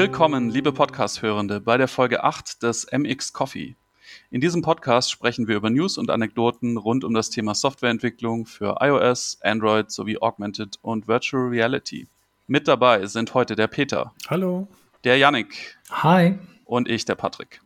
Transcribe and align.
Willkommen, 0.00 0.48
liebe 0.48 0.72
Podcast-Hörende, 0.72 1.60
bei 1.60 1.76
der 1.76 1.88
Folge 1.88 2.22
8 2.22 2.62
des 2.62 2.86
MX 2.92 3.32
Coffee. 3.32 3.74
In 4.30 4.40
diesem 4.40 4.62
Podcast 4.62 5.10
sprechen 5.10 5.48
wir 5.48 5.56
über 5.56 5.70
News 5.70 5.98
und 5.98 6.08
Anekdoten 6.08 6.76
rund 6.76 7.02
um 7.02 7.14
das 7.14 7.30
Thema 7.30 7.56
Softwareentwicklung 7.56 8.46
für 8.46 8.76
iOS, 8.80 9.38
Android 9.42 9.90
sowie 9.90 10.16
Augmented 10.18 10.78
und 10.82 11.08
Virtual 11.08 11.48
Reality. 11.48 12.06
Mit 12.46 12.68
dabei 12.68 13.06
sind 13.06 13.34
heute 13.34 13.56
der 13.56 13.66
Peter. 13.66 14.12
Hallo. 14.28 14.68
Der 15.02 15.18
Yannick. 15.18 15.76
Hi. 15.90 16.38
Und 16.64 16.88
ich, 16.88 17.04
der 17.04 17.16
Patrick. 17.16 17.60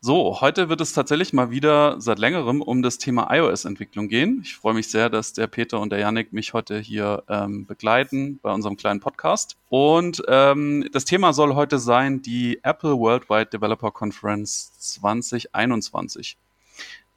So, 0.00 0.40
heute 0.40 0.68
wird 0.68 0.80
es 0.80 0.92
tatsächlich 0.92 1.32
mal 1.32 1.50
wieder 1.50 2.00
seit 2.00 2.20
längerem 2.20 2.62
um 2.62 2.82
das 2.82 2.98
Thema 2.98 3.34
iOS-Entwicklung 3.34 4.06
gehen. 4.06 4.42
Ich 4.44 4.54
freue 4.54 4.74
mich 4.74 4.88
sehr, 4.88 5.10
dass 5.10 5.32
der 5.32 5.48
Peter 5.48 5.80
und 5.80 5.90
der 5.90 5.98
Yannick 5.98 6.32
mich 6.32 6.52
heute 6.52 6.78
hier 6.78 7.24
ähm, 7.28 7.66
begleiten 7.66 8.38
bei 8.40 8.52
unserem 8.52 8.76
kleinen 8.76 9.00
Podcast. 9.00 9.56
Und 9.68 10.22
ähm, 10.28 10.88
das 10.92 11.04
Thema 11.04 11.32
soll 11.32 11.56
heute 11.56 11.80
sein 11.80 12.22
die 12.22 12.60
Apple 12.62 12.96
Worldwide 12.96 13.46
Developer 13.46 13.90
Conference 13.90 14.70
2021. 14.78 16.36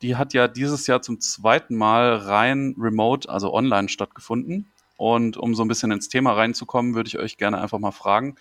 Die 0.01 0.15
hat 0.15 0.33
ja 0.33 0.47
dieses 0.47 0.87
Jahr 0.87 1.03
zum 1.03 1.19
zweiten 1.19 1.75
Mal 1.75 2.15
rein 2.15 2.73
remote, 2.79 3.29
also 3.29 3.53
online 3.53 3.89
stattgefunden. 3.89 4.71
Und 4.97 5.37
um 5.37 5.53
so 5.53 5.63
ein 5.63 5.67
bisschen 5.67 5.91
ins 5.91 6.09
Thema 6.09 6.33
reinzukommen, 6.33 6.95
würde 6.95 7.07
ich 7.07 7.19
euch 7.19 7.37
gerne 7.37 7.61
einfach 7.61 7.79
mal 7.79 7.91
fragen, 7.91 8.35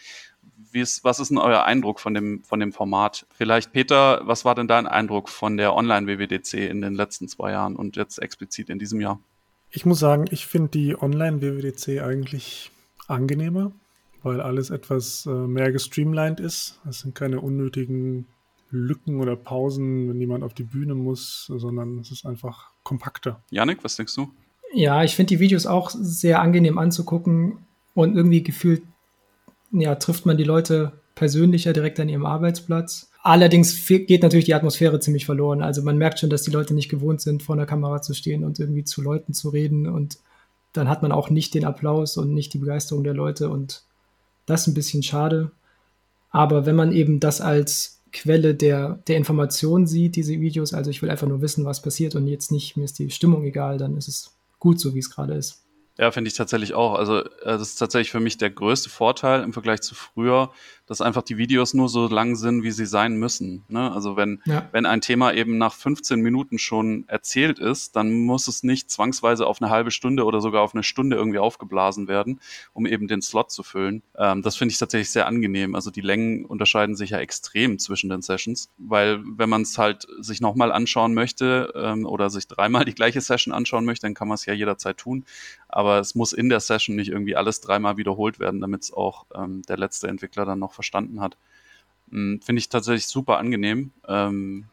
wie 0.72 0.80
ist, 0.80 1.04
was 1.04 1.20
ist 1.20 1.30
denn 1.30 1.38
euer 1.38 1.64
Eindruck 1.64 2.00
von 2.00 2.14
dem, 2.14 2.42
von 2.44 2.60
dem 2.60 2.72
Format? 2.72 3.26
Vielleicht, 3.32 3.72
Peter, 3.72 4.20
was 4.24 4.44
war 4.44 4.54
denn 4.54 4.68
dein 4.68 4.86
Eindruck 4.86 5.28
von 5.28 5.56
der 5.56 5.74
Online-WWDC 5.74 6.54
in 6.54 6.80
den 6.80 6.94
letzten 6.94 7.28
zwei 7.28 7.52
Jahren 7.52 7.76
und 7.76 7.96
jetzt 7.96 8.18
explizit 8.18 8.70
in 8.70 8.78
diesem 8.78 9.00
Jahr? 9.00 9.20
Ich 9.70 9.86
muss 9.86 9.98
sagen, 9.98 10.26
ich 10.30 10.46
finde 10.46 10.70
die 10.70 11.00
Online-WWDC 11.00 12.02
eigentlich 12.02 12.70
angenehmer, 13.06 13.72
weil 14.22 14.40
alles 14.40 14.70
etwas 14.70 15.26
äh, 15.26 15.30
mehr 15.30 15.72
gestreamlined 15.72 16.40
ist. 16.40 16.80
Es 16.88 17.00
sind 17.00 17.14
keine 17.14 17.40
unnötigen 17.40 18.26
Lücken 18.70 19.20
oder 19.20 19.36
Pausen, 19.36 20.08
wenn 20.08 20.20
jemand 20.20 20.44
auf 20.44 20.54
die 20.54 20.62
Bühne 20.62 20.94
muss, 20.94 21.46
sondern 21.46 21.98
es 21.98 22.10
ist 22.10 22.24
einfach 22.24 22.70
kompakter. 22.82 23.42
Janik, 23.50 23.82
was 23.82 23.96
denkst 23.96 24.14
du? 24.14 24.32
Ja, 24.72 25.02
ich 25.02 25.16
finde 25.16 25.34
die 25.34 25.40
Videos 25.40 25.66
auch 25.66 25.90
sehr 25.90 26.40
angenehm 26.40 26.78
anzugucken 26.78 27.58
und 27.94 28.16
irgendwie 28.16 28.42
gefühlt 28.42 28.82
ja, 29.72 29.94
trifft 29.94 30.26
man 30.26 30.36
die 30.36 30.44
Leute 30.44 30.92
persönlicher 31.14 31.72
direkt 31.72 32.00
an 32.00 32.08
ihrem 32.08 32.26
Arbeitsplatz. 32.26 33.10
Allerdings 33.22 33.86
geht 33.86 34.22
natürlich 34.22 34.46
die 34.46 34.54
Atmosphäre 34.54 35.00
ziemlich 35.00 35.26
verloren. 35.26 35.62
Also 35.62 35.82
man 35.82 35.98
merkt 35.98 36.18
schon, 36.18 36.30
dass 36.30 36.42
die 36.42 36.50
Leute 36.50 36.74
nicht 36.74 36.88
gewohnt 36.88 37.20
sind, 37.20 37.42
vor 37.42 37.54
einer 37.54 37.66
Kamera 37.66 38.00
zu 38.00 38.14
stehen 38.14 38.44
und 38.44 38.58
irgendwie 38.58 38.84
zu 38.84 39.02
Leuten 39.02 39.34
zu 39.34 39.50
reden. 39.50 39.86
Und 39.86 40.18
dann 40.72 40.88
hat 40.88 41.02
man 41.02 41.12
auch 41.12 41.28
nicht 41.28 41.52
den 41.54 41.64
Applaus 41.64 42.16
und 42.16 42.32
nicht 42.32 42.54
die 42.54 42.58
Begeisterung 42.58 43.04
der 43.04 43.14
Leute. 43.14 43.50
Und 43.50 43.82
das 44.46 44.62
ist 44.62 44.66
ein 44.68 44.74
bisschen 44.74 45.02
schade. 45.02 45.50
Aber 46.30 46.64
wenn 46.64 46.76
man 46.76 46.92
eben 46.92 47.20
das 47.20 47.40
als 47.40 48.00
Quelle 48.12 48.54
der, 48.54 49.00
der 49.06 49.18
Information 49.18 49.86
sieht, 49.86 50.16
diese 50.16 50.40
Videos, 50.40 50.72
also 50.72 50.90
ich 50.90 51.02
will 51.02 51.10
einfach 51.10 51.28
nur 51.28 51.42
wissen, 51.42 51.64
was 51.64 51.82
passiert 51.82 52.14
und 52.16 52.26
jetzt 52.26 52.50
nicht, 52.50 52.76
mir 52.76 52.84
ist 52.84 52.98
die 52.98 53.10
Stimmung 53.10 53.44
egal, 53.44 53.78
dann 53.78 53.96
ist 53.96 54.08
es 54.08 54.34
gut 54.58 54.80
so, 54.80 54.94
wie 54.94 54.98
es 54.98 55.10
gerade 55.10 55.34
ist. 55.34 55.62
Ja, 56.00 56.10
finde 56.12 56.28
ich 56.28 56.34
tatsächlich 56.34 56.72
auch. 56.72 56.94
Also 56.94 57.18
äh, 57.18 57.28
das 57.42 57.60
ist 57.60 57.76
tatsächlich 57.76 58.10
für 58.10 58.20
mich 58.20 58.38
der 58.38 58.48
größte 58.48 58.88
Vorteil 58.88 59.42
im 59.42 59.52
Vergleich 59.52 59.82
zu 59.82 59.94
früher, 59.94 60.50
dass 60.90 61.00
einfach 61.00 61.22
die 61.22 61.38
Videos 61.38 61.72
nur 61.72 61.88
so 61.88 62.08
lang 62.08 62.34
sind, 62.34 62.64
wie 62.64 62.72
sie 62.72 62.84
sein 62.84 63.14
müssen. 63.14 63.62
Ne? 63.68 63.92
Also 63.92 64.16
wenn, 64.16 64.42
ja. 64.44 64.68
wenn 64.72 64.86
ein 64.86 65.00
Thema 65.00 65.32
eben 65.32 65.56
nach 65.56 65.72
15 65.72 66.20
Minuten 66.20 66.58
schon 66.58 67.04
erzählt 67.06 67.60
ist, 67.60 67.94
dann 67.94 68.10
muss 68.10 68.48
es 68.48 68.64
nicht 68.64 68.90
zwangsweise 68.90 69.46
auf 69.46 69.62
eine 69.62 69.70
halbe 69.70 69.92
Stunde 69.92 70.24
oder 70.24 70.40
sogar 70.40 70.62
auf 70.62 70.74
eine 70.74 70.82
Stunde 70.82 71.14
irgendwie 71.14 71.38
aufgeblasen 71.38 72.08
werden, 72.08 72.40
um 72.72 72.86
eben 72.86 73.06
den 73.06 73.22
Slot 73.22 73.52
zu 73.52 73.62
füllen. 73.62 74.02
Ähm, 74.18 74.42
das 74.42 74.56
finde 74.56 74.72
ich 74.72 74.78
tatsächlich 74.78 75.10
sehr 75.10 75.28
angenehm. 75.28 75.76
Also 75.76 75.92
die 75.92 76.00
Längen 76.00 76.44
unterscheiden 76.44 76.96
sich 76.96 77.10
ja 77.10 77.18
extrem 77.18 77.78
zwischen 77.78 78.10
den 78.10 78.20
Sessions, 78.20 78.68
weil 78.76 79.20
wenn 79.24 79.48
man 79.48 79.62
es 79.62 79.78
halt 79.78 80.08
sich 80.18 80.40
nochmal 80.40 80.72
anschauen 80.72 81.14
möchte 81.14 81.72
ähm, 81.76 82.04
oder 82.04 82.30
sich 82.30 82.48
dreimal 82.48 82.84
die 82.84 82.96
gleiche 82.96 83.20
Session 83.20 83.54
anschauen 83.54 83.84
möchte, 83.84 84.06
dann 84.06 84.14
kann 84.14 84.26
man 84.26 84.34
es 84.34 84.44
ja 84.44 84.54
jederzeit 84.54 84.98
tun. 84.98 85.24
Aber 85.68 86.00
es 86.00 86.16
muss 86.16 86.32
in 86.32 86.48
der 86.48 86.58
Session 86.58 86.96
nicht 86.96 87.12
irgendwie 87.12 87.36
alles 87.36 87.60
dreimal 87.60 87.96
wiederholt 87.96 88.40
werden, 88.40 88.60
damit 88.60 88.82
es 88.82 88.92
auch 88.92 89.26
ähm, 89.36 89.62
der 89.68 89.76
letzte 89.76 90.08
Entwickler 90.08 90.44
dann 90.44 90.58
noch 90.58 90.79
verstanden 90.80 91.20
hat. 91.20 91.36
Hm, 92.10 92.40
finde 92.42 92.60
ich 92.60 92.68
tatsächlich 92.68 93.06
super 93.06 93.38
angenehm 93.38 93.92
ähm, 94.08 94.64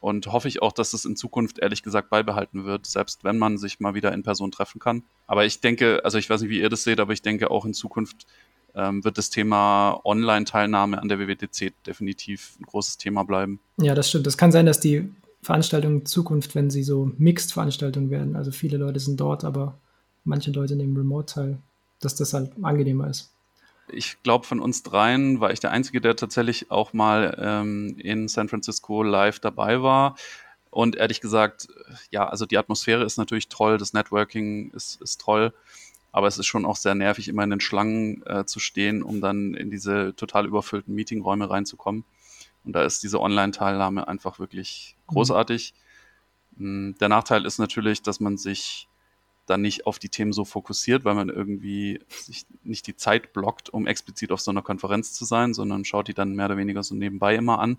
und 0.00 0.28
hoffe 0.28 0.48
ich 0.48 0.62
auch, 0.62 0.72
dass 0.72 0.92
es 0.92 1.04
in 1.04 1.16
Zukunft 1.16 1.58
ehrlich 1.58 1.82
gesagt 1.82 2.08
beibehalten 2.08 2.64
wird, 2.64 2.86
selbst 2.86 3.24
wenn 3.24 3.38
man 3.38 3.58
sich 3.58 3.80
mal 3.80 3.94
wieder 3.94 4.12
in 4.12 4.22
Person 4.22 4.52
treffen 4.52 4.78
kann. 4.78 5.02
Aber 5.26 5.44
ich 5.44 5.60
denke, 5.60 6.04
also 6.04 6.18
ich 6.18 6.30
weiß 6.30 6.40
nicht, 6.42 6.50
wie 6.50 6.60
ihr 6.60 6.70
das 6.70 6.84
seht, 6.84 7.00
aber 7.00 7.12
ich 7.12 7.22
denke 7.22 7.50
auch 7.50 7.64
in 7.64 7.74
Zukunft 7.74 8.26
ähm, 8.74 9.02
wird 9.04 9.18
das 9.18 9.30
Thema 9.30 10.00
Online-Teilnahme 10.04 11.00
an 11.00 11.08
der 11.08 11.18
WWDC 11.18 11.72
definitiv 11.84 12.56
ein 12.60 12.66
großes 12.66 12.98
Thema 12.98 13.24
bleiben. 13.24 13.58
Ja, 13.78 13.94
das 13.94 14.08
stimmt. 14.08 14.26
Es 14.26 14.38
kann 14.38 14.52
sein, 14.52 14.66
dass 14.66 14.80
die 14.80 15.10
Veranstaltungen 15.42 16.00
in 16.00 16.06
Zukunft, 16.06 16.54
wenn 16.54 16.70
sie 16.70 16.82
so 16.82 17.10
Mixed-Veranstaltungen 17.18 18.10
werden, 18.10 18.36
also 18.36 18.52
viele 18.52 18.76
Leute 18.78 19.00
sind 19.00 19.18
dort, 19.18 19.44
aber 19.44 19.78
manche 20.24 20.50
Leute 20.50 20.76
nehmen 20.76 20.96
Remote 20.96 21.34
teil, 21.34 21.58
dass 22.00 22.16
das 22.16 22.34
halt 22.34 22.52
angenehmer 22.62 23.08
ist. 23.08 23.35
Ich 23.88 24.22
glaube, 24.22 24.46
von 24.46 24.60
uns 24.60 24.82
dreien 24.82 25.40
war 25.40 25.52
ich 25.52 25.60
der 25.60 25.70
Einzige, 25.70 26.00
der 26.00 26.16
tatsächlich 26.16 26.70
auch 26.70 26.92
mal 26.92 27.36
ähm, 27.40 27.96
in 27.98 28.28
San 28.28 28.48
Francisco 28.48 29.02
live 29.02 29.38
dabei 29.38 29.82
war. 29.82 30.16
Und 30.70 30.96
ehrlich 30.96 31.20
gesagt, 31.20 31.68
ja, 32.10 32.28
also 32.28 32.44
die 32.44 32.58
Atmosphäre 32.58 33.04
ist 33.04 33.16
natürlich 33.16 33.48
toll, 33.48 33.78
das 33.78 33.92
Networking 33.92 34.70
ist, 34.72 35.00
ist 35.00 35.20
toll, 35.20 35.54
aber 36.12 36.26
es 36.26 36.38
ist 36.38 36.46
schon 36.46 36.66
auch 36.66 36.76
sehr 36.76 36.94
nervig, 36.94 37.28
immer 37.28 37.44
in 37.44 37.50
den 37.50 37.60
Schlangen 37.60 38.22
äh, 38.26 38.44
zu 38.44 38.58
stehen, 38.58 39.02
um 39.02 39.20
dann 39.20 39.54
in 39.54 39.70
diese 39.70 40.14
total 40.16 40.46
überfüllten 40.46 40.94
Meetingräume 40.94 41.48
reinzukommen. 41.48 42.04
Und 42.64 42.72
da 42.72 42.82
ist 42.82 43.02
diese 43.02 43.20
Online-Teilnahme 43.20 44.08
einfach 44.08 44.38
wirklich 44.38 44.96
mhm. 45.06 45.14
großartig. 45.14 45.72
Mhm. 46.56 46.96
Der 47.00 47.08
Nachteil 47.08 47.46
ist 47.46 47.58
natürlich, 47.58 48.02
dass 48.02 48.20
man 48.20 48.36
sich 48.36 48.88
dann 49.46 49.62
nicht 49.62 49.86
auf 49.86 49.98
die 49.98 50.08
Themen 50.08 50.32
so 50.32 50.44
fokussiert, 50.44 51.04
weil 51.04 51.14
man 51.14 51.28
irgendwie 51.28 52.00
sich 52.08 52.46
nicht 52.64 52.86
die 52.86 52.96
Zeit 52.96 53.32
blockt, 53.32 53.70
um 53.70 53.86
explizit 53.86 54.32
auf 54.32 54.40
so 54.40 54.50
einer 54.50 54.62
Konferenz 54.62 55.12
zu 55.12 55.24
sein, 55.24 55.54
sondern 55.54 55.84
schaut 55.84 56.08
die 56.08 56.14
dann 56.14 56.34
mehr 56.34 56.46
oder 56.46 56.56
weniger 56.56 56.82
so 56.82 56.94
nebenbei 56.94 57.36
immer 57.36 57.58
an. 57.58 57.78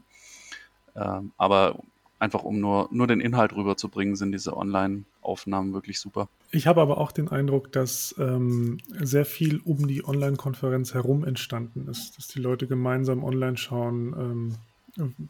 Ähm, 0.96 1.32
aber 1.38 1.80
einfach 2.20 2.44
um 2.44 2.60
nur, 2.60 2.90
nur 2.92 3.08
den 3.08 3.20
Inhalt 3.20 3.54
rüberzubringen, 3.54 4.16
sind 4.16 4.32
diese 4.32 4.56
Online-Aufnahmen 4.58 5.74
wirklich 5.74 6.00
super. 6.00 6.30
Ich 6.52 6.66
habe 6.66 6.82
aber 6.82 6.98
auch 6.98 7.12
den 7.12 7.28
Eindruck, 7.28 7.72
dass 7.72 8.16
ähm, 8.18 8.80
sehr 9.00 9.26
viel 9.26 9.60
um 9.64 9.88
die 9.88 10.06
Online-Konferenz 10.06 10.94
herum 10.94 11.24
entstanden 11.26 11.88
ist, 11.88 12.18
dass 12.18 12.28
die 12.28 12.40
Leute 12.40 12.68
gemeinsam 12.68 13.24
online 13.24 13.58
schauen, 13.58 14.16
ähm, 14.18 14.56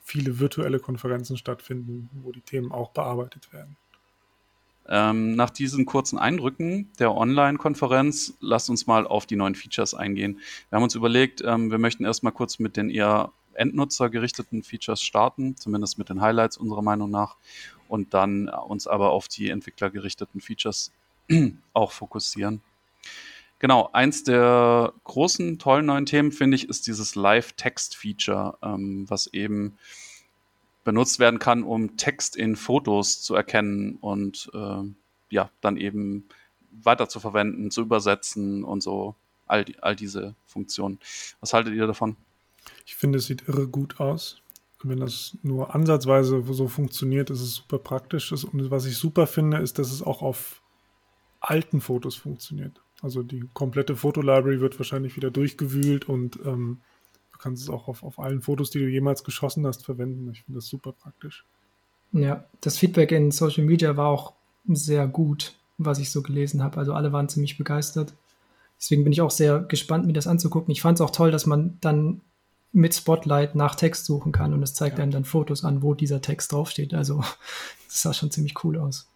viele 0.04 0.40
virtuelle 0.40 0.80
Konferenzen 0.80 1.36
stattfinden, 1.36 2.10
wo 2.24 2.32
die 2.32 2.42
Themen 2.42 2.72
auch 2.72 2.92
bearbeitet 2.92 3.52
werden. 3.52 3.76
Ähm, 4.90 5.36
nach 5.36 5.50
diesen 5.50 5.86
kurzen 5.86 6.18
Eindrücken 6.18 6.90
der 7.00 7.14
Online-Konferenz, 7.16 8.34
lasst 8.40 8.70
uns 8.70 8.88
mal 8.88 9.06
auf 9.06 9.26
die 9.26 9.36
neuen 9.36 9.56
Features 9.56 9.94
eingehen. 9.94 10.40
Wir 10.70 10.78
haben 10.78 10.84
uns 10.84 10.96
überlegt, 10.96 11.42
ähm, 11.46 11.72
wir 11.72 11.78
möchten 11.78 12.06
erstmal 12.06 12.32
kurz 12.32 12.60
mit 12.60 12.78
den 12.78 12.90
eher 12.90 13.32
Endnutzer-gerichteten 13.54 14.64
Features 14.64 15.02
starten, 15.02 15.58
zumindest 15.58 15.98
mit 15.98 16.10
den 16.10 16.22
Highlights 16.22 16.58
unserer 16.58 16.82
Meinung 16.82 17.10
nach, 17.10 17.36
und 17.88 18.14
dann 18.14 18.50
uns 18.50 18.88
aber 18.88 19.12
auf 19.12 19.28
die 19.28 19.50
entwicklergerichteten 19.50 20.42
Features 20.42 20.92
auch 21.74 21.92
fokussieren. 21.92 22.62
Genau, 23.60 23.90
eins 23.92 24.24
der 24.24 24.94
großen, 25.04 25.58
tollen 25.58 25.88
neuen 25.88 26.06
Themen, 26.06 26.32
finde 26.32 26.56
ich, 26.56 26.70
ist 26.70 26.86
dieses 26.86 27.16
Live-Text-Feature, 27.16 28.58
ähm, 28.62 29.10
was 29.10 29.28
eben 29.34 29.78
benutzt 30.88 31.20
werden 31.20 31.38
kann, 31.38 31.64
um 31.64 31.98
Text 31.98 32.38
in 32.38 32.56
Fotos 32.56 33.22
zu 33.22 33.36
erkennen 33.36 33.98
und 34.00 34.50
äh, 34.54 34.84
ja, 35.30 35.52
dann 35.60 35.76
eben 35.76 36.30
weiter 36.72 37.10
zu 37.10 37.20
verwenden, 37.20 37.72
zu 37.72 37.82
übersetzen 37.82 38.64
und 38.64 38.82
so. 38.82 39.14
All, 39.48 39.66
die, 39.66 39.78
all 39.84 39.98
diese 39.98 40.34
Funktionen. 40.46 41.00
Was 41.42 41.52
haltet 41.52 41.74
ihr 41.74 41.88
davon? 41.88 42.16
Ich 42.86 42.96
finde, 42.96 43.18
es 43.18 43.26
sieht 43.26 43.50
irre 43.50 43.68
gut 43.68 44.00
aus. 44.00 44.42
Wenn 44.82 45.02
das 45.02 45.38
nur 45.44 45.76
ansatzweise 45.76 46.42
so 46.54 46.70
funktioniert, 46.70 47.32
ist 47.32 47.42
es 47.42 47.56
super 47.56 47.80
praktisch. 47.80 48.32
Und 48.32 48.72
was 48.72 48.86
ich 48.86 48.96
super 48.96 49.28
finde, 49.28 49.58
ist, 49.58 49.80
dass 49.80 49.92
es 49.92 50.02
auch 50.02 50.22
auf 50.22 50.62
alten 51.42 51.82
Fotos 51.82 52.16
funktioniert. 52.16 52.82
Also 53.02 53.24
die 53.24 53.44
komplette 53.54 53.98
Fotolibrary 53.98 54.62
wird 54.62 54.80
wahrscheinlich 54.80 55.18
wieder 55.18 55.32
durchgewühlt 55.32 56.08
und 56.08 56.40
ähm, 56.46 56.80
Du 57.38 57.44
kannst 57.44 57.62
es 57.62 57.70
auch 57.70 57.88
auf, 57.88 58.02
auf 58.02 58.18
allen 58.18 58.42
Fotos, 58.42 58.72
die 58.72 58.80
du 58.80 58.88
jemals 58.88 59.24
geschossen 59.24 59.68
hast, 59.68 59.86
verwenden. 59.86 60.28
Ich 60.32 60.42
finde 60.42 60.58
das 60.58 60.66
super 60.66 60.92
praktisch. 60.92 61.46
Ja, 62.12 62.46
das 62.62 62.80
Feedback 62.80 63.12
in 63.12 63.30
Social 63.30 63.64
Media 63.64 63.96
war 63.96 64.08
auch 64.08 64.34
sehr 64.68 65.08
gut, 65.08 65.54
was 65.78 66.00
ich 66.00 66.10
so 66.10 66.24
gelesen 66.24 66.64
habe. 66.64 66.78
Also 66.78 66.94
alle 66.94 67.14
waren 67.14 67.30
ziemlich 67.30 67.56
begeistert. 67.56 68.16
Deswegen 68.80 69.04
bin 69.04 69.14
ich 69.14 69.22
auch 69.22 69.30
sehr 69.30 69.60
gespannt, 69.60 70.08
mir 70.08 70.14
das 70.14 70.26
anzugucken. 70.26 70.72
Ich 70.72 70.82
fand 70.82 70.98
es 70.98 71.02
auch 71.02 71.12
toll, 71.12 71.30
dass 71.30 71.46
man 71.46 71.78
dann 71.80 72.22
mit 72.72 72.96
Spotlight 72.96 73.54
nach 73.54 73.76
Text 73.76 74.06
suchen 74.06 74.32
kann 74.32 74.54
und 74.54 74.64
es 74.64 74.74
zeigt 74.74 74.98
ja. 74.98 75.04
einem 75.04 75.12
dann 75.12 75.24
Fotos 75.24 75.64
an, 75.64 75.84
wo 75.84 75.94
dieser 75.94 76.22
Text 76.22 76.52
draufsteht. 76.52 76.96
Also 76.96 77.18
das 77.88 78.02
sah 78.02 78.14
schon 78.14 78.32
ziemlich 78.32 78.64
cool 78.64 78.80
aus. 78.80 79.08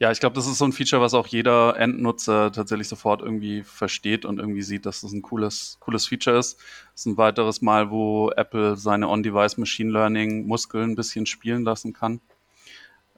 Ja, 0.00 0.12
ich 0.12 0.20
glaube, 0.20 0.36
das 0.36 0.46
ist 0.46 0.58
so 0.58 0.64
ein 0.64 0.72
Feature, 0.72 1.02
was 1.02 1.12
auch 1.12 1.26
jeder 1.26 1.76
Endnutzer 1.76 2.52
tatsächlich 2.52 2.86
sofort 2.86 3.20
irgendwie 3.20 3.64
versteht 3.64 4.24
und 4.24 4.38
irgendwie 4.38 4.62
sieht, 4.62 4.86
dass 4.86 5.00
das 5.00 5.12
ein 5.12 5.22
cooles, 5.22 5.76
cooles 5.80 6.06
Feature 6.06 6.38
ist. 6.38 6.56
Das 6.92 7.00
ist 7.00 7.06
ein 7.06 7.16
weiteres 7.16 7.62
Mal, 7.62 7.90
wo 7.90 8.30
Apple 8.30 8.76
seine 8.76 9.08
On-Device 9.08 9.56
Machine 9.56 9.90
Learning 9.90 10.46
Muskeln 10.46 10.90
ein 10.90 10.94
bisschen 10.96 11.26
spielen 11.26 11.64
lassen 11.64 11.94
kann. 11.94 12.20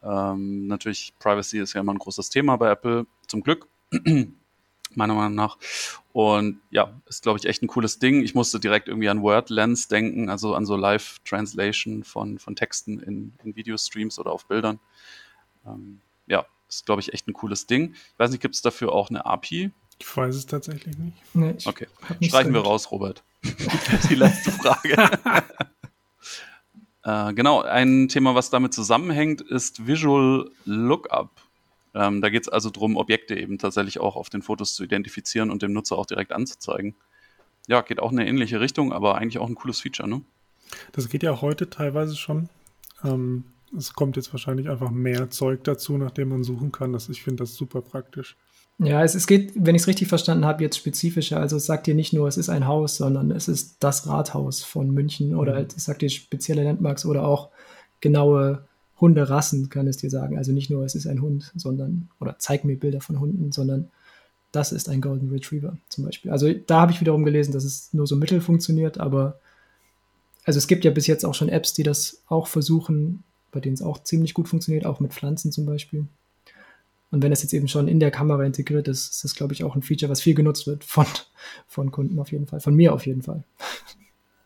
Ähm, 0.02 0.68
natürlich, 0.68 1.12
Privacy 1.18 1.58
ist 1.58 1.74
ja 1.74 1.82
immer 1.82 1.92
ein 1.92 1.98
großes 1.98 2.30
Thema 2.30 2.56
bei 2.56 2.70
Apple, 2.70 3.06
zum 3.26 3.42
Glück, 3.42 3.68
meiner 4.94 5.14
Meinung 5.14 5.34
nach. 5.34 5.58
Und 6.14 6.60
ja, 6.70 6.98
ist, 7.06 7.22
glaube 7.22 7.38
ich, 7.38 7.44
echt 7.44 7.62
ein 7.62 7.68
cooles 7.68 7.98
Ding. 7.98 8.22
Ich 8.22 8.34
musste 8.34 8.58
direkt 8.58 8.88
irgendwie 8.88 9.10
an 9.10 9.20
Word 9.20 9.50
Lens 9.50 9.88
denken, 9.88 10.30
also 10.30 10.54
an 10.54 10.64
so 10.64 10.76
Live-Translation 10.76 12.04
von, 12.04 12.38
von 12.38 12.56
Texten 12.56 13.00
in, 13.00 13.34
in 13.44 13.54
Videostreams 13.54 14.18
oder 14.18 14.32
auf 14.32 14.46
Bildern. 14.46 14.80
Ähm, 15.66 16.00
ja, 16.26 16.46
ist, 16.70 16.86
glaube 16.86 17.00
ich, 17.02 17.12
echt 17.12 17.28
ein 17.28 17.32
cooles 17.32 17.66
Ding. 17.66 17.94
Ich 17.94 18.18
weiß 18.18 18.30
nicht, 18.30 18.40
gibt 18.40 18.54
es 18.54 18.62
dafür 18.62 18.92
auch 18.92 19.10
eine 19.10 19.26
API? 19.26 19.70
Ich 19.98 20.16
weiß 20.16 20.34
es 20.34 20.46
tatsächlich 20.46 20.96
nicht. 20.96 21.16
Nee, 21.34 21.56
okay, 21.66 21.86
streichen 22.22 22.54
wir 22.54 22.60
raus, 22.60 22.90
Robert. 22.90 23.22
Die 24.08 24.14
letzte 24.14 24.50
Frage. 24.50 24.96
äh, 27.04 27.34
genau, 27.34 27.60
ein 27.62 28.08
Thema, 28.08 28.34
was 28.34 28.48
damit 28.48 28.72
zusammenhängt, 28.72 29.42
ist 29.42 29.86
Visual 29.86 30.50
Lookup. 30.64 31.42
Ähm, 31.92 32.20
da 32.20 32.30
geht 32.30 32.42
es 32.42 32.48
also 32.48 32.70
darum, 32.70 32.96
Objekte 32.96 33.36
eben 33.36 33.58
tatsächlich 33.58 34.00
auch 34.00 34.16
auf 34.16 34.30
den 34.30 34.42
Fotos 34.42 34.74
zu 34.74 34.84
identifizieren 34.84 35.50
und 35.50 35.62
dem 35.62 35.72
Nutzer 35.72 35.98
auch 35.98 36.06
direkt 36.06 36.32
anzuzeigen. 36.32 36.94
Ja, 37.66 37.82
geht 37.82 38.00
auch 38.00 38.12
in 38.12 38.18
eine 38.18 38.28
ähnliche 38.28 38.60
Richtung, 38.60 38.92
aber 38.92 39.16
eigentlich 39.16 39.38
auch 39.38 39.48
ein 39.48 39.54
cooles 39.54 39.80
Feature, 39.80 40.08
ne? 40.08 40.22
Das 40.92 41.08
geht 41.08 41.22
ja 41.22 41.40
heute 41.40 41.68
teilweise 41.68 42.16
schon. 42.16 42.48
Ähm, 43.04 43.44
es 43.76 43.92
kommt 43.94 44.16
jetzt 44.16 44.32
wahrscheinlich 44.32 44.68
einfach 44.68 44.90
mehr 44.90 45.30
Zeug 45.30 45.64
dazu, 45.64 45.96
nachdem 45.96 46.28
man 46.28 46.44
suchen 46.44 46.72
kann. 46.72 46.92
Das, 46.92 47.08
ich 47.08 47.22
finde 47.22 47.44
das 47.44 47.54
super 47.54 47.82
praktisch. 47.82 48.36
Ja, 48.78 49.04
es, 49.04 49.14
es 49.14 49.26
geht, 49.26 49.52
wenn 49.54 49.74
ich 49.74 49.82
es 49.82 49.88
richtig 49.88 50.08
verstanden 50.08 50.46
habe, 50.46 50.62
jetzt 50.62 50.78
spezifischer. 50.78 51.38
Also 51.38 51.56
es 51.56 51.66
sagt 51.66 51.86
dir 51.86 51.94
nicht 51.94 52.12
nur, 52.12 52.26
es 52.28 52.38
ist 52.38 52.48
ein 52.48 52.66
Haus, 52.66 52.96
sondern 52.96 53.30
es 53.30 53.46
ist 53.46 53.76
das 53.80 54.06
Rathaus 54.06 54.62
von 54.62 54.90
München 54.90 55.34
oder 55.34 55.60
mhm. 55.60 55.66
es 55.76 55.84
sagt 55.84 56.02
dir 56.02 56.08
spezielle 56.08 56.64
Landmarks 56.64 57.04
oder 57.04 57.26
auch 57.26 57.50
genaue 58.00 58.64
Hunderassen, 59.00 59.68
kann 59.68 59.86
es 59.86 59.98
dir 59.98 60.10
sagen. 60.10 60.38
Also 60.38 60.52
nicht 60.52 60.70
nur, 60.70 60.84
es 60.84 60.94
ist 60.94 61.06
ein 61.06 61.20
Hund, 61.20 61.52
sondern, 61.56 62.08
oder 62.20 62.36
zeig 62.38 62.64
mir 62.64 62.76
Bilder 62.76 63.00
von 63.00 63.20
Hunden, 63.20 63.52
sondern 63.52 63.90
das 64.52 64.72
ist 64.72 64.88
ein 64.88 65.00
Golden 65.00 65.30
Retriever 65.30 65.76
zum 65.88 66.04
Beispiel. 66.04 66.30
Also 66.30 66.52
da 66.52 66.80
habe 66.80 66.92
ich 66.92 67.00
wiederum 67.00 67.24
gelesen, 67.24 67.52
dass 67.52 67.64
es 67.64 67.92
nur 67.92 68.06
so 68.06 68.16
mittel 68.16 68.40
funktioniert, 68.40 68.98
aber 68.98 69.38
also 70.44 70.58
es 70.58 70.66
gibt 70.66 70.84
ja 70.84 70.90
bis 70.90 71.06
jetzt 71.06 71.24
auch 71.24 71.34
schon 71.34 71.48
Apps, 71.50 71.74
die 71.74 71.82
das 71.82 72.22
auch 72.28 72.46
versuchen, 72.46 73.22
bei 73.50 73.60
denen 73.60 73.74
es 73.74 73.82
auch 73.82 74.02
ziemlich 74.02 74.34
gut 74.34 74.48
funktioniert, 74.48 74.86
auch 74.86 75.00
mit 75.00 75.12
Pflanzen 75.12 75.52
zum 75.52 75.66
Beispiel. 75.66 76.06
Und 77.10 77.22
wenn 77.22 77.30
das 77.30 77.42
jetzt 77.42 77.52
eben 77.52 77.68
schon 77.68 77.88
in 77.88 77.98
der 77.98 78.10
Kamera 78.10 78.44
integriert 78.44 78.86
ist, 78.86 79.10
ist 79.10 79.24
das, 79.24 79.34
glaube 79.34 79.52
ich, 79.52 79.64
auch 79.64 79.74
ein 79.74 79.82
Feature, 79.82 80.10
was 80.10 80.20
viel 80.20 80.34
genutzt 80.34 80.66
wird 80.66 80.84
von, 80.84 81.06
von 81.66 81.90
Kunden 81.90 82.18
auf 82.18 82.30
jeden 82.30 82.46
Fall, 82.46 82.60
von 82.60 82.74
mir 82.74 82.94
auf 82.94 83.06
jeden 83.06 83.22
Fall. 83.22 83.44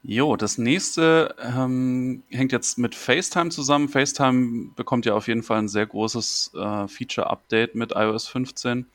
Jo, 0.06 0.36
das 0.36 0.58
nächste 0.58 1.34
ähm, 1.40 2.24
hängt 2.28 2.52
jetzt 2.52 2.76
mit 2.76 2.94
FaceTime 2.94 3.48
zusammen. 3.48 3.88
FaceTime 3.88 4.72
bekommt 4.76 5.06
ja 5.06 5.14
auf 5.14 5.28
jeden 5.28 5.42
Fall 5.42 5.60
ein 5.60 5.68
sehr 5.68 5.86
großes 5.86 6.52
äh, 6.54 6.88
Feature-Update 6.88 7.74
mit 7.74 7.92
iOS 7.92 8.28
15. 8.28 8.86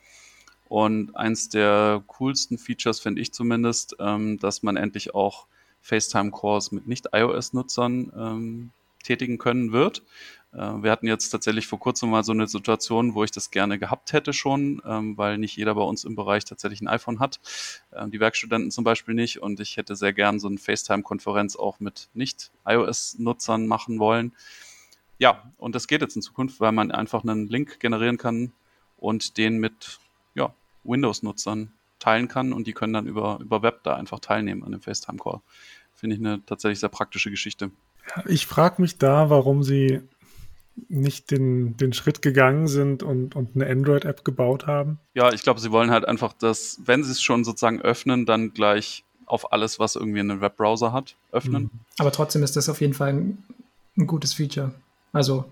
Und 0.68 1.16
eins 1.16 1.48
der 1.48 2.04
coolsten 2.06 2.58
Features 2.58 3.00
finde 3.00 3.20
ich 3.20 3.32
zumindest, 3.32 3.96
ähm, 3.98 4.38
dass 4.38 4.62
man 4.62 4.76
endlich 4.76 5.12
auch 5.12 5.48
FaceTime-Calls 5.82 6.70
mit 6.70 6.86
Nicht-iOS-Nutzern 6.86 8.12
ähm, 8.16 8.70
tätigen 9.02 9.38
können 9.38 9.72
wird. 9.72 10.02
Äh, 10.52 10.58
wir 10.82 10.90
hatten 10.90 11.06
jetzt 11.06 11.30
tatsächlich 11.30 11.66
vor 11.66 11.78
kurzem 11.78 12.10
mal 12.10 12.24
so 12.24 12.32
eine 12.32 12.46
Situation, 12.46 13.14
wo 13.14 13.24
ich 13.24 13.30
das 13.30 13.50
gerne 13.50 13.78
gehabt 13.78 14.12
hätte 14.12 14.32
schon, 14.32 14.82
ähm, 14.84 15.16
weil 15.16 15.38
nicht 15.38 15.56
jeder 15.56 15.74
bei 15.74 15.82
uns 15.82 16.04
im 16.04 16.16
Bereich 16.16 16.44
tatsächlich 16.44 16.80
ein 16.80 16.88
iPhone 16.88 17.20
hat. 17.20 17.40
Ähm, 17.92 18.10
die 18.10 18.20
Werkstudenten 18.20 18.70
zum 18.70 18.84
Beispiel 18.84 19.14
nicht. 19.14 19.40
Und 19.40 19.60
ich 19.60 19.76
hätte 19.76 19.96
sehr 19.96 20.12
gern 20.12 20.40
so 20.40 20.48
eine 20.48 20.58
FaceTime-Konferenz 20.58 21.56
auch 21.56 21.80
mit 21.80 22.08
Nicht-iOS-Nutzern 22.14 23.66
machen 23.66 23.98
wollen. 23.98 24.32
Ja, 25.18 25.52
und 25.58 25.74
das 25.74 25.86
geht 25.86 26.00
jetzt 26.00 26.16
in 26.16 26.22
Zukunft, 26.22 26.60
weil 26.60 26.72
man 26.72 26.90
einfach 26.90 27.22
einen 27.22 27.46
Link 27.48 27.78
generieren 27.78 28.16
kann 28.16 28.52
und 28.96 29.36
den 29.36 29.58
mit 29.58 29.98
ja, 30.34 30.54
Windows-Nutzern 30.84 31.72
teilen 31.98 32.28
kann 32.28 32.54
und 32.54 32.66
die 32.66 32.72
können 32.72 32.94
dann 32.94 33.06
über, 33.06 33.38
über 33.40 33.62
Web 33.62 33.82
da 33.82 33.96
einfach 33.96 34.20
teilnehmen 34.20 34.64
an 34.64 34.72
dem 34.72 34.80
FaceTime-Call. 34.80 35.40
Finde 35.94 36.16
ich 36.16 36.20
eine 36.20 36.44
tatsächlich 36.46 36.80
sehr 36.80 36.88
praktische 36.88 37.30
Geschichte. 37.30 37.70
Ich 38.26 38.46
frage 38.46 38.80
mich 38.82 38.98
da, 38.98 39.30
warum 39.30 39.62
sie 39.62 40.00
nicht 40.88 41.30
den, 41.30 41.76
den 41.76 41.92
Schritt 41.92 42.22
gegangen 42.22 42.66
sind 42.66 43.02
und, 43.02 43.36
und 43.36 43.54
eine 43.54 43.68
Android-App 43.68 44.24
gebaut 44.24 44.66
haben. 44.66 44.98
Ja, 45.14 45.32
ich 45.32 45.42
glaube, 45.42 45.60
sie 45.60 45.70
wollen 45.70 45.90
halt 45.90 46.06
einfach, 46.06 46.32
dass, 46.32 46.80
wenn 46.84 47.04
sie 47.04 47.12
es 47.12 47.22
schon 47.22 47.44
sozusagen 47.44 47.80
öffnen, 47.82 48.26
dann 48.26 48.52
gleich 48.54 49.04
auf 49.26 49.52
alles, 49.52 49.78
was 49.78 49.94
irgendwie 49.94 50.20
einen 50.20 50.40
Webbrowser 50.40 50.92
hat, 50.92 51.16
öffnen. 51.32 51.64
Mhm. 51.64 51.70
Aber 51.98 52.12
trotzdem 52.12 52.42
ist 52.42 52.56
das 52.56 52.68
auf 52.68 52.80
jeden 52.80 52.94
Fall 52.94 53.10
ein, 53.10 53.44
ein 53.96 54.06
gutes 54.06 54.34
Feature. 54.34 54.74
Also, 55.12 55.44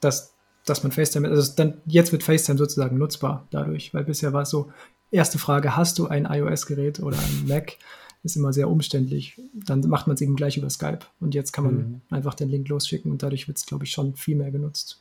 dass, 0.00 0.34
dass 0.66 0.82
man 0.82 0.92
FaceTime, 0.92 1.28
also 1.28 1.52
dann 1.56 1.80
jetzt 1.86 2.12
wird 2.12 2.22
FaceTime 2.22 2.58
sozusagen 2.58 2.98
nutzbar 2.98 3.46
dadurch, 3.50 3.92
weil 3.94 4.04
bisher 4.04 4.32
war 4.32 4.42
es 4.42 4.50
so, 4.50 4.70
erste 5.10 5.38
Frage, 5.38 5.76
hast 5.76 5.98
du 5.98 6.06
ein 6.06 6.26
iOS-Gerät 6.26 7.00
oder 7.00 7.18
ein 7.18 7.48
Mac? 7.48 7.76
Ist 8.24 8.36
immer 8.36 8.52
sehr 8.52 8.68
umständlich. 8.68 9.40
Dann 9.52 9.80
macht 9.88 10.06
man 10.06 10.14
es 10.14 10.20
eben 10.22 10.34
gleich 10.34 10.56
über 10.56 10.70
Skype. 10.70 11.00
Und 11.20 11.34
jetzt 11.34 11.52
kann 11.52 11.64
man 11.64 11.74
mhm. 11.74 12.00
einfach 12.10 12.34
den 12.34 12.48
Link 12.48 12.68
losschicken 12.68 13.12
und 13.12 13.22
dadurch 13.22 13.46
wird 13.46 13.58
es, 13.58 13.66
glaube 13.66 13.84
ich, 13.84 13.90
schon 13.90 14.16
viel 14.16 14.34
mehr 14.34 14.50
genutzt. 14.50 15.00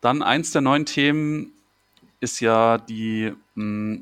Dann 0.00 0.22
eins 0.22 0.50
der 0.52 0.62
neuen 0.62 0.86
Themen 0.86 1.52
ist 2.20 2.40
ja 2.40 2.78
die, 2.78 3.32
mh, 3.54 4.00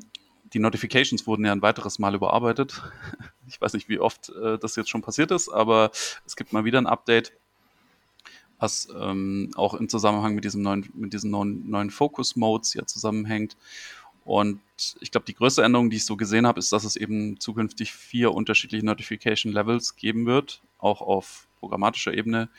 die 0.53 0.59
Notifications 0.59 1.27
wurden 1.27 1.45
ja 1.45 1.51
ein 1.51 1.61
weiteres 1.61 1.99
Mal 1.99 2.15
überarbeitet. 2.15 2.81
Ich 3.49 3.61
weiß 3.61 3.71
nicht, 3.71 3.87
wie 3.87 3.97
oft 3.97 4.27
äh, 4.27 4.57
das 4.59 4.75
jetzt 4.75 4.89
schon 4.89 5.01
passiert 5.01 5.31
ist, 5.31 5.47
aber 5.47 5.89
es 6.25 6.35
gibt 6.35 6.51
mal 6.51 6.65
wieder 6.65 6.79
ein 6.79 6.85
Update, 6.85 7.31
was 8.59 8.89
ähm, 8.93 9.51
auch 9.55 9.73
im 9.73 9.87
Zusammenhang 9.87 10.35
mit 10.35 10.43
diesem 10.43 10.61
neuen, 10.63 10.89
mit 10.93 11.13
diesen 11.13 11.31
neuen, 11.31 11.69
neuen 11.69 11.89
Focus-Modes 11.89 12.73
ja 12.73 12.85
zusammenhängt. 12.85 13.55
Und 14.27 14.59
ich 14.99 15.11
glaube, 15.11 15.23
die 15.25 15.33
größte 15.33 15.63
Änderung, 15.63 15.89
die 15.89 15.95
ich 15.95 16.05
so 16.05 16.17
gesehen 16.17 16.45
habe, 16.45 16.59
ist, 16.59 16.73
dass 16.73 16.83
es 16.83 16.97
eben 16.97 17.39
zukünftig 17.39 17.93
vier 17.93 18.33
unterschiedliche 18.33 18.85
Notification 18.85 19.53
Levels 19.53 19.95
geben 19.95 20.25
wird, 20.25 20.61
auch 20.79 20.99
auf 21.01 21.47
programmatischer 21.61 22.13
Ebene. 22.13 22.49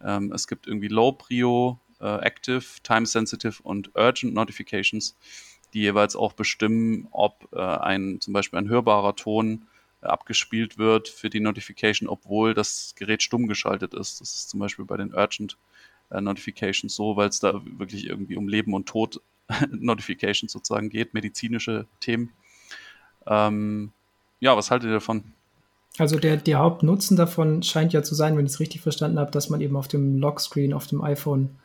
Ähm, 0.00 0.30
es 0.32 0.46
gibt 0.46 0.68
irgendwie 0.68 0.86
Low 0.86 1.10
Prio, 1.10 1.80
äh, 2.00 2.20
Active, 2.20 2.62
Time 2.84 3.06
Sensitive 3.06 3.60
und 3.64 3.90
Urgent 3.96 4.34
Notifications, 4.34 5.16
die 5.74 5.80
jeweils 5.80 6.14
auch 6.14 6.32
bestimmen, 6.32 7.08
ob 7.10 7.48
äh, 7.52 7.58
ein 7.58 8.20
zum 8.20 8.32
Beispiel 8.32 8.60
ein 8.60 8.68
hörbarer 8.68 9.16
Ton 9.16 9.66
äh, 10.02 10.06
abgespielt 10.06 10.78
wird 10.78 11.08
für 11.08 11.28
die 11.28 11.40
Notification, 11.40 12.08
obwohl 12.08 12.54
das 12.54 12.94
Gerät 12.94 13.24
stumm 13.24 13.48
geschaltet 13.48 13.94
ist. 13.94 14.20
Das 14.20 14.32
ist 14.32 14.48
zum 14.48 14.60
Beispiel 14.60 14.84
bei 14.84 14.96
den 14.96 15.12
Urgent 15.12 15.58
äh, 16.10 16.20
Notifications 16.20 16.94
so, 16.94 17.16
weil 17.16 17.30
es 17.30 17.40
da 17.40 17.62
wirklich 17.64 18.06
irgendwie 18.06 18.36
um 18.36 18.46
Leben 18.46 18.74
und 18.74 18.86
Tod 18.86 19.20
Notifications 19.70 20.52
sozusagen 20.52 20.88
geht, 20.88 21.14
medizinische 21.14 21.86
Themen. 22.00 22.30
Ähm, 23.26 23.92
ja, 24.40 24.56
was 24.56 24.70
haltet 24.70 24.88
ihr 24.88 24.94
davon? 24.94 25.24
Also 25.98 26.18
der, 26.18 26.36
der 26.36 26.58
Hauptnutzen 26.58 27.16
davon 27.16 27.62
scheint 27.62 27.92
ja 27.92 28.02
zu 28.02 28.14
sein, 28.14 28.36
wenn 28.36 28.46
ich 28.46 28.52
es 28.52 28.60
richtig 28.60 28.82
verstanden 28.82 29.18
habe, 29.18 29.30
dass 29.30 29.48
man 29.48 29.60
eben 29.60 29.76
auf 29.76 29.88
dem 29.88 30.18
Lockscreen 30.18 30.74
auf 30.74 30.86
dem 30.86 31.02
iPhone 31.02 31.56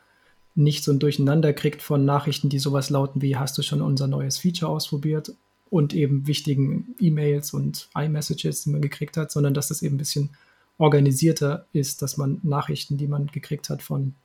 nicht 0.55 0.83
so 0.83 0.91
ein 0.91 0.99
Durcheinander 0.99 1.53
kriegt 1.53 1.81
von 1.81 2.05
Nachrichten, 2.05 2.49
die 2.49 2.59
sowas 2.59 2.89
lauten 2.89 3.21
wie, 3.21 3.37
hast 3.37 3.57
du 3.57 3.61
schon 3.61 3.81
unser 3.81 4.07
neues 4.07 4.37
Feature 4.37 4.71
ausprobiert? 4.71 5.33
Und 5.69 5.93
eben 5.93 6.27
wichtigen 6.27 6.95
E-Mails 6.99 7.53
und 7.53 7.87
iMessages, 7.95 8.63
die 8.63 8.71
man 8.71 8.81
gekriegt 8.81 9.15
hat, 9.15 9.31
sondern 9.31 9.53
dass 9.53 9.69
das 9.69 9.81
eben 9.81 9.95
ein 9.95 9.99
bisschen 9.99 10.31
organisierter 10.77 11.65
ist, 11.71 12.01
dass 12.01 12.17
man 12.17 12.39
Nachrichten, 12.43 12.97
die 12.97 13.07
man 13.07 13.27
gekriegt 13.27 13.69
hat 13.69 13.81
von 13.81 14.15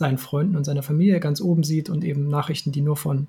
seinen 0.00 0.16
Freunden 0.16 0.56
und 0.56 0.64
seiner 0.64 0.82
Familie 0.82 1.20
ganz 1.20 1.42
oben 1.42 1.62
sieht 1.62 1.90
und 1.90 2.04
eben 2.04 2.26
Nachrichten, 2.26 2.72
die 2.72 2.80
nur 2.80 2.96
von 2.96 3.26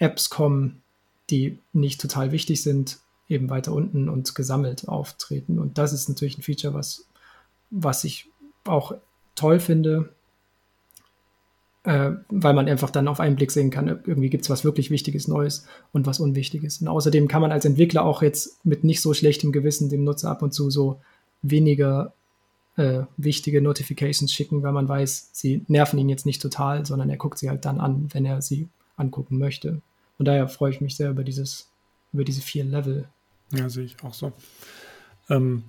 Apps 0.00 0.28
kommen, 0.28 0.82
die 1.30 1.60
nicht 1.72 2.00
total 2.00 2.32
wichtig 2.32 2.62
sind, 2.62 2.98
eben 3.28 3.48
weiter 3.48 3.72
unten 3.72 4.08
und 4.08 4.34
gesammelt 4.34 4.88
auftreten. 4.88 5.60
Und 5.60 5.78
das 5.78 5.92
ist 5.92 6.08
natürlich 6.08 6.36
ein 6.36 6.42
Feature, 6.42 6.74
was, 6.74 7.06
was 7.70 8.02
ich 8.02 8.26
auch 8.64 8.92
toll 9.36 9.60
finde, 9.60 10.12
äh, 11.84 12.10
weil 12.28 12.54
man 12.54 12.68
einfach 12.68 12.90
dann 12.90 13.06
auf 13.06 13.20
einen 13.20 13.36
Blick 13.36 13.52
sehen 13.52 13.70
kann, 13.70 13.86
irgendwie 13.86 14.30
gibt 14.30 14.42
es 14.42 14.50
was 14.50 14.64
wirklich 14.64 14.90
Wichtiges 14.90 15.28
Neues 15.28 15.64
und 15.92 16.06
was 16.06 16.18
Unwichtiges. 16.18 16.80
Und 16.80 16.88
außerdem 16.88 17.28
kann 17.28 17.40
man 17.40 17.52
als 17.52 17.64
Entwickler 17.64 18.04
auch 18.04 18.20
jetzt 18.20 18.64
mit 18.66 18.82
nicht 18.82 19.00
so 19.00 19.14
schlechtem 19.14 19.52
Gewissen 19.52 19.90
dem 19.90 20.02
Nutzer 20.02 20.28
ab 20.28 20.42
und 20.42 20.52
zu 20.52 20.70
so 20.70 21.00
weniger 21.40 22.12
äh, 22.76 23.02
wichtige 23.16 23.60
Notifications 23.60 24.32
schicken, 24.32 24.62
weil 24.62 24.72
man 24.72 24.88
weiß, 24.88 25.30
sie 25.32 25.64
nerven 25.68 25.98
ihn 25.98 26.08
jetzt 26.08 26.26
nicht 26.26 26.40
total, 26.42 26.86
sondern 26.86 27.10
er 27.10 27.16
guckt 27.16 27.38
sie 27.38 27.50
halt 27.50 27.64
dann 27.64 27.80
an, 27.80 28.08
wenn 28.12 28.24
er 28.24 28.42
sie 28.42 28.68
angucken 28.96 29.38
möchte. 29.38 29.80
Und 30.18 30.26
daher 30.26 30.48
freue 30.48 30.70
ich 30.70 30.80
mich 30.80 30.96
sehr 30.96 31.10
über 31.10 31.24
dieses, 31.24 31.70
über 32.12 32.24
diese 32.24 32.42
vier 32.42 32.64
Level. 32.64 33.08
Ja, 33.52 33.68
sehe 33.68 33.84
ich 33.84 33.96
auch 34.04 34.14
so. 34.14 34.32
Ähm, 35.28 35.64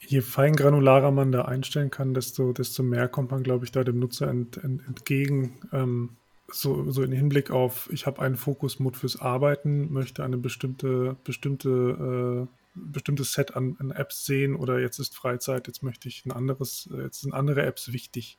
je 0.00 0.20
feingranularer 0.20 1.10
man 1.10 1.32
da 1.32 1.42
einstellen 1.42 1.90
kann, 1.90 2.14
desto, 2.14 2.52
desto 2.52 2.82
mehr 2.82 3.08
kommt 3.08 3.30
man, 3.30 3.42
glaube 3.42 3.64
ich, 3.64 3.72
da 3.72 3.84
dem 3.84 3.98
Nutzer 3.98 4.28
ent, 4.28 4.56
ent, 4.56 4.86
entgegen. 4.86 5.58
Ähm, 5.72 6.10
so, 6.50 6.90
so 6.90 7.02
im 7.02 7.12
Hinblick 7.12 7.50
auf, 7.50 7.88
ich 7.92 8.06
habe 8.06 8.20
einen 8.20 8.36
Fokus-Mode 8.36 8.98
fürs 8.98 9.20
Arbeiten, 9.20 9.92
möchte 9.92 10.24
eine 10.24 10.36
bestimmte, 10.36 11.16
bestimmte, 11.24 12.48
äh, 12.48 12.61
bestimmtes 12.74 13.32
Set 13.32 13.54
an, 13.56 13.76
an, 13.78 13.90
Apps 13.90 14.24
sehen 14.24 14.56
oder 14.56 14.80
jetzt 14.80 14.98
ist 14.98 15.14
Freizeit, 15.14 15.66
jetzt 15.66 15.82
möchte 15.82 16.08
ich 16.08 16.24
ein 16.24 16.32
anderes, 16.32 16.88
jetzt 16.96 17.20
sind 17.20 17.34
andere 17.34 17.62
Apps 17.62 17.92
wichtig. 17.92 18.38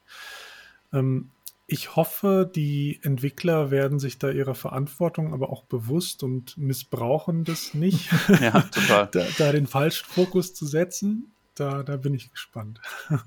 Ähm, 0.91 1.29
ich 1.65 1.95
hoffe, 1.95 2.49
die 2.53 2.99
Entwickler 3.03 3.71
werden 3.71 3.97
sich 3.99 4.19
da 4.19 4.29
ihrer 4.29 4.55
Verantwortung 4.55 5.33
aber 5.33 5.49
auch 5.49 5.63
bewusst 5.63 6.21
und 6.23 6.57
missbrauchen 6.57 7.45
das 7.45 7.73
nicht. 7.73 8.09
ja, 8.41 8.61
total. 8.61 9.07
da, 9.11 9.25
da, 9.37 9.51
den 9.51 9.67
falschen 9.67 10.05
Fokus 10.05 10.53
zu 10.53 10.65
setzen, 10.65 11.31
da, 11.55 11.83
da 11.83 11.97
bin 11.97 12.13
ich 12.13 12.31
gespannt. 12.31 12.81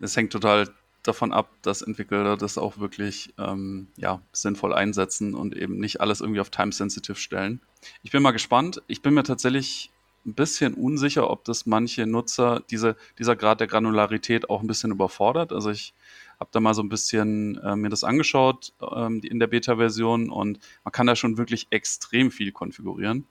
es 0.00 0.16
hängt 0.16 0.32
total 0.32 0.68
davon 1.04 1.32
ab, 1.32 1.50
dass 1.62 1.82
Entwickler 1.82 2.36
das 2.36 2.58
auch 2.58 2.78
wirklich 2.78 3.32
ähm, 3.38 3.88
ja, 3.96 4.20
sinnvoll 4.32 4.74
einsetzen 4.74 5.34
und 5.34 5.56
eben 5.56 5.78
nicht 5.78 6.00
alles 6.00 6.20
irgendwie 6.20 6.40
auf 6.40 6.50
Time-Sensitive 6.50 7.16
stellen. 7.16 7.60
Ich 8.02 8.10
bin 8.10 8.22
mal 8.22 8.32
gespannt. 8.32 8.82
Ich 8.88 9.02
bin 9.02 9.14
mir 9.14 9.22
tatsächlich 9.22 9.92
ein 10.26 10.34
bisschen 10.34 10.74
unsicher, 10.74 11.30
ob 11.30 11.44
das 11.44 11.66
manche 11.66 12.06
Nutzer, 12.06 12.62
diese, 12.70 12.96
dieser 13.18 13.36
Grad 13.36 13.60
der 13.60 13.68
Granularität 13.68 14.50
auch 14.50 14.60
ein 14.60 14.66
bisschen 14.66 14.90
überfordert. 14.90 15.52
Also 15.52 15.70
ich 15.70 15.94
habe 16.38 16.50
da 16.52 16.60
mal 16.60 16.74
so 16.74 16.82
ein 16.82 16.88
bisschen 16.88 17.58
äh, 17.58 17.76
mir 17.76 17.88
das 17.88 18.04
angeschaut 18.04 18.72
ähm, 18.94 19.20
in 19.22 19.38
der 19.38 19.46
Beta-Version 19.46 20.30
und 20.30 20.58
man 20.84 20.92
kann 20.92 21.06
da 21.06 21.16
schon 21.16 21.38
wirklich 21.38 21.68
extrem 21.70 22.30
viel 22.30 22.52
konfigurieren. 22.52 23.26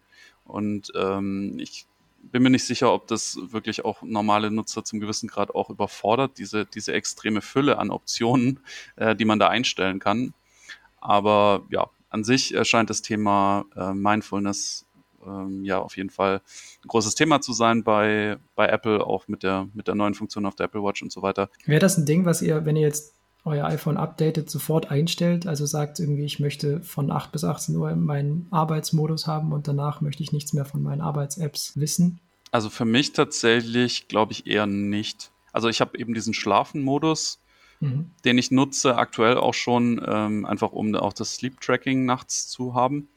Und 0.45 0.91
ähm, 0.95 1.57
ich 1.59 1.85
bin 2.31 2.43
mir 2.43 2.49
nicht 2.49 2.65
sicher, 2.65 2.91
ob 2.93 3.07
das 3.07 3.37
wirklich 3.41 3.85
auch 3.85 4.01
normale 4.01 4.49
Nutzer 4.49 4.83
zum 4.83 4.99
gewissen 4.99 5.27
Grad 5.27 5.53
auch 5.53 5.69
überfordert, 5.69 6.37
diese, 6.37 6.65
diese 6.65 6.93
extreme 6.93 7.41
Fülle 7.41 7.77
an 7.77 7.91
Optionen, 7.91 8.59
äh, 8.95 9.15
die 9.15 9.25
man 9.25 9.39
da 9.39 9.49
einstellen 9.49 9.99
kann. 9.99 10.33
Aber 11.01 11.65
ja, 11.69 11.87
an 12.09 12.23
sich 12.23 12.53
erscheint 12.53 12.89
das 12.89 13.01
Thema 13.01 13.65
äh, 13.75 13.93
Mindfulness 13.93 14.84
ähm, 15.27 15.63
ja 15.63 15.79
auf 15.79 15.97
jeden 15.97 16.09
Fall 16.09 16.41
ein 16.83 16.87
großes 16.87 17.15
Thema 17.15 17.41
zu 17.41 17.53
sein 17.53 17.83
bei, 17.83 18.37
bei 18.55 18.67
Apple, 18.67 19.05
auch 19.05 19.27
mit 19.27 19.43
der, 19.43 19.67
mit 19.73 19.87
der 19.87 19.95
neuen 19.95 20.13
Funktion 20.13 20.45
auf 20.45 20.55
der 20.55 20.65
Apple 20.65 20.83
Watch 20.83 21.01
und 21.01 21.11
so 21.11 21.21
weiter. 21.21 21.49
Wäre 21.65 21.79
das 21.79 21.97
ein 21.97 22.05
Ding, 22.05 22.25
was 22.25 22.41
ihr, 22.41 22.65
wenn 22.65 22.75
ihr 22.75 22.83
jetzt 22.83 23.15
euer 23.45 23.65
iPhone 23.65 23.97
updatet, 23.97 24.49
sofort 24.49 24.91
einstellt? 24.91 25.47
Also 25.47 25.65
sagt 25.65 25.99
irgendwie, 25.99 26.25
ich 26.25 26.39
möchte 26.39 26.81
von 26.81 27.11
8 27.11 27.31
bis 27.31 27.43
18 27.43 27.75
Uhr 27.75 27.95
meinen 27.95 28.47
Arbeitsmodus 28.51 29.27
haben 29.27 29.53
und 29.53 29.67
danach 29.67 30.01
möchte 30.01 30.23
ich 30.23 30.31
nichts 30.31 30.53
mehr 30.53 30.65
von 30.65 30.81
meinen 30.81 31.01
Arbeits-Apps 31.01 31.79
wissen? 31.79 32.19
Also 32.51 32.69
für 32.69 32.85
mich 32.85 33.13
tatsächlich 33.13 34.07
glaube 34.07 34.31
ich 34.31 34.47
eher 34.47 34.65
nicht. 34.65 35.31
Also 35.53 35.69
ich 35.69 35.79
habe 35.79 35.97
eben 35.97 36.13
diesen 36.13 36.33
Schlafen-Modus, 36.33 37.39
mhm. 37.79 38.11
den 38.25 38.37
ich 38.37 38.51
nutze 38.51 38.97
aktuell 38.97 39.37
auch 39.37 39.53
schon, 39.53 40.03
ähm, 40.05 40.45
einfach 40.45 40.71
um 40.71 40.95
auch 40.95 41.13
das 41.13 41.35
Sleep-Tracking 41.35 42.05
nachts 42.05 42.47
zu 42.49 42.73
haben. 42.73 43.09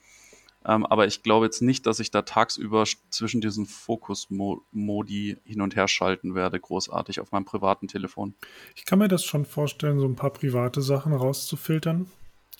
Ähm, 0.69 0.85
aber 0.85 1.07
ich 1.07 1.23
glaube 1.23 1.47
jetzt 1.47 1.63
nicht, 1.63 1.87
dass 1.87 1.99
ich 1.99 2.11
da 2.11 2.23
tagsüber 2.23 2.85
zwischen 3.09 3.41
diesen 3.41 3.65
Fokus-Modi 3.65 5.39
hin 5.43 5.61
und 5.63 5.75
her 5.75 5.89
schalten 5.89 6.35
werde, 6.35 6.61
großartig 6.61 7.21
auf 7.21 7.33
meinem 7.33 7.47
privaten 7.47 7.89
Telefon. 7.89 8.35
Ich 8.77 8.85
kann 8.85 8.99
mir 8.99 9.09
das 9.09 9.25
schon 9.25 9.47
vorstellen, 9.47 9.99
so 9.99 10.07
ein 10.07 10.15
paar 10.15 10.31
private 10.31 10.83
Sachen 10.83 11.15
rauszufiltern. 11.15 12.07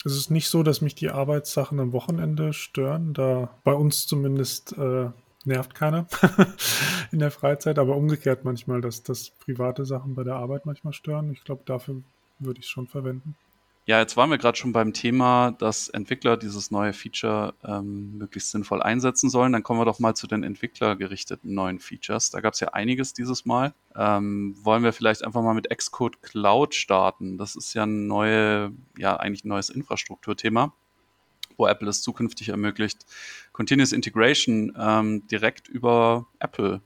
Es 0.03 0.15
ist 0.15 0.31
nicht 0.31 0.49
so, 0.49 0.63
dass 0.63 0.81
mich 0.81 0.95
die 0.95 1.09
Arbeitssachen 1.09 1.79
am 1.79 1.93
Wochenende 1.93 2.53
stören, 2.53 3.13
da 3.13 3.49
bei 3.63 3.73
uns 3.73 4.07
zumindest 4.07 4.75
äh, 4.77 5.09
nervt 5.45 5.75
keiner 5.75 6.07
in 7.11 7.19
der 7.19 7.31
Freizeit, 7.31 7.77
aber 7.77 7.95
umgekehrt 7.95 8.43
manchmal, 8.43 8.81
dass, 8.81 9.03
dass 9.03 9.29
private 9.29 9.85
Sachen 9.85 10.15
bei 10.15 10.23
der 10.23 10.35
Arbeit 10.35 10.65
manchmal 10.65 10.93
stören. 10.93 11.31
Ich 11.31 11.43
glaube, 11.43 11.61
dafür 11.65 12.01
würde 12.39 12.59
ich 12.59 12.65
es 12.65 12.71
schon 12.71 12.87
verwenden. 12.87 13.35
Ja, 13.89 13.97
jetzt 13.97 14.15
waren 14.17 14.29
wir 14.29 14.37
gerade 14.37 14.55
schon 14.55 14.71
beim 14.71 14.93
Thema, 14.93 15.49
dass 15.49 15.89
Entwickler 15.89 16.37
dieses 16.37 16.69
neue 16.69 16.93
Feature 16.93 17.55
ähm, 17.63 18.19
möglichst 18.19 18.51
sinnvoll 18.51 18.83
einsetzen 18.83 19.31
sollen. 19.31 19.51
Dann 19.51 19.63
kommen 19.63 19.79
wir 19.79 19.85
doch 19.85 19.97
mal 19.97 20.13
zu 20.13 20.27
den 20.27 20.43
entwicklergerichteten 20.43 21.51
neuen 21.55 21.79
Features. 21.79 22.29
Da 22.29 22.39
gab 22.39 22.53
es 22.53 22.59
ja 22.59 22.67
einiges 22.67 23.13
dieses 23.13 23.45
Mal. 23.45 23.73
Ähm, 23.95 24.55
wollen 24.61 24.83
wir 24.83 24.93
vielleicht 24.93 25.25
einfach 25.25 25.41
mal 25.41 25.55
mit 25.55 25.75
Xcode 25.75 26.21
Cloud 26.21 26.75
starten? 26.75 27.39
Das 27.39 27.55
ist 27.55 27.73
ja 27.73 27.81
ein 27.87 28.05
neue, 28.05 28.73
ja 28.95 29.15
eigentlich 29.17 29.43
ein 29.43 29.47
neues 29.47 29.71
Infrastrukturthema, 29.71 30.71
wo 31.57 31.65
Apple 31.65 31.89
es 31.89 32.03
zukünftig 32.03 32.49
ermöglicht, 32.49 33.07
Continuous 33.53 33.91
Integration 33.91 34.71
ähm, 34.77 35.25
direkt 35.29 35.67
über 35.67 36.27
Apple 36.37 36.81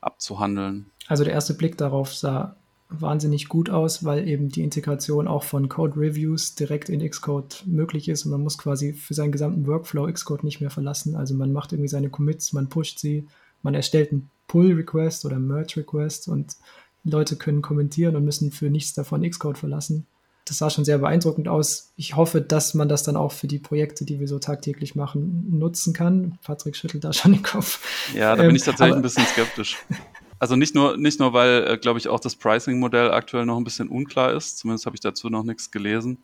abzuhandeln. 0.00 0.88
Also 1.08 1.24
der 1.24 1.32
erste 1.32 1.54
Blick 1.54 1.76
darauf 1.78 2.14
sah 2.14 2.54
wahnsinnig 3.00 3.48
gut 3.48 3.70
aus, 3.70 4.04
weil 4.04 4.26
eben 4.28 4.48
die 4.48 4.62
Integration 4.62 5.28
auch 5.28 5.44
von 5.44 5.68
Code 5.68 5.98
Reviews 5.98 6.54
direkt 6.54 6.88
in 6.88 7.08
Xcode 7.08 7.62
möglich 7.66 8.08
ist 8.08 8.24
und 8.24 8.32
man 8.32 8.42
muss 8.42 8.58
quasi 8.58 8.92
für 8.92 9.14
seinen 9.14 9.32
gesamten 9.32 9.66
Workflow 9.66 10.10
Xcode 10.12 10.44
nicht 10.44 10.60
mehr 10.60 10.70
verlassen. 10.70 11.16
Also 11.16 11.34
man 11.34 11.52
macht 11.52 11.72
irgendwie 11.72 11.88
seine 11.88 12.10
Commits, 12.10 12.52
man 12.52 12.68
pusht 12.68 12.98
sie, 12.98 13.26
man 13.62 13.74
erstellt 13.74 14.12
einen 14.12 14.30
Pull-Request 14.48 15.24
oder 15.24 15.38
Merge-Request 15.38 16.28
und 16.28 16.56
Leute 17.04 17.36
können 17.36 17.62
kommentieren 17.62 18.16
und 18.16 18.24
müssen 18.24 18.50
für 18.50 18.70
nichts 18.70 18.94
davon 18.94 19.28
Xcode 19.28 19.58
verlassen. 19.58 20.06
Das 20.46 20.58
sah 20.58 20.68
schon 20.68 20.84
sehr 20.84 20.98
beeindruckend 20.98 21.48
aus. 21.48 21.92
Ich 21.96 22.16
hoffe, 22.16 22.42
dass 22.42 22.74
man 22.74 22.88
das 22.88 23.02
dann 23.02 23.16
auch 23.16 23.32
für 23.32 23.46
die 23.46 23.58
Projekte, 23.58 24.04
die 24.04 24.20
wir 24.20 24.28
so 24.28 24.38
tagtäglich 24.38 24.94
machen, 24.94 25.46
nutzen 25.58 25.94
kann. 25.94 26.38
Patrick 26.44 26.76
schüttelt 26.76 27.04
da 27.04 27.14
schon 27.14 27.32
den 27.32 27.42
Kopf. 27.42 27.80
Ja, 28.14 28.36
da 28.36 28.42
bin 28.42 28.54
ich 28.54 28.62
ähm, 28.62 28.66
tatsächlich 28.66 28.92
ähm, 28.92 28.98
ein 28.98 29.02
bisschen 29.02 29.26
skeptisch. 29.26 29.78
Also 30.38 30.56
nicht 30.56 30.74
nur, 30.74 30.96
nicht 30.96 31.20
nur, 31.20 31.32
weil, 31.32 31.66
äh, 31.66 31.78
glaube 31.78 31.98
ich, 31.98 32.08
auch 32.08 32.20
das 32.20 32.36
Pricing-Modell 32.36 33.10
aktuell 33.12 33.46
noch 33.46 33.56
ein 33.56 33.64
bisschen 33.64 33.88
unklar 33.88 34.32
ist. 34.32 34.58
Zumindest 34.58 34.86
habe 34.86 34.96
ich 34.96 35.00
dazu 35.00 35.30
noch 35.30 35.44
nichts 35.44 35.70
gelesen. 35.70 36.18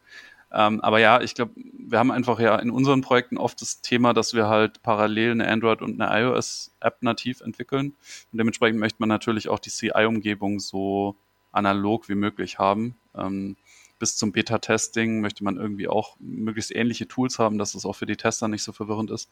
Ähm, 0.53 0.81
aber 0.81 0.99
ja, 0.99 1.21
ich 1.21 1.35
glaube, 1.35 1.53
wir 1.55 1.99
haben 1.99 2.11
einfach 2.11 2.41
ja 2.41 2.57
in 2.57 2.71
unseren 2.71 3.03
Projekten 3.03 3.39
oft 3.39 3.61
das 3.63 3.83
Thema, 3.83 4.13
dass 4.13 4.35
wir 4.35 4.49
halt 4.49 4.83
parallel 4.83 5.33
eine 5.33 5.49
Android- 5.49 5.83
und 5.83 6.01
eine 6.01 6.23
iOS-App 6.23 7.03
nativ 7.03 7.41
entwickeln. 7.41 7.95
Und 8.33 8.39
dementsprechend 8.39 8.81
möchte 8.81 8.97
man 8.99 9.09
natürlich 9.09 9.49
auch 9.49 9.61
die 9.61 9.71
CI-Umgebung 9.71 10.59
so 10.59 11.17
analog 11.53 12.09
wie 12.09 12.15
möglich 12.17 12.59
haben. 12.59 12.97
Ähm, 13.15 13.57
bis 13.99 14.17
zum 14.17 14.33
Beta-Testing 14.33 15.21
möchte 15.21 15.45
man 15.45 15.57
irgendwie 15.57 15.87
auch 15.87 16.17
möglichst 16.19 16.75
ähnliche 16.75 17.07
Tools 17.07 17.39
haben, 17.39 17.59
dass 17.59 17.75
es 17.75 17.85
auch 17.85 17.93
für 17.95 18.07
die 18.07 18.17
Tester 18.17 18.49
nicht 18.49 18.63
so 18.63 18.73
verwirrend 18.73 19.11
ist. 19.11 19.31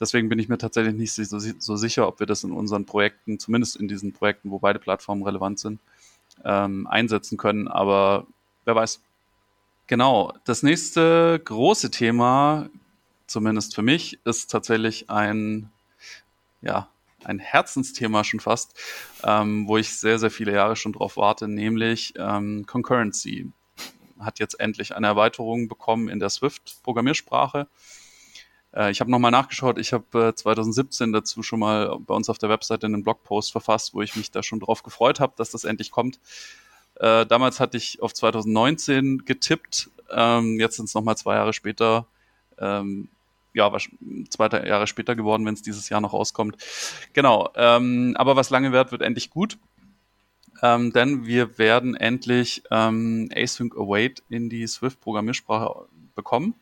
Deswegen 0.00 0.30
bin 0.30 0.38
ich 0.38 0.48
mir 0.48 0.56
tatsächlich 0.56 0.94
nicht 0.94 1.12
so, 1.12 1.38
so, 1.38 1.76
sicher, 1.76 2.08
ob 2.08 2.20
wir 2.20 2.26
das 2.26 2.42
in 2.42 2.52
unseren 2.52 2.86
Projekten, 2.86 3.38
zumindest 3.38 3.76
in 3.76 3.86
diesen 3.86 4.12
Projekten, 4.14 4.50
wo 4.50 4.58
beide 4.58 4.78
Plattformen 4.78 5.22
relevant 5.22 5.58
sind, 5.58 5.80
ähm, 6.44 6.86
einsetzen 6.86 7.36
können. 7.36 7.68
Aber 7.68 8.26
wer 8.64 8.74
weiß. 8.74 9.02
Genau, 9.86 10.32
das 10.44 10.62
nächste 10.62 11.40
große 11.44 11.90
Thema, 11.90 12.70
zumindest 13.26 13.74
für 13.74 13.82
mich, 13.82 14.18
ist 14.24 14.50
tatsächlich 14.50 15.10
ein, 15.10 15.70
ja, 16.62 16.88
ein 17.24 17.38
Herzensthema 17.38 18.24
schon 18.24 18.40
fast, 18.40 18.78
ähm, 19.24 19.68
wo 19.68 19.76
ich 19.76 19.96
sehr, 19.96 20.18
sehr 20.18 20.30
viele 20.30 20.52
Jahre 20.52 20.76
schon 20.76 20.92
drauf 20.92 21.16
warte, 21.16 21.48
nämlich 21.48 22.14
ähm, 22.16 22.64
Concurrency. 22.66 23.50
Hat 24.18 24.38
jetzt 24.38 24.60
endlich 24.60 24.94
eine 24.94 25.08
Erweiterung 25.08 25.68
bekommen 25.68 26.08
in 26.08 26.20
der 26.20 26.30
Swift-Programmiersprache. 26.30 27.66
Äh, 28.74 28.90
ich 28.90 29.00
habe 29.00 29.10
nochmal 29.10 29.30
nachgeschaut, 29.30 29.78
ich 29.78 29.92
habe 29.92 30.28
äh, 30.28 30.34
2017 30.34 31.12
dazu 31.12 31.42
schon 31.42 31.60
mal 31.60 31.98
bei 32.00 32.14
uns 32.14 32.28
auf 32.28 32.38
der 32.38 32.48
Webseite 32.48 32.86
einen 32.86 33.02
Blogpost 33.02 33.52
verfasst, 33.52 33.94
wo 33.94 34.02
ich 34.02 34.16
mich 34.16 34.30
da 34.30 34.42
schon 34.42 34.60
drauf 34.60 34.82
gefreut 34.82 35.20
habe, 35.20 35.34
dass 35.36 35.50
das 35.50 35.64
endlich 35.64 35.90
kommt. 35.90 36.20
Äh, 36.96 37.26
damals 37.26 37.60
hatte 37.60 37.76
ich 37.76 38.02
auf 38.02 38.12
2019 38.12 39.24
getippt, 39.24 39.90
ähm, 40.10 40.58
jetzt 40.58 40.76
sind 40.76 40.86
es 40.86 40.94
nochmal 40.94 41.16
zwei 41.16 41.36
Jahre 41.36 41.52
später, 41.52 42.06
ähm, 42.58 43.08
ja, 43.52 43.72
zwei 44.28 44.48
Jahre 44.66 44.86
später 44.86 45.16
geworden, 45.16 45.44
wenn 45.44 45.54
es 45.54 45.62
dieses 45.62 45.88
Jahr 45.88 46.00
noch 46.00 46.12
rauskommt. 46.12 46.56
Genau, 47.14 47.50
ähm, 47.56 48.14
aber 48.16 48.36
was 48.36 48.50
lange 48.50 48.72
wird, 48.72 48.92
wird 48.92 49.02
endlich 49.02 49.30
gut. 49.30 49.58
Ähm, 50.62 50.92
denn 50.92 51.24
wir 51.24 51.58
werden 51.58 51.94
endlich 51.94 52.62
ähm, 52.70 53.30
Async 53.34 53.74
Await 53.76 54.22
in 54.28 54.50
die 54.50 54.66
Swift-Programmiersprache 54.66 55.86
bekommen. 56.14 56.54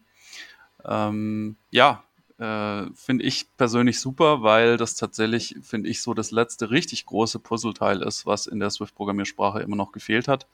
Ähm, 0.85 1.57
ja, 1.71 2.05
äh, 2.39 2.87
finde 2.95 3.25
ich 3.25 3.47
persönlich 3.57 4.01
super, 4.01 4.43
weil 4.43 4.77
das 4.77 4.95
tatsächlich, 4.95 5.57
finde 5.63 5.89
ich, 5.89 6.03
so 6.03 6.15
das 6.15 6.31
letzte 6.31 6.71
richtig 6.71 7.07
große 7.07 7.39
Puzzleteil 7.41 8.03
ist, 8.03 8.27
was 8.27 8.47
in 8.47 8.61
der 8.61 8.71
Swift-Programmiersprache 8.71 9.61
immer 9.61 9.77
noch 9.77 9.93
gefehlt 9.93 10.29
hat. 10.29 10.47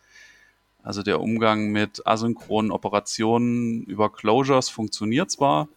Also 0.83 1.03
der 1.03 1.21
Umgang 1.21 1.69
mit 1.73 2.07
asynchronen 2.07 2.71
Operationen 2.71 3.85
über 3.85 4.13
Closures 4.13 4.69
funktioniert 4.69 5.31
zwar, 5.31 5.69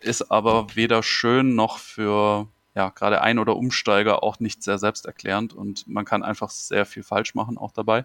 ist 0.00 0.30
aber 0.30 0.68
weder 0.74 1.02
schön 1.02 1.54
noch 1.54 1.78
für 1.78 2.48
ja, 2.74 2.90
gerade 2.90 3.22
Ein- 3.22 3.38
oder 3.38 3.56
Umsteiger 3.56 4.22
auch 4.22 4.38
nicht 4.38 4.62
sehr 4.62 4.78
selbsterklärend 4.78 5.54
und 5.54 5.88
man 5.88 6.04
kann 6.04 6.22
einfach 6.22 6.50
sehr 6.50 6.84
viel 6.84 7.02
falsch 7.02 7.34
machen 7.34 7.56
auch 7.56 7.72
dabei. 7.72 8.04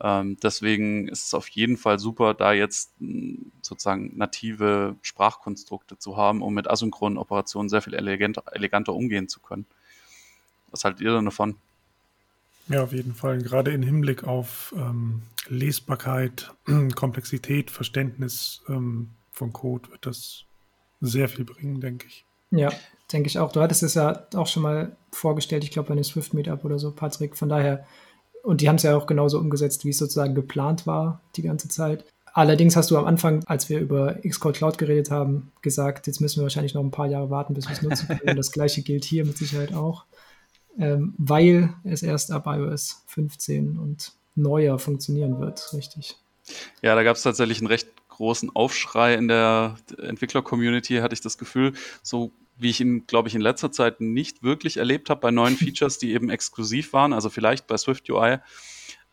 Ähm, 0.00 0.36
deswegen 0.42 1.08
ist 1.08 1.26
es 1.26 1.34
auf 1.34 1.48
jeden 1.48 1.76
Fall 1.76 1.98
super, 1.98 2.34
da 2.34 2.52
jetzt 2.52 2.92
hm, 2.98 3.52
sozusagen 3.62 4.16
native 4.16 4.96
Sprachkonstrukte 5.02 5.98
zu 5.98 6.16
haben, 6.16 6.42
um 6.42 6.54
mit 6.54 6.68
asynchronen 6.68 7.18
Operationen 7.18 7.68
sehr 7.68 7.82
viel 7.82 7.94
eleganter, 7.94 8.42
eleganter 8.52 8.94
umgehen 8.94 9.28
zu 9.28 9.40
können. 9.40 9.66
Was 10.70 10.84
haltet 10.84 11.02
ihr 11.02 11.12
denn 11.12 11.26
davon? 11.26 11.56
Ja, 12.68 12.82
auf 12.82 12.92
jeden 12.92 13.14
Fall. 13.14 13.38
Gerade 13.42 13.72
im 13.72 13.82
Hinblick 13.82 14.24
auf 14.24 14.74
ähm, 14.76 15.22
Lesbarkeit, 15.48 16.52
Komplexität, 16.94 17.70
Verständnis 17.70 18.62
ähm, 18.68 19.10
von 19.32 19.52
Code 19.52 19.90
wird 19.90 20.06
das 20.06 20.44
sehr 21.00 21.28
viel 21.28 21.44
bringen, 21.44 21.80
denke 21.80 22.06
ich. 22.06 22.24
Ja, 22.50 22.70
denke 23.12 23.28
ich 23.28 23.38
auch. 23.38 23.52
Du 23.52 23.60
hattest 23.60 23.82
es 23.82 23.94
ja 23.94 24.26
auch 24.34 24.46
schon 24.46 24.62
mal 24.62 24.96
vorgestellt, 25.10 25.64
ich 25.64 25.70
glaube 25.70 25.88
bei 25.88 25.92
einem 25.92 26.04
Swift 26.04 26.34
Meetup 26.34 26.64
oder 26.64 26.78
so, 26.78 26.92
Patrick. 26.92 27.36
Von 27.36 27.48
daher, 27.48 27.86
und 28.42 28.60
die 28.60 28.68
haben 28.68 28.76
es 28.76 28.82
ja 28.82 28.96
auch 28.96 29.06
genauso 29.06 29.38
umgesetzt, 29.38 29.84
wie 29.84 29.90
es 29.90 29.98
sozusagen 29.98 30.34
geplant 30.34 30.86
war 30.86 31.20
die 31.36 31.42
ganze 31.42 31.68
Zeit. 31.68 32.04
Allerdings 32.34 32.76
hast 32.76 32.90
du 32.90 32.96
am 32.96 33.04
Anfang, 33.04 33.44
als 33.44 33.68
wir 33.68 33.78
über 33.78 34.14
Xcode 34.26 34.56
Cloud 34.56 34.78
geredet 34.78 35.10
haben, 35.10 35.52
gesagt, 35.60 36.06
jetzt 36.06 36.20
müssen 36.20 36.40
wir 36.40 36.44
wahrscheinlich 36.44 36.74
noch 36.74 36.82
ein 36.82 36.90
paar 36.90 37.06
Jahre 37.06 37.30
warten, 37.30 37.52
bis 37.52 37.68
wir 37.68 37.72
es 37.72 37.82
nutzen 37.82 38.08
können. 38.08 38.36
Das 38.36 38.52
gleiche 38.52 38.82
gilt 38.82 39.04
hier 39.04 39.26
mit 39.26 39.36
Sicherheit 39.36 39.74
auch, 39.74 40.06
ähm, 40.78 41.14
weil 41.18 41.74
es 41.84 42.02
erst 42.02 42.30
ab 42.30 42.46
iOS 42.46 43.04
15 43.08 43.78
und 43.78 44.12
neuer 44.34 44.78
funktionieren 44.78 45.38
wird, 45.40 45.72
richtig. 45.74 46.16
Ja, 46.80 46.94
da 46.94 47.02
gab 47.02 47.16
es 47.16 47.22
tatsächlich 47.22 47.58
einen 47.58 47.66
recht 47.66 47.88
großen 48.08 48.54
Aufschrei 48.54 49.14
in 49.14 49.28
der 49.28 49.76
Entwickler-Community, 49.98 50.96
hatte 50.96 51.14
ich 51.14 51.20
das 51.20 51.36
Gefühl, 51.36 51.74
so 52.02 52.32
wie 52.62 52.70
ich 52.70 52.80
ihn, 52.80 53.06
glaube 53.06 53.28
ich, 53.28 53.34
in 53.34 53.40
letzter 53.40 53.72
Zeit 53.72 54.00
nicht 54.00 54.42
wirklich 54.42 54.76
erlebt 54.76 55.10
habe 55.10 55.20
bei 55.20 55.30
neuen 55.30 55.56
Features, 55.58 55.98
die 55.98 56.12
eben 56.12 56.30
exklusiv 56.30 56.92
waren, 56.92 57.12
also 57.12 57.30
vielleicht 57.30 57.66
bei 57.66 57.76
Swift 57.76 58.08
UI. 58.08 58.38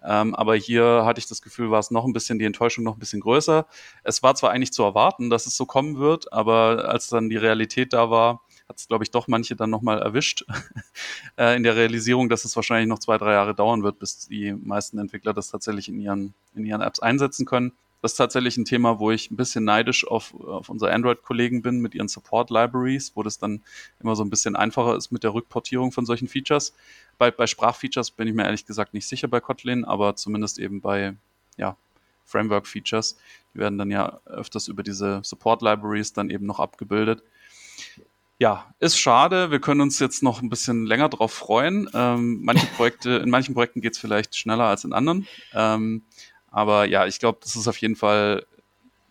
Ähm, 0.02 0.34
aber 0.34 0.56
hier 0.56 1.04
hatte 1.06 1.20
ich 1.20 1.28
das 1.28 1.42
Gefühl, 1.42 1.72
war 1.72 1.80
es 1.80 1.92
noch 1.92 2.06
ein 2.06 2.14
bisschen, 2.14 2.40
die 2.40 2.46
Enttäuschung 2.46 2.84
noch 2.84 2.96
ein 2.96 3.00
bisschen 3.00 3.20
größer. 3.20 3.68
Es 4.04 4.24
war 4.24 4.36
zwar 4.36 4.52
eigentlich 4.52 4.72
zu 4.72 4.84
erwarten, 4.84 5.30
dass 5.30 5.46
es 5.46 5.58
so 5.58 5.66
kommen 5.66 5.98
wird, 5.98 6.32
aber 6.32 6.88
als 6.88 7.10
dann 7.10 7.30
die 7.30 7.38
Realität 7.38 7.92
da 7.94 8.10
war, 8.10 8.42
hat 8.70 8.78
es, 8.78 8.88
glaube 8.88 9.04
ich, 9.04 9.12
doch 9.12 9.28
manche 9.28 9.56
dann 9.56 9.70
nochmal 9.70 10.00
erwischt 10.00 10.46
äh, 11.38 11.56
in 11.58 11.64
der 11.64 11.76
Realisierung, 11.76 12.30
dass 12.30 12.46
es 12.46 12.56
wahrscheinlich 12.56 12.88
noch 12.88 13.00
zwei, 13.00 13.18
drei 13.18 13.34
Jahre 13.34 13.56
dauern 13.56 13.84
wird, 13.84 14.00
bis 14.00 14.28
die 14.28 14.54
meisten 14.54 15.00
Entwickler 15.00 15.34
das 15.34 15.50
tatsächlich 15.50 15.90
in 15.90 16.00
ihren, 16.00 16.34
in 16.54 16.66
ihren 16.66 16.82
Apps 16.82 17.00
einsetzen 17.00 17.46
können. 17.46 17.74
Das 18.02 18.14
ist 18.14 18.18
tatsächlich 18.18 18.56
ein 18.58 18.66
Thema, 18.66 19.00
wo 19.00 19.12
ich 19.12 19.30
ein 19.30 19.36
bisschen 19.36 19.66
neidisch 19.66 20.08
auf, 20.08 20.34
auf 20.34 20.70
unsere 20.70 20.94
Android-Kollegen 20.94 21.62
bin 21.62 21.80
mit 21.80 21.96
ihren 21.96 22.08
Support-Libraries, 22.08 23.12
wo 23.16 23.24
das 23.24 23.38
dann 23.38 23.62
immer 24.00 24.16
so 24.16 24.24
ein 24.24 24.30
bisschen 24.30 24.56
einfacher 24.56 24.96
ist 24.96 25.12
mit 25.12 25.24
der 25.24 25.34
Rückportierung 25.34 25.92
von 25.92 26.06
solchen 26.06 26.30
Features. 26.30 26.74
Bei, 27.18 27.30
bei 27.30 27.46
Sprachfeatures 27.46 28.12
bin 28.12 28.28
ich 28.28 28.34
mir 28.34 28.46
ehrlich 28.46 28.66
gesagt 28.66 28.94
nicht 28.94 29.08
sicher 29.08 29.28
bei 29.28 29.42
Kotlin, 29.42 29.84
aber 29.84 30.16
zumindest 30.16 30.60
eben 30.60 30.80
bei 30.80 31.16
ja, 31.58 31.76
Framework-Features. 32.26 33.18
Die 33.54 33.60
werden 33.60 33.78
dann 33.78 33.92
ja 33.92 34.22
öfters 34.26 34.70
über 34.70 34.84
diese 34.84 35.22
Support-Libraries 35.24 36.14
dann 36.14 36.30
eben 36.30 36.46
noch 36.46 36.60
abgebildet. 36.60 37.22
Ja, 38.42 38.74
ist 38.80 38.98
schade. 38.98 39.52
Wir 39.52 39.60
können 39.60 39.82
uns 39.82 40.00
jetzt 40.00 40.24
noch 40.24 40.42
ein 40.42 40.50
bisschen 40.50 40.86
länger 40.86 41.10
drauf 41.10 41.34
freuen. 41.34 41.90
Ähm, 41.94 42.40
manche 42.42 42.66
Projekte, 42.78 43.18
in 43.18 43.30
manchen 43.30 43.54
Projekten 43.54 43.82
geht 43.82 43.94
es 43.94 44.00
vielleicht 44.00 44.38
schneller 44.38 44.64
als 44.64 44.86
in 44.86 44.94
anderen. 44.94 45.28
Ähm, 45.54 46.04
aber 46.52 46.86
ja, 46.86 47.06
ich 47.06 47.20
glaube, 47.20 47.40
das 47.42 47.56
ist 47.56 47.68
auf 47.68 47.78
jeden 47.78 47.96
Fall 47.96 48.46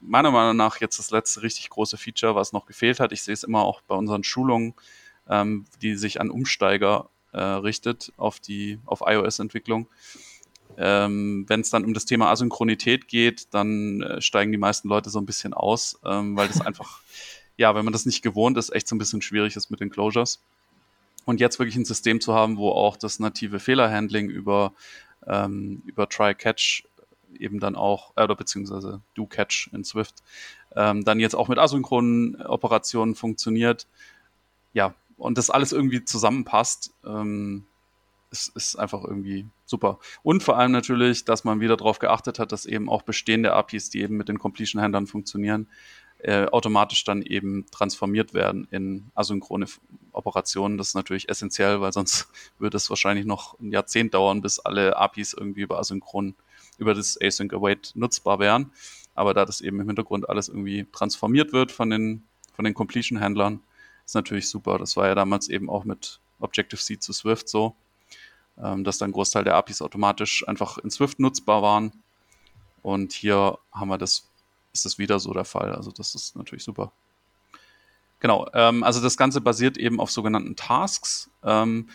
meiner 0.01 0.31
Meinung 0.31 0.57
nach 0.57 0.81
jetzt 0.81 0.99
das 0.99 1.11
letzte 1.11 1.43
richtig 1.43 1.71
große 1.71 1.97
Feature, 1.97 2.35
was 2.35 2.53
noch 2.53 2.67
gefehlt 2.67 3.01
hat. 3.01 3.13
Ich 3.13 3.23
sehe 3.23 3.35
es 3.35 3.43
immer 3.43 3.63
auch 3.63 3.81
bei 3.83 3.95
unseren 3.95 4.25
Schulungen, 4.25 4.75
ähm, 5.29 5.65
die 5.83 5.95
sich 5.95 6.21
an 6.21 6.31
Umsteiger 6.31 7.09
äh, 7.33 7.41
richtet 7.41 8.13
auf 8.17 8.41
die 8.41 8.79
auf 8.87 9.03
iOS-Entwicklung. 9.05 9.89
Ähm, 10.77 11.45
Wenn 11.49 11.61
es 11.61 11.71
dann 11.71 11.85
um 11.85 11.95
das 11.95 12.05
Thema 12.05 12.31
Asynchronität 12.31 13.09
geht, 13.09 13.53
dann 13.53 14.03
äh, 14.03 14.21
steigen 14.21 14.53
die 14.53 14.59
meisten 14.59 14.89
Leute 14.89 15.11
so 15.11 15.19
ein 15.19 15.27
bisschen 15.27 15.53
aus, 15.53 15.99
ähm, 16.05 16.37
weil 16.37 16.49
das 16.49 16.61
einfach, 16.67 17.01
ja, 17.57 17.75
wenn 17.75 17.85
man 17.85 17.93
das 17.93 18.07
nicht 18.07 18.23
gewohnt 18.23 18.57
ist, 18.57 18.71
echt 18.71 18.87
so 18.87 18.95
ein 18.95 18.99
bisschen 18.99 19.23
schwierig 19.23 19.57
ist 19.57 19.71
mit 19.71 19.81
den 19.81 19.91
Closures. 19.91 20.41
Und 21.25 21.41
jetzt 21.41 21.59
wirklich 21.59 21.77
ein 21.77 21.85
System 21.85 22.21
zu 22.21 22.33
haben, 22.33 22.57
wo 22.57 22.71
auch 22.71 22.97
das 22.97 23.19
native 23.19 23.59
Fehlerhandling 23.59 24.31
über, 24.31 24.73
ähm, 25.27 25.83
über 25.85 26.09
Try-Catch 26.09 26.85
eben 27.39 27.61
dann 27.61 27.77
auch, 27.77 28.13
äh, 28.17 28.25
oder 28.25 28.37
beziehungsweise 28.37 29.01
Do-Catch 29.15 29.71
in 29.73 29.85
Swift, 29.85 30.23
ähm, 30.75 31.05
dann 31.05 31.21
jetzt 31.21 31.35
auch 31.35 31.49
mit 31.49 31.59
asynchronen 31.59 32.41
Operationen 32.43 33.15
funktioniert. 33.15 33.87
Ja, 34.73 34.95
und 35.17 35.39
das 35.39 35.51
alles 35.51 35.73
irgendwie 35.73 36.05
zusammenpasst, 36.05 36.93
ähm, 37.05 37.67
ist, 38.31 38.55
ist 38.55 38.77
einfach 38.77 39.05
irgendwie 39.05 39.47
super. 39.65 39.99
Und 40.23 40.43
vor 40.43 40.59
allem 40.59 40.73
natürlich, 40.73 41.25
dass 41.25 41.45
man 41.45 41.61
wieder 41.61 41.77
darauf 41.77 41.99
geachtet 41.99 42.39
hat, 42.39 42.53
dass 42.53 42.67
eben 42.67 42.89
auch 42.89 43.03
bestehende 43.03 43.53
APIs, 43.53 43.91
die 43.91 44.03
eben 44.03 44.17
mit 44.17 44.29
den 44.29 44.39
Completion-Händlern 44.39 45.07
funktionieren, 45.07 45.69
äh, 46.19 46.47
automatisch 46.47 47.05
dann 47.05 47.23
eben 47.23 47.67
transformiert 47.71 48.35
werden 48.35 48.67
in 48.71 49.11
asynchrone 49.15 49.67
Operationen. 50.13 50.77
Das 50.77 50.89
ist 50.89 50.95
natürlich 50.95 51.29
essentiell, 51.29 51.81
weil 51.81 51.93
sonst 51.93 52.29
würde 52.59 52.77
es 52.77 52.91
wahrscheinlich 52.91 53.25
noch 53.25 53.59
ein 53.61 53.73
Jahrzehnt 53.73 54.15
dauern, 54.15 54.43
bis 54.43 54.59
alle 54.59 54.97
APIs 54.97 55.33
irgendwie 55.33 55.63
über 55.63 55.79
asynchron 55.79 56.35
über 56.79 56.95
das 56.95 57.17
Async 57.21 57.53
Await 57.53 57.93
nutzbar 57.95 58.39
wären. 58.39 58.73
Aber 59.15 59.35
da 59.35 59.45
das 59.45 59.61
eben 59.61 59.81
im 59.81 59.87
Hintergrund 59.87 60.29
alles 60.29 60.49
irgendwie 60.49 60.87
transformiert 60.93 61.53
wird 61.53 61.73
von 61.73 61.91
den, 61.91 62.23
von 62.55 62.65
den 62.65 62.75
Completion-Händlern, 62.75 63.61
ist 64.07 64.15
natürlich 64.15 64.49
super. 64.49 64.79
Das 64.79 64.97
war 64.97 65.09
ja 65.09 65.15
damals 65.15 65.49
eben 65.49 65.69
auch 65.69 65.85
mit 65.85 66.21
Objective-C 66.41 66.99
zu 66.99 67.13
Swift 67.13 67.49
so, 67.49 67.75
ähm, 68.57 68.85
dass 68.85 68.99
dann 68.99 69.13
Großteil 69.13 69.45
der 69.45 69.57
APIs 69.57 69.83
automatisch 69.83 70.47
einfach 70.47 70.79
in 70.79 70.91
Swift 70.91 71.19
nutzbar 71.19 71.63
waren. 71.63 71.93
Und 72.83 73.13
hier 73.13 73.59
haben 73.73 73.89
wir 73.89 73.99
das, 73.99 74.29
ist 74.73 74.85
das 74.85 74.99
wieder 74.99 75.19
so 75.19 75.33
der 75.33 75.45
Fall. 75.45 75.75
Also 75.75 75.91
das 75.91 76.15
ist 76.15 76.37
natürlich 76.37 76.65
super. 76.65 76.93
Genau, 78.21 78.49
ähm, 78.55 78.83
also 78.83 79.01
das 79.01 79.17
Ganze 79.17 79.41
basiert 79.41 79.77
eben 79.77 80.01
auf 80.01 80.11
sogenannten 80.11 80.57
Tasks. 80.57 81.31
Ähm, 81.43 81.89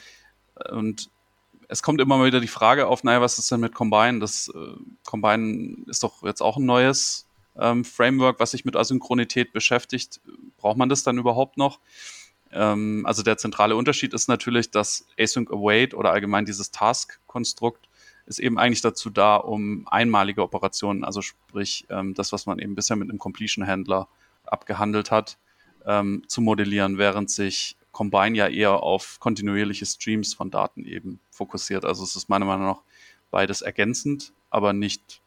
und 0.70 1.10
es 1.68 1.84
kommt 1.84 2.02
immer 2.02 2.24
wieder 2.26 2.40
die 2.40 2.48
Frage 2.48 2.88
auf, 2.88 3.04
naja, 3.04 3.22
was 3.22 3.40
ist 3.40 3.52
denn 3.52 3.60
mit 3.60 3.74
Combine? 3.74 4.20
Das 4.20 4.50
äh, 4.50 4.76
Combine 5.06 5.78
ist 5.88 6.04
doch 6.04 6.24
jetzt 6.24 6.42
auch 6.42 6.58
ein 6.58 6.66
neues 6.66 7.28
ähm, 7.60 7.86
Framework, 7.86 8.40
was 8.40 8.52
sich 8.52 8.66
mit 8.66 8.76
Asynchronität 8.76 9.54
beschäftigt. 9.54 10.22
Braucht 10.58 10.78
man 10.78 10.90
das 10.90 11.04
dann 11.04 11.18
überhaupt 11.18 11.58
noch? 11.58 11.80
Ähm, 12.52 13.06
also 13.06 13.24
der 13.24 13.38
zentrale 13.38 13.76
Unterschied 13.76 14.14
ist 14.14 14.28
natürlich, 14.28 14.72
dass 14.72 15.06
Async 15.18 15.52
Await 15.52 15.94
oder 15.94 16.12
allgemein 16.12 16.46
dieses 16.46 16.72
Task-Konstrukt 16.72 17.90
ist 18.26 18.40
eben 18.40 18.58
eigentlich 18.58 18.82
dazu 18.82 19.10
da, 19.10 19.36
um 19.36 19.88
einmalige 19.88 20.44
Operationen, 20.44 21.04
also 21.04 21.22
sprich 21.22 21.86
ähm, 21.90 22.14
das, 22.14 22.32
was 22.32 22.46
man 22.46 22.60
eben 22.60 22.76
bisher 22.76 22.96
mit 22.96 23.10
einem 23.10 23.20
Completion-Händler 23.20 24.08
abgehandelt 24.46 25.12
hat, 25.12 25.38
ähm, 25.86 26.24
zu 26.28 26.42
modellieren, 26.42 26.98
während 26.98 27.30
sich 27.30 27.76
Combine 27.94 28.36
ja 28.36 28.48
eher 28.48 28.84
auf 28.84 29.20
kontinuierliche 29.22 29.86
Streams 29.86 30.34
von 30.34 30.52
Daten 30.52 30.84
eben 30.84 31.20
fokussiert. 31.32 31.86
Also 31.86 32.04
es 32.04 32.18
ist 32.18 32.28
meiner 32.28 32.46
Meinung 32.46 32.66
nach 32.66 32.82
beides 33.32 33.62
ergänzend, 33.62 34.34
aber 34.50 34.74
nicht 34.74 35.22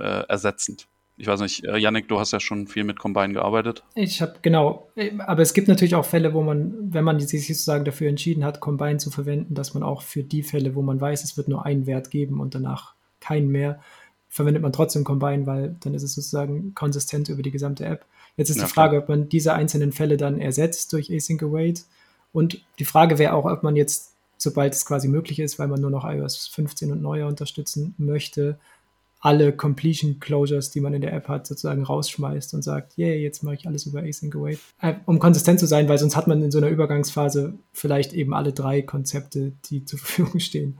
äh, 0.00 0.24
ersetzend. 0.26 0.88
Ich 1.16 1.26
weiß 1.26 1.40
nicht, 1.40 1.64
äh, 1.64 1.76
Yannick, 1.76 2.08
du 2.08 2.18
hast 2.18 2.32
ja 2.32 2.40
schon 2.40 2.68
viel 2.68 2.84
mit 2.84 2.98
Combine 2.98 3.34
gearbeitet. 3.34 3.82
Ich 3.94 4.22
habe, 4.22 4.36
genau, 4.40 4.88
aber 5.26 5.42
es 5.42 5.52
gibt 5.52 5.66
natürlich 5.68 5.96
auch 5.96 6.04
Fälle, 6.04 6.32
wo 6.32 6.42
man, 6.42 6.92
wenn 6.92 7.04
man 7.04 7.18
sich 7.20 7.46
sozusagen 7.46 7.84
dafür 7.84 8.08
entschieden 8.08 8.44
hat, 8.44 8.60
Combine 8.60 8.98
zu 8.98 9.10
verwenden, 9.10 9.54
dass 9.54 9.74
man 9.74 9.82
auch 9.82 10.02
für 10.02 10.22
die 10.22 10.42
Fälle, 10.42 10.74
wo 10.74 10.82
man 10.82 11.00
weiß, 11.00 11.24
es 11.24 11.36
wird 11.36 11.48
nur 11.48 11.66
einen 11.66 11.86
Wert 11.86 12.10
geben 12.10 12.40
und 12.40 12.54
danach 12.54 12.94
keinen 13.20 13.48
mehr, 13.48 13.80
verwendet 14.28 14.62
man 14.62 14.72
trotzdem 14.72 15.04
Combine, 15.04 15.46
weil 15.46 15.76
dann 15.80 15.94
ist 15.94 16.04
es 16.04 16.14
sozusagen 16.14 16.74
konsistent 16.74 17.28
über 17.28 17.42
die 17.42 17.50
gesamte 17.50 17.84
App. 17.84 18.06
Jetzt 18.36 18.50
ist 18.50 18.58
ja, 18.58 18.66
die 18.66 18.70
Frage, 18.70 18.92
klar. 18.92 19.02
ob 19.02 19.08
man 19.08 19.28
diese 19.28 19.54
einzelnen 19.54 19.90
Fälle 19.90 20.16
dann 20.16 20.38
ersetzt 20.38 20.92
durch 20.92 21.10
Async 21.10 21.42
Await 21.42 21.84
und 22.32 22.62
die 22.78 22.84
Frage 22.84 23.18
wäre 23.18 23.34
auch, 23.34 23.44
ob 23.44 23.62
man 23.62 23.76
jetzt, 23.76 24.12
sobald 24.36 24.74
es 24.74 24.84
quasi 24.84 25.08
möglich 25.08 25.38
ist, 25.40 25.58
weil 25.58 25.68
man 25.68 25.80
nur 25.80 25.90
noch 25.90 26.04
iOS 26.04 26.48
15 26.48 26.92
und 26.92 27.02
neuer 27.02 27.26
unterstützen 27.26 27.94
möchte, 27.98 28.58
alle 29.20 29.52
Completion 29.52 30.20
Closures, 30.20 30.70
die 30.70 30.80
man 30.80 30.94
in 30.94 31.00
der 31.00 31.12
App 31.12 31.28
hat, 31.28 31.46
sozusagen 31.46 31.82
rausschmeißt 31.82 32.54
und 32.54 32.62
sagt, 32.62 32.96
yeah, 32.96 33.14
jetzt 33.14 33.42
mache 33.42 33.56
ich 33.56 33.66
alles 33.66 33.86
über 33.86 34.02
Async 34.02 34.34
Await. 34.36 34.60
Äh, 34.80 34.94
um 35.06 35.18
konsistent 35.18 35.58
zu 35.58 35.66
sein, 35.66 35.88
weil 35.88 35.98
sonst 35.98 36.16
hat 36.16 36.28
man 36.28 36.42
in 36.42 36.50
so 36.50 36.58
einer 36.58 36.68
Übergangsphase 36.68 37.54
vielleicht 37.72 38.12
eben 38.12 38.32
alle 38.32 38.52
drei 38.52 38.82
Konzepte, 38.82 39.52
die 39.66 39.84
zur 39.86 39.98
Verfügung 39.98 40.38
stehen, 40.38 40.78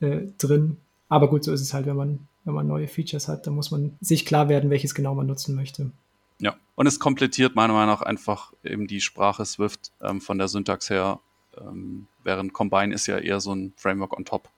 äh, 0.00 0.20
drin. 0.38 0.78
Aber 1.08 1.28
gut, 1.28 1.44
so 1.44 1.52
ist 1.52 1.60
es 1.60 1.74
halt, 1.74 1.86
wenn 1.86 1.96
man, 1.96 2.20
wenn 2.44 2.54
man 2.54 2.66
neue 2.66 2.88
Features 2.88 3.28
hat, 3.28 3.46
dann 3.46 3.54
muss 3.54 3.70
man 3.70 3.96
sich 4.00 4.24
klar 4.24 4.48
werden, 4.48 4.70
welches 4.70 4.94
genau 4.94 5.14
man 5.14 5.26
nutzen 5.26 5.54
möchte. 5.54 5.90
Ja, 6.40 6.56
und 6.74 6.86
es 6.86 7.00
komplettiert 7.00 7.54
meiner 7.56 7.72
Meinung 7.72 7.94
nach 7.94 8.02
einfach 8.02 8.52
eben 8.62 8.86
die 8.86 9.00
Sprache 9.00 9.44
Swift 9.44 9.92
ähm, 10.00 10.20
von 10.20 10.38
der 10.38 10.48
Syntax 10.48 10.90
her, 10.90 11.20
ähm, 11.60 12.06
während 12.22 12.52
Combine 12.52 12.94
ist 12.94 13.06
ja 13.06 13.18
eher 13.18 13.40
so 13.40 13.54
ein 13.54 13.72
Framework 13.76 14.16
on 14.16 14.24
top. 14.24 14.48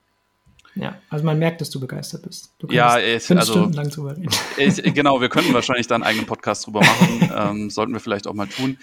Ja, 0.75 1.01
also 1.09 1.25
man 1.25 1.37
merkt, 1.37 1.59
dass 1.59 1.69
du 1.69 1.81
begeistert 1.81 2.21
bist. 2.23 2.53
Du 2.59 2.67
ja, 2.67 2.97
ich, 2.97 3.23
fünf 3.23 3.41
also, 3.41 3.53
Stunden 3.53 3.73
lang 3.73 3.89
drüber 3.89 4.15
reden. 4.15 4.29
Ich, 4.57 4.81
genau, 4.93 5.19
wir 5.19 5.27
könnten 5.27 5.53
wahrscheinlich 5.53 5.87
da 5.87 5.95
einen 5.95 6.03
eigenen 6.03 6.25
Podcast 6.25 6.65
drüber 6.65 6.79
machen. 6.79 7.31
ähm, 7.35 7.69
sollten 7.69 7.91
wir 7.91 7.99
vielleicht 7.99 8.25
auch 8.25 8.33
mal 8.33 8.47
tun. 8.47 8.77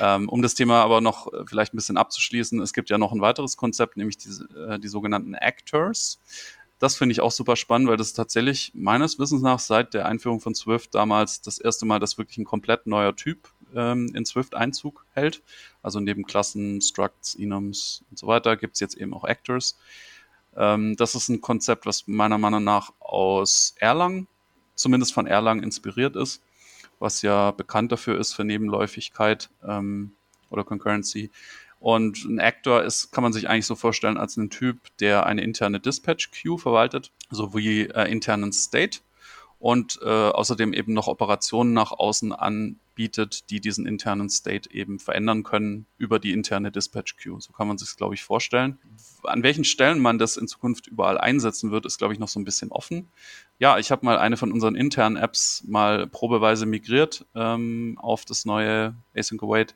Ähm, 0.00 0.28
um 0.28 0.40
das 0.40 0.54
Thema 0.54 0.82
aber 0.82 1.00
noch 1.02 1.30
äh, 1.32 1.44
vielleicht 1.46 1.74
ein 1.74 1.76
bisschen 1.76 1.98
abzuschließen, 1.98 2.62
es 2.62 2.72
gibt 2.72 2.88
ja 2.88 2.96
noch 2.96 3.12
ein 3.12 3.20
weiteres 3.20 3.58
Konzept, 3.58 3.98
nämlich 3.98 4.16
die, 4.16 4.30
äh, 4.56 4.78
die 4.78 4.88
sogenannten 4.88 5.34
Actors. 5.34 6.18
Das 6.84 6.96
finde 6.96 7.12
ich 7.12 7.22
auch 7.22 7.30
super 7.30 7.56
spannend, 7.56 7.88
weil 7.88 7.96
das 7.96 8.12
tatsächlich 8.12 8.70
meines 8.74 9.18
Wissens 9.18 9.40
nach 9.40 9.58
seit 9.58 9.94
der 9.94 10.04
Einführung 10.04 10.40
von 10.40 10.54
Swift 10.54 10.94
damals 10.94 11.40
das 11.40 11.56
erste 11.56 11.86
Mal, 11.86 11.98
dass 11.98 12.18
wirklich 12.18 12.36
ein 12.36 12.44
komplett 12.44 12.86
neuer 12.86 13.16
Typ 13.16 13.48
ähm, 13.74 14.12
in 14.14 14.26
Swift 14.26 14.54
Einzug 14.54 15.06
hält. 15.14 15.42
Also 15.82 15.98
neben 15.98 16.26
Klassen, 16.26 16.82
Structs, 16.82 17.36
Enums 17.36 18.04
und 18.10 18.18
so 18.18 18.26
weiter 18.26 18.58
gibt 18.58 18.74
es 18.74 18.80
jetzt 18.80 18.98
eben 18.98 19.14
auch 19.14 19.24
Actors. 19.24 19.78
Ähm, 20.58 20.94
das 20.96 21.14
ist 21.14 21.30
ein 21.30 21.40
Konzept, 21.40 21.86
was 21.86 22.06
meiner 22.06 22.36
Meinung 22.36 22.64
nach 22.64 22.92
aus 23.00 23.74
Erlangen, 23.78 24.28
zumindest 24.74 25.14
von 25.14 25.26
Erlangen 25.26 25.62
inspiriert 25.62 26.16
ist, 26.16 26.42
was 26.98 27.22
ja 27.22 27.52
bekannt 27.52 27.92
dafür 27.92 28.18
ist 28.18 28.34
für 28.34 28.44
Nebenläufigkeit 28.44 29.48
ähm, 29.66 30.12
oder 30.50 30.64
Concurrency. 30.64 31.30
Und 31.84 32.24
ein 32.24 32.40
Actor 32.40 32.82
ist, 32.82 33.12
kann 33.12 33.22
man 33.22 33.34
sich 33.34 33.46
eigentlich 33.46 33.66
so 33.66 33.74
vorstellen, 33.74 34.16
als 34.16 34.38
einen 34.38 34.48
Typ, 34.48 34.78
der 35.00 35.26
eine 35.26 35.42
interne 35.42 35.80
Dispatch 35.80 36.30
Queue 36.30 36.56
verwaltet, 36.56 37.12
sowie 37.28 37.82
äh, 37.82 38.10
internen 38.10 38.54
State 38.54 39.00
und 39.58 40.00
äh, 40.02 40.08
außerdem 40.08 40.72
eben 40.72 40.94
noch 40.94 41.08
Operationen 41.08 41.74
nach 41.74 41.92
außen 41.92 42.32
anbietet, 42.32 43.50
die 43.50 43.60
diesen 43.60 43.84
internen 43.84 44.30
State 44.30 44.70
eben 44.72 44.98
verändern 44.98 45.42
können 45.42 45.84
über 45.98 46.18
die 46.18 46.32
interne 46.32 46.72
Dispatch 46.72 47.18
Queue. 47.18 47.38
So 47.42 47.52
kann 47.52 47.68
man 47.68 47.76
sich 47.76 47.94
glaube 47.98 48.14
ich, 48.14 48.24
vorstellen. 48.24 48.78
An 49.22 49.42
welchen 49.42 49.64
Stellen 49.64 50.00
man 50.00 50.18
das 50.18 50.38
in 50.38 50.48
Zukunft 50.48 50.86
überall 50.86 51.18
einsetzen 51.18 51.70
wird, 51.70 51.84
ist, 51.84 51.98
glaube 51.98 52.14
ich, 52.14 52.18
noch 52.18 52.28
so 52.28 52.40
ein 52.40 52.44
bisschen 52.44 52.72
offen. 52.72 53.10
Ja, 53.58 53.76
ich 53.76 53.90
habe 53.90 54.06
mal 54.06 54.16
eine 54.16 54.38
von 54.38 54.52
unseren 54.52 54.74
internen 54.74 55.16
Apps 55.16 55.62
mal 55.66 56.06
probeweise 56.06 56.64
migriert 56.64 57.26
ähm, 57.34 57.98
auf 58.00 58.24
das 58.24 58.46
neue 58.46 58.94
Async 59.14 59.42
Await 59.42 59.74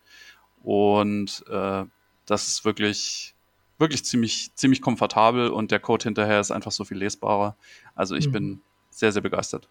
und 0.62 1.44
äh, 1.50 1.84
das 2.28 2.46
ist 2.48 2.64
wirklich, 2.64 3.34
wirklich 3.78 4.04
ziemlich, 4.04 4.54
ziemlich 4.54 4.82
komfortabel 4.82 5.48
und 5.48 5.70
der 5.70 5.80
Code 5.80 6.04
hinterher 6.04 6.40
ist 6.40 6.50
einfach 6.50 6.72
so 6.72 6.84
viel 6.84 6.98
lesbarer. 6.98 7.56
Also 7.94 8.14
ich 8.14 8.28
mhm. 8.28 8.32
bin 8.32 8.60
sehr, 8.90 9.12
sehr 9.12 9.22
begeistert. 9.22 9.68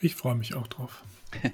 Ich 0.00 0.14
freue 0.14 0.34
mich 0.34 0.54
auch 0.54 0.66
drauf. 0.66 1.02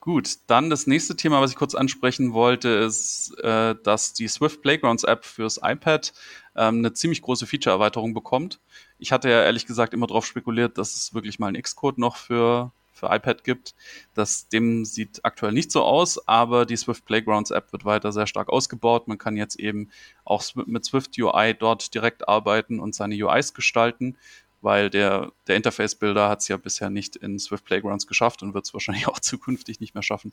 Gut, 0.00 0.38
dann 0.46 0.70
das 0.70 0.86
nächste 0.86 1.14
Thema, 1.14 1.42
was 1.42 1.50
ich 1.50 1.56
kurz 1.56 1.74
ansprechen 1.74 2.32
wollte, 2.32 2.68
ist, 2.70 3.38
äh, 3.42 3.74
dass 3.82 4.14
die 4.14 4.28
Swift 4.28 4.62
Playgrounds 4.62 5.04
App 5.04 5.26
fürs 5.26 5.60
iPad 5.62 6.14
ähm, 6.56 6.78
eine 6.78 6.94
ziemlich 6.94 7.20
große 7.20 7.46
Feature-Erweiterung 7.46 8.14
bekommt. 8.14 8.60
Ich 8.98 9.12
hatte 9.12 9.28
ja 9.28 9.42
ehrlich 9.42 9.66
gesagt 9.66 9.92
immer 9.92 10.06
darauf 10.06 10.24
spekuliert, 10.24 10.78
dass 10.78 10.94
es 10.94 11.12
wirklich 11.12 11.38
mal 11.38 11.48
einen 11.48 11.60
Xcode 11.60 11.98
noch 11.98 12.16
für 12.16 12.72
für 12.92 13.06
iPad 13.06 13.44
gibt. 13.44 13.74
Das, 14.14 14.48
dem 14.48 14.84
sieht 14.84 15.24
aktuell 15.24 15.52
nicht 15.52 15.72
so 15.72 15.82
aus, 15.82 16.26
aber 16.28 16.66
die 16.66 16.76
Swift 16.76 17.04
Playgrounds 17.04 17.50
App 17.50 17.72
wird 17.72 17.84
weiter 17.84 18.12
sehr 18.12 18.26
stark 18.26 18.48
ausgebaut. 18.48 19.08
Man 19.08 19.18
kann 19.18 19.36
jetzt 19.36 19.58
eben 19.58 19.90
auch 20.24 20.42
mit 20.66 20.84
Swift 20.84 21.18
UI 21.18 21.54
dort 21.54 21.94
direkt 21.94 22.28
arbeiten 22.28 22.80
und 22.80 22.94
seine 22.94 23.14
UIs 23.14 23.54
gestalten, 23.54 24.16
weil 24.62 24.90
der, 24.90 25.32
der 25.46 25.56
Interface-Builder 25.56 26.28
hat 26.28 26.40
es 26.40 26.48
ja 26.48 26.56
bisher 26.56 26.90
nicht 26.90 27.16
in 27.16 27.38
Swift 27.38 27.64
Playgrounds 27.64 28.06
geschafft 28.06 28.42
und 28.42 28.54
wird 28.54 28.66
es 28.66 28.74
wahrscheinlich 28.74 29.08
auch 29.08 29.18
zukünftig 29.18 29.80
nicht 29.80 29.94
mehr 29.94 30.02
schaffen. 30.02 30.32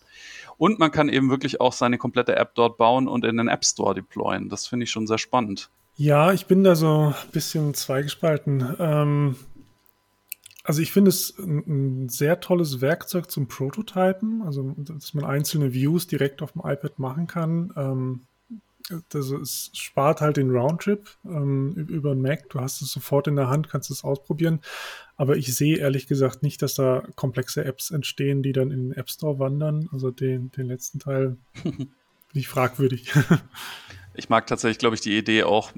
Und 0.57 0.79
man 0.79 0.91
kann 0.91 1.09
eben 1.09 1.29
wirklich 1.29 1.61
auch 1.61 1.73
seine 1.73 1.97
komplette 1.97 2.35
App 2.35 2.55
dort 2.55 2.77
bauen 2.77 3.07
und 3.07 3.25
in 3.25 3.37
den 3.37 3.47
App 3.47 3.65
Store 3.65 3.95
deployen. 3.95 4.49
Das 4.49 4.67
finde 4.67 4.83
ich 4.83 4.91
schon 4.91 5.07
sehr 5.07 5.17
spannend. 5.17 5.69
Ja, 5.95 6.31
ich 6.31 6.45
bin 6.45 6.63
da 6.63 6.75
so 6.75 7.15
ein 7.15 7.31
bisschen 7.31 7.73
zweigespalten. 7.73 8.75
Ähm, 8.79 9.35
also 10.67 10.82
ich 10.82 10.91
finde 10.91 11.10
es 11.10 11.34
ein, 11.39 11.63
ein, 12.03 12.10
sehr 12.10 12.41
tolles 12.41 12.82
Werkzeug 12.82 13.32
zum 13.32 13.47
Prototypen, 13.47 14.41
also 14.41 14.75
dass 14.77 15.13
man 15.13 15.23
einzelne 15.23 15.73
Views 15.73 16.08
direkt 16.08 16.41
auf 16.41 16.51
dem 16.51 16.62
iPad 16.65 16.99
machen 16.99 17.25
kann. 17.25 17.71
Ähm, 17.77 18.21
das, 19.08 19.32
es 19.32 19.69
spart 19.73 20.19
halt 20.19 20.36
den 20.36 20.51
Roundtrip 20.51 21.10
ähm, 21.23 21.71
über 21.73 22.13
den 22.13 22.21
Mac. 22.21 22.49
Du 22.49 22.60
hast 22.60 22.82
es 22.82 22.91
sofort 22.91 23.27
in 23.27 23.38
der 23.38 23.47
Hand, 23.47 23.69
kannst 23.69 23.89
es 23.91 24.03
ausprobieren. 24.03 24.60
Aber 25.15 25.38
ich 25.38 25.56
sehe 25.56 25.77
ehrlich 25.77 26.08
gesagt 26.08 26.43
nicht, 26.43 26.62
dass 26.62 26.75
da 26.75 27.08
komplexe 27.15 27.63
Apps 27.63 27.89
entstehen, 27.89 28.43
die 28.43 28.51
dann 28.51 28.71
in 28.71 28.89
den 28.89 28.91
App 28.91 29.10
Store 29.10 29.39
wandern. 29.39 29.88
Also 29.93 30.12
den, 30.12 30.51
den 30.51 30.67
letzten 30.67 30.99
Teil 30.99 31.38
finde 31.53 31.89
ich 32.34 32.49
fragwürdig. 32.49 33.13
ich 34.15 34.27
mag 34.27 34.47
tatsächlich, 34.47 34.80
glaube 34.80 34.95
ich, 34.95 35.01
die 35.01 35.17
Idee 35.17 35.43
auch 35.43 35.71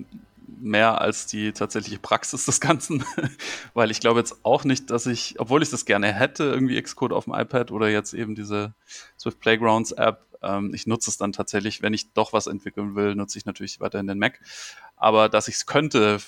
mehr 0.59 1.01
als 1.01 1.25
die 1.25 1.51
tatsächliche 1.51 1.99
Praxis 1.99 2.45
des 2.45 2.59
Ganzen, 2.59 3.03
weil 3.73 3.91
ich 3.91 3.99
glaube 3.99 4.19
jetzt 4.19 4.43
auch 4.43 4.63
nicht, 4.63 4.89
dass 4.89 5.05
ich, 5.05 5.39
obwohl 5.39 5.63
ich 5.63 5.69
das 5.69 5.85
gerne 5.85 6.13
hätte, 6.13 6.43
irgendwie 6.43 6.81
Xcode 6.81 7.13
auf 7.13 7.25
dem 7.25 7.33
iPad 7.33 7.71
oder 7.71 7.89
jetzt 7.89 8.13
eben 8.13 8.35
diese 8.35 8.73
Swift 9.17 9.39
Playgrounds 9.39 9.91
App, 9.91 10.25
ähm, 10.41 10.73
ich 10.73 10.87
nutze 10.87 11.09
es 11.09 11.17
dann 11.17 11.31
tatsächlich, 11.31 11.81
wenn 11.81 11.93
ich 11.93 12.13
doch 12.13 12.33
was 12.33 12.47
entwickeln 12.47 12.95
will, 12.95 13.15
nutze 13.15 13.37
ich 13.37 13.45
natürlich 13.45 13.79
weiterhin 13.79 14.07
den 14.07 14.19
Mac. 14.19 14.39
Aber 14.95 15.29
dass 15.29 15.47
ich 15.47 15.55
es 15.55 15.65
könnte, 15.65 16.19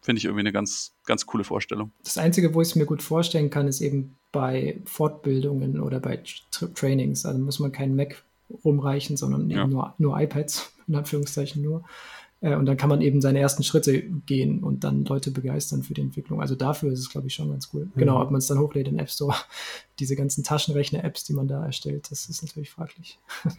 finde 0.00 0.18
ich 0.18 0.24
irgendwie 0.24 0.40
eine 0.40 0.52
ganz, 0.52 0.94
ganz 1.04 1.26
coole 1.26 1.44
Vorstellung. 1.44 1.92
Das 2.02 2.18
Einzige, 2.18 2.54
wo 2.54 2.60
ich 2.60 2.68
es 2.68 2.74
mir 2.76 2.86
gut 2.86 3.02
vorstellen 3.02 3.50
kann, 3.50 3.68
ist 3.68 3.80
eben 3.80 4.16
bei 4.32 4.80
Fortbildungen 4.84 5.80
oder 5.80 6.00
bei 6.00 6.22
Trainings. 6.74 7.26
Also 7.26 7.38
muss 7.38 7.58
man 7.58 7.72
keinen 7.72 7.96
Mac 7.96 8.24
rumreichen, 8.64 9.16
sondern 9.16 9.48
ja. 9.50 9.66
nur, 9.66 9.94
nur 9.98 10.20
iPads, 10.20 10.72
in 10.88 10.94
Anführungszeichen 10.94 11.62
nur. 11.62 11.84
Äh, 12.42 12.56
und 12.56 12.66
dann 12.66 12.76
kann 12.76 12.90
man 12.90 13.00
eben 13.00 13.20
seine 13.20 13.38
ersten 13.38 13.62
Schritte 13.62 14.02
gehen 14.02 14.62
und 14.62 14.84
dann 14.84 15.04
Leute 15.04 15.30
begeistern 15.30 15.82
für 15.82 15.94
die 15.94 16.02
Entwicklung. 16.02 16.42
Also 16.42 16.54
dafür 16.54 16.92
ist 16.92 16.98
es, 16.98 17.08
glaube 17.08 17.28
ich, 17.28 17.34
schon 17.34 17.50
ganz 17.50 17.70
cool. 17.72 17.86
Mhm. 17.86 17.98
Genau, 17.98 18.20
ob 18.20 18.30
man 18.30 18.38
es 18.38 18.48
dann 18.48 18.58
hochlädt 18.58 18.88
in 18.88 18.98
App 18.98 19.10
Store. 19.10 19.34
Diese 19.98 20.16
ganzen 20.16 20.44
Taschenrechner-Apps, 20.44 21.24
die 21.24 21.32
man 21.32 21.48
da 21.48 21.64
erstellt, 21.64 22.10
das 22.10 22.28
ist 22.28 22.42
natürlich 22.42 22.70
fraglich. 22.70 23.18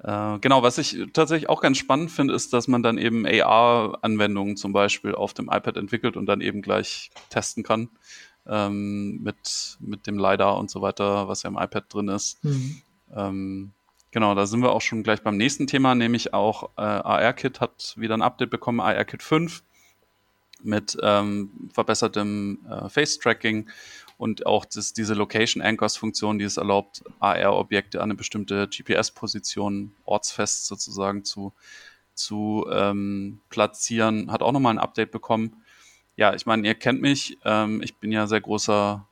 Äh, 0.00 0.38
genau, 0.38 0.62
was 0.62 0.78
ich 0.78 0.96
tatsächlich 1.12 1.48
auch 1.48 1.60
ganz 1.60 1.76
spannend 1.76 2.12
finde, 2.12 2.32
ist, 2.32 2.52
dass 2.52 2.68
man 2.68 2.84
dann 2.84 2.98
eben 2.98 3.26
AR-Anwendungen 3.26 4.56
zum 4.56 4.72
Beispiel 4.72 5.12
auf 5.12 5.34
dem 5.34 5.46
iPad 5.46 5.76
entwickelt 5.76 6.16
und 6.16 6.26
dann 6.26 6.40
eben 6.40 6.62
gleich 6.62 7.10
testen 7.30 7.64
kann 7.64 7.88
ähm, 8.46 9.20
mit, 9.22 9.76
mit 9.80 10.06
dem 10.06 10.16
LiDAR 10.16 10.56
und 10.56 10.70
so 10.70 10.82
weiter, 10.82 11.26
was 11.26 11.42
ja 11.42 11.50
im 11.50 11.58
iPad 11.58 11.92
drin 11.92 12.08
ist. 12.08 12.42
Mhm. 12.44 12.82
Ähm, 13.12 13.72
Genau, 14.10 14.34
da 14.34 14.46
sind 14.46 14.60
wir 14.62 14.72
auch 14.72 14.80
schon 14.80 15.02
gleich 15.02 15.22
beim 15.22 15.36
nächsten 15.36 15.66
Thema, 15.66 15.94
nämlich 15.94 16.32
auch 16.32 16.70
äh, 16.78 16.80
AR-Kit 16.80 17.60
hat 17.60 17.94
wieder 17.98 18.16
ein 18.16 18.22
Update 18.22 18.50
bekommen, 18.50 18.80
AR-Kit 18.80 19.22
5 19.22 19.62
mit 20.62 20.96
ähm, 21.02 21.70
verbessertem 21.72 22.66
äh, 22.68 22.88
Face-Tracking 22.88 23.68
und 24.16 24.46
auch 24.46 24.64
das, 24.64 24.94
diese 24.94 25.14
Location 25.14 25.62
Anchors-Funktion, 25.62 26.38
die 26.38 26.46
es 26.46 26.56
erlaubt, 26.56 27.04
AR-Objekte 27.20 27.98
an 27.98 28.04
eine 28.04 28.14
bestimmte 28.14 28.66
GPS-Position 28.66 29.94
ortsfest 30.04 30.66
sozusagen 30.66 31.24
zu, 31.24 31.52
zu 32.14 32.66
ähm, 32.72 33.40
platzieren, 33.50 34.32
hat 34.32 34.42
auch 34.42 34.52
nochmal 34.52 34.74
ein 34.74 34.80
Update 34.80 35.12
bekommen. 35.12 35.62
Ja, 36.16 36.34
ich 36.34 36.46
meine, 36.46 36.66
ihr 36.66 36.74
kennt 36.74 37.00
mich, 37.00 37.38
ähm, 37.44 37.80
ich 37.82 37.96
bin 37.96 38.10
ja 38.10 38.26
sehr 38.26 38.40
großer 38.40 39.06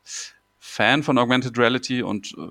Fan 0.68 1.04
von 1.04 1.16
Augmented 1.16 1.56
Reality 1.56 2.02
und 2.02 2.34
äh, 2.36 2.42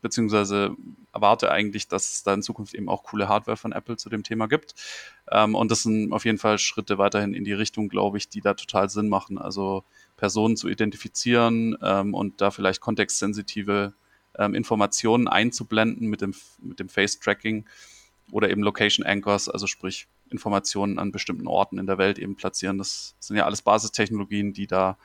beziehungsweise 0.00 0.76
erwarte 1.12 1.50
eigentlich, 1.50 1.88
dass 1.88 2.12
es 2.12 2.22
da 2.22 2.32
in 2.32 2.40
Zukunft 2.40 2.74
eben 2.74 2.88
auch 2.88 3.02
coole 3.02 3.28
Hardware 3.28 3.56
von 3.56 3.72
Apple 3.72 3.96
zu 3.96 4.08
dem 4.08 4.22
Thema 4.22 4.46
gibt. 4.46 4.76
Ähm, 5.32 5.56
und 5.56 5.70
das 5.70 5.82
sind 5.82 6.12
auf 6.12 6.24
jeden 6.24 6.38
Fall 6.38 6.58
Schritte 6.58 6.96
weiterhin 6.96 7.34
in 7.34 7.44
die 7.44 7.52
Richtung, 7.52 7.88
glaube 7.88 8.18
ich, 8.18 8.28
die 8.28 8.40
da 8.40 8.54
total 8.54 8.88
Sinn 8.88 9.08
machen. 9.08 9.36
Also 9.36 9.82
Personen 10.16 10.56
zu 10.56 10.68
identifizieren 10.68 11.76
ähm, 11.82 12.14
und 12.14 12.40
da 12.40 12.52
vielleicht 12.52 12.80
kontextsensitive 12.80 13.94
ähm, 14.38 14.54
Informationen 14.54 15.26
einzublenden 15.26 16.08
mit 16.08 16.20
dem, 16.20 16.34
mit 16.62 16.78
dem 16.78 16.88
Face-Tracking 16.88 17.66
oder 18.30 18.48
eben 18.48 18.62
Location 18.62 19.04
Anchors, 19.04 19.48
also 19.48 19.66
sprich 19.66 20.06
Informationen 20.30 21.00
an 21.00 21.10
bestimmten 21.10 21.48
Orten 21.48 21.78
in 21.78 21.86
der 21.86 21.98
Welt 21.98 22.18
eben 22.18 22.36
platzieren. 22.36 22.78
Das 22.78 23.16
sind 23.18 23.36
ja 23.36 23.44
alles 23.44 23.62
Basistechnologien, 23.62 24.52
die 24.52 24.68
da 24.68 24.96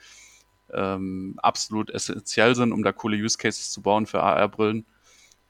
ähm, 0.74 1.36
absolut 1.42 1.90
essentiell 1.90 2.56
sind, 2.56 2.72
um 2.72 2.84
da 2.84 2.92
coole 2.92 3.18
Use 3.18 3.38
Cases 3.38 3.72
zu 3.72 3.82
bauen 3.82 4.06
für 4.06 4.22
AR-Brillen. 4.22 4.86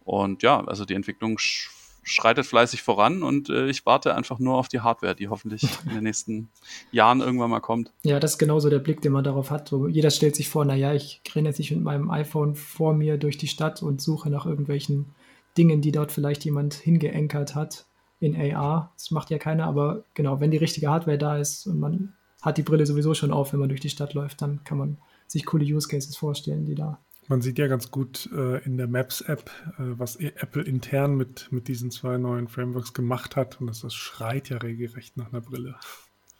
Und 0.03 0.43
ja, 0.43 0.63
also 0.65 0.85
die 0.85 0.95
Entwicklung 0.95 1.37
sch 1.37 1.69
schreitet 2.03 2.45
fleißig 2.45 2.81
voran 2.81 3.21
und 3.21 3.49
äh, 3.49 3.67
ich 3.67 3.85
warte 3.85 4.15
einfach 4.15 4.39
nur 4.39 4.55
auf 4.57 4.67
die 4.67 4.79
Hardware, 4.79 5.15
die 5.15 5.27
hoffentlich 5.27 5.63
in 5.85 5.93
den 5.93 6.03
nächsten 6.03 6.49
Jahren 6.91 7.21
irgendwann 7.21 7.51
mal 7.51 7.59
kommt. 7.59 7.93
Ja, 8.03 8.19
das 8.19 8.31
ist 8.31 8.37
genauso 8.37 8.69
der 8.69 8.79
Blick, 8.79 9.01
den 9.01 9.11
man 9.11 9.23
darauf 9.23 9.51
hat. 9.51 9.69
So, 9.69 9.87
jeder 9.87 10.09
stellt 10.09 10.35
sich 10.35 10.49
vor, 10.49 10.65
naja, 10.65 10.93
ich 10.93 11.21
renne 11.35 11.49
jetzt 11.49 11.59
nicht 11.59 11.71
mit 11.71 11.83
meinem 11.83 12.09
iPhone 12.09 12.55
vor 12.55 12.93
mir 12.93 13.17
durch 13.17 13.37
die 13.37 13.47
Stadt 13.47 13.83
und 13.83 14.01
suche 14.01 14.29
nach 14.29 14.45
irgendwelchen 14.45 15.13
Dingen, 15.57 15.81
die 15.81 15.91
dort 15.91 16.11
vielleicht 16.11 16.43
jemand 16.45 16.73
hingeankert 16.73 17.55
hat 17.55 17.85
in 18.19 18.35
AR. 18.35 18.91
Das 18.95 19.11
macht 19.11 19.29
ja 19.29 19.37
keiner, 19.37 19.65
aber 19.65 20.03
genau, 20.13 20.39
wenn 20.39 20.51
die 20.51 20.57
richtige 20.57 20.89
Hardware 20.89 21.17
da 21.17 21.37
ist 21.37 21.67
und 21.67 21.79
man 21.79 22.13
hat 22.41 22.57
die 22.57 22.63
Brille 22.63 22.85
sowieso 22.85 23.13
schon 23.13 23.31
auf, 23.31 23.53
wenn 23.53 23.59
man 23.59 23.69
durch 23.69 23.81
die 23.81 23.89
Stadt 23.89 24.13
läuft, 24.13 24.41
dann 24.41 24.63
kann 24.63 24.77
man 24.77 24.97
sich 25.31 25.45
coole 25.45 25.65
Use 25.65 25.87
Cases 25.87 26.15
vorstellen, 26.15 26.65
die 26.65 26.75
da. 26.75 26.99
Man 27.27 27.41
sieht 27.41 27.57
ja 27.59 27.67
ganz 27.67 27.91
gut 27.91 28.29
äh, 28.33 28.61
in 28.65 28.77
der 28.77 28.87
Maps-App, 28.87 29.49
äh, 29.77 29.83
was 29.97 30.17
Apple 30.17 30.63
intern 30.63 31.15
mit, 31.15 31.47
mit 31.51 31.67
diesen 31.67 31.89
zwei 31.91 32.17
neuen 32.17 32.47
Frameworks 32.47 32.93
gemacht 32.93 33.35
hat. 33.35 33.61
Und 33.61 33.67
das, 33.67 33.81
das 33.81 33.93
schreit 33.93 34.49
ja 34.49 34.57
regelrecht 34.57 35.15
nach 35.15 35.31
einer 35.31 35.41
Brille. 35.41 35.75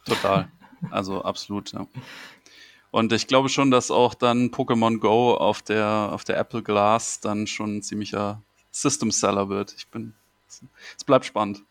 Total. 0.04 0.50
Also 0.90 1.22
absolut, 1.22 1.72
ja. 1.72 1.86
Und 2.90 3.12
ich 3.12 3.26
glaube 3.26 3.48
schon, 3.48 3.70
dass 3.70 3.90
auch 3.90 4.12
dann 4.14 4.50
Pokémon 4.50 4.98
Go 4.98 5.34
auf 5.34 5.62
der, 5.62 6.10
auf 6.12 6.24
der 6.24 6.36
Apple 6.36 6.62
Glass 6.62 7.20
dann 7.20 7.46
schon 7.46 7.76
ein 7.76 7.82
ziemlicher 7.82 8.42
System 8.70 9.10
Seller 9.10 9.48
wird. 9.48 9.74
Ich 9.78 9.88
bin, 9.88 10.12
es 10.98 11.04
bleibt 11.04 11.24
spannend. 11.24 11.62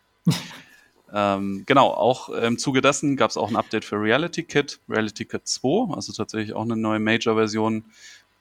Ähm, 1.13 1.63
genau, 1.65 1.89
auch 1.89 2.29
im 2.29 2.57
Zuge 2.57 2.81
dessen 2.81 3.17
gab 3.17 3.29
es 3.29 3.37
auch 3.37 3.49
ein 3.49 3.55
Update 3.55 3.85
für 3.85 3.97
Reality 3.97 4.43
Kit, 4.43 4.79
Reality 4.87 5.25
Kit 5.25 5.47
2, 5.47 5.93
also 5.93 6.13
tatsächlich 6.13 6.53
auch 6.53 6.63
eine 6.63 6.77
neue 6.77 6.99
Major-Version, 6.99 7.83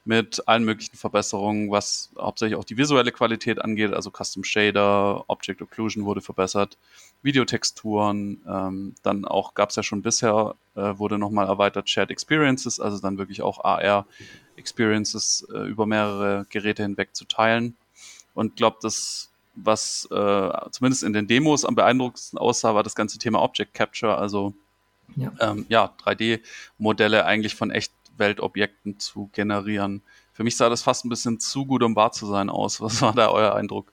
mit 0.04 0.42
allen 0.48 0.64
möglichen 0.64 0.96
Verbesserungen, 0.96 1.70
was 1.70 2.10
hauptsächlich 2.18 2.58
auch 2.58 2.64
die 2.64 2.78
visuelle 2.78 3.12
Qualität 3.12 3.60
angeht. 3.60 3.92
Also 3.92 4.10
Custom 4.10 4.44
Shader, 4.44 5.24
Object 5.28 5.60
Occlusion 5.60 6.04
wurde 6.04 6.22
verbessert, 6.22 6.78
Videotexturen. 7.22 8.40
Ähm, 8.48 8.94
dann 9.02 9.24
auch 9.26 9.54
gab 9.54 9.70
es 9.70 9.76
ja 9.76 9.82
schon 9.82 10.02
bisher, 10.02 10.54
äh, 10.74 10.96
wurde 10.96 11.18
nochmal 11.18 11.46
erweitert 11.46 11.90
Shared 11.90 12.10
Experiences, 12.10 12.80
also 12.80 12.98
dann 12.98 13.18
wirklich 13.18 13.42
auch 13.42 13.62
AR 13.62 14.06
Experiences 14.56 15.46
äh, 15.54 15.58
über 15.68 15.86
mehrere 15.86 16.46
Geräte 16.48 16.82
hinweg 16.82 17.14
zu 17.14 17.26
teilen. 17.26 17.76
Und 18.34 18.56
glaube, 18.56 18.78
das 18.80 19.30
was 19.54 20.08
äh, 20.10 20.50
zumindest 20.70 21.02
in 21.02 21.12
den 21.12 21.26
Demos 21.26 21.64
am 21.64 21.74
beeindruckendsten 21.74 22.38
aussah, 22.38 22.74
war 22.74 22.82
das 22.82 22.94
ganze 22.94 23.18
Thema 23.18 23.42
Object 23.42 23.74
Capture, 23.74 24.16
also 24.16 24.54
ja, 25.16 25.32
ähm, 25.40 25.66
ja 25.68 25.92
3D-Modelle 26.04 27.24
eigentlich 27.24 27.54
von 27.54 27.70
echt 27.70 27.92
Weltobjekten 28.16 28.98
zu 28.98 29.28
generieren. 29.32 30.02
Für 30.32 30.44
mich 30.44 30.56
sah 30.56 30.68
das 30.68 30.82
fast 30.82 31.04
ein 31.04 31.08
bisschen 31.08 31.40
zu 31.40 31.66
gut, 31.66 31.82
um 31.82 31.96
wahr 31.96 32.12
zu 32.12 32.26
sein 32.26 32.48
aus. 32.48 32.80
Was 32.80 33.02
war 33.02 33.14
da 33.14 33.30
euer 33.30 33.54
Eindruck? 33.54 33.92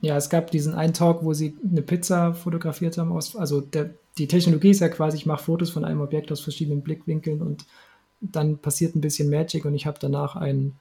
Ja, 0.00 0.16
es 0.16 0.30
gab 0.30 0.50
diesen 0.50 0.74
einen 0.74 0.94
Talk, 0.94 1.24
wo 1.24 1.34
sie 1.34 1.56
eine 1.68 1.82
Pizza 1.82 2.32
fotografiert 2.32 2.98
haben. 2.98 3.12
Aus, 3.12 3.34
also 3.34 3.60
der, 3.60 3.90
die 4.16 4.28
Technologie 4.28 4.70
ist 4.70 4.80
ja 4.80 4.88
quasi, 4.88 5.16
ich 5.16 5.26
mache 5.26 5.44
Fotos 5.44 5.70
von 5.70 5.84
einem 5.84 6.00
Objekt 6.00 6.30
aus 6.30 6.40
verschiedenen 6.40 6.82
Blickwinkeln 6.82 7.42
und 7.42 7.66
dann 8.20 8.58
passiert 8.58 8.94
ein 8.96 9.00
bisschen 9.00 9.30
Magic 9.30 9.64
und 9.64 9.74
ich 9.74 9.86
habe 9.86 9.98
danach 10.00 10.36
ein 10.36 10.74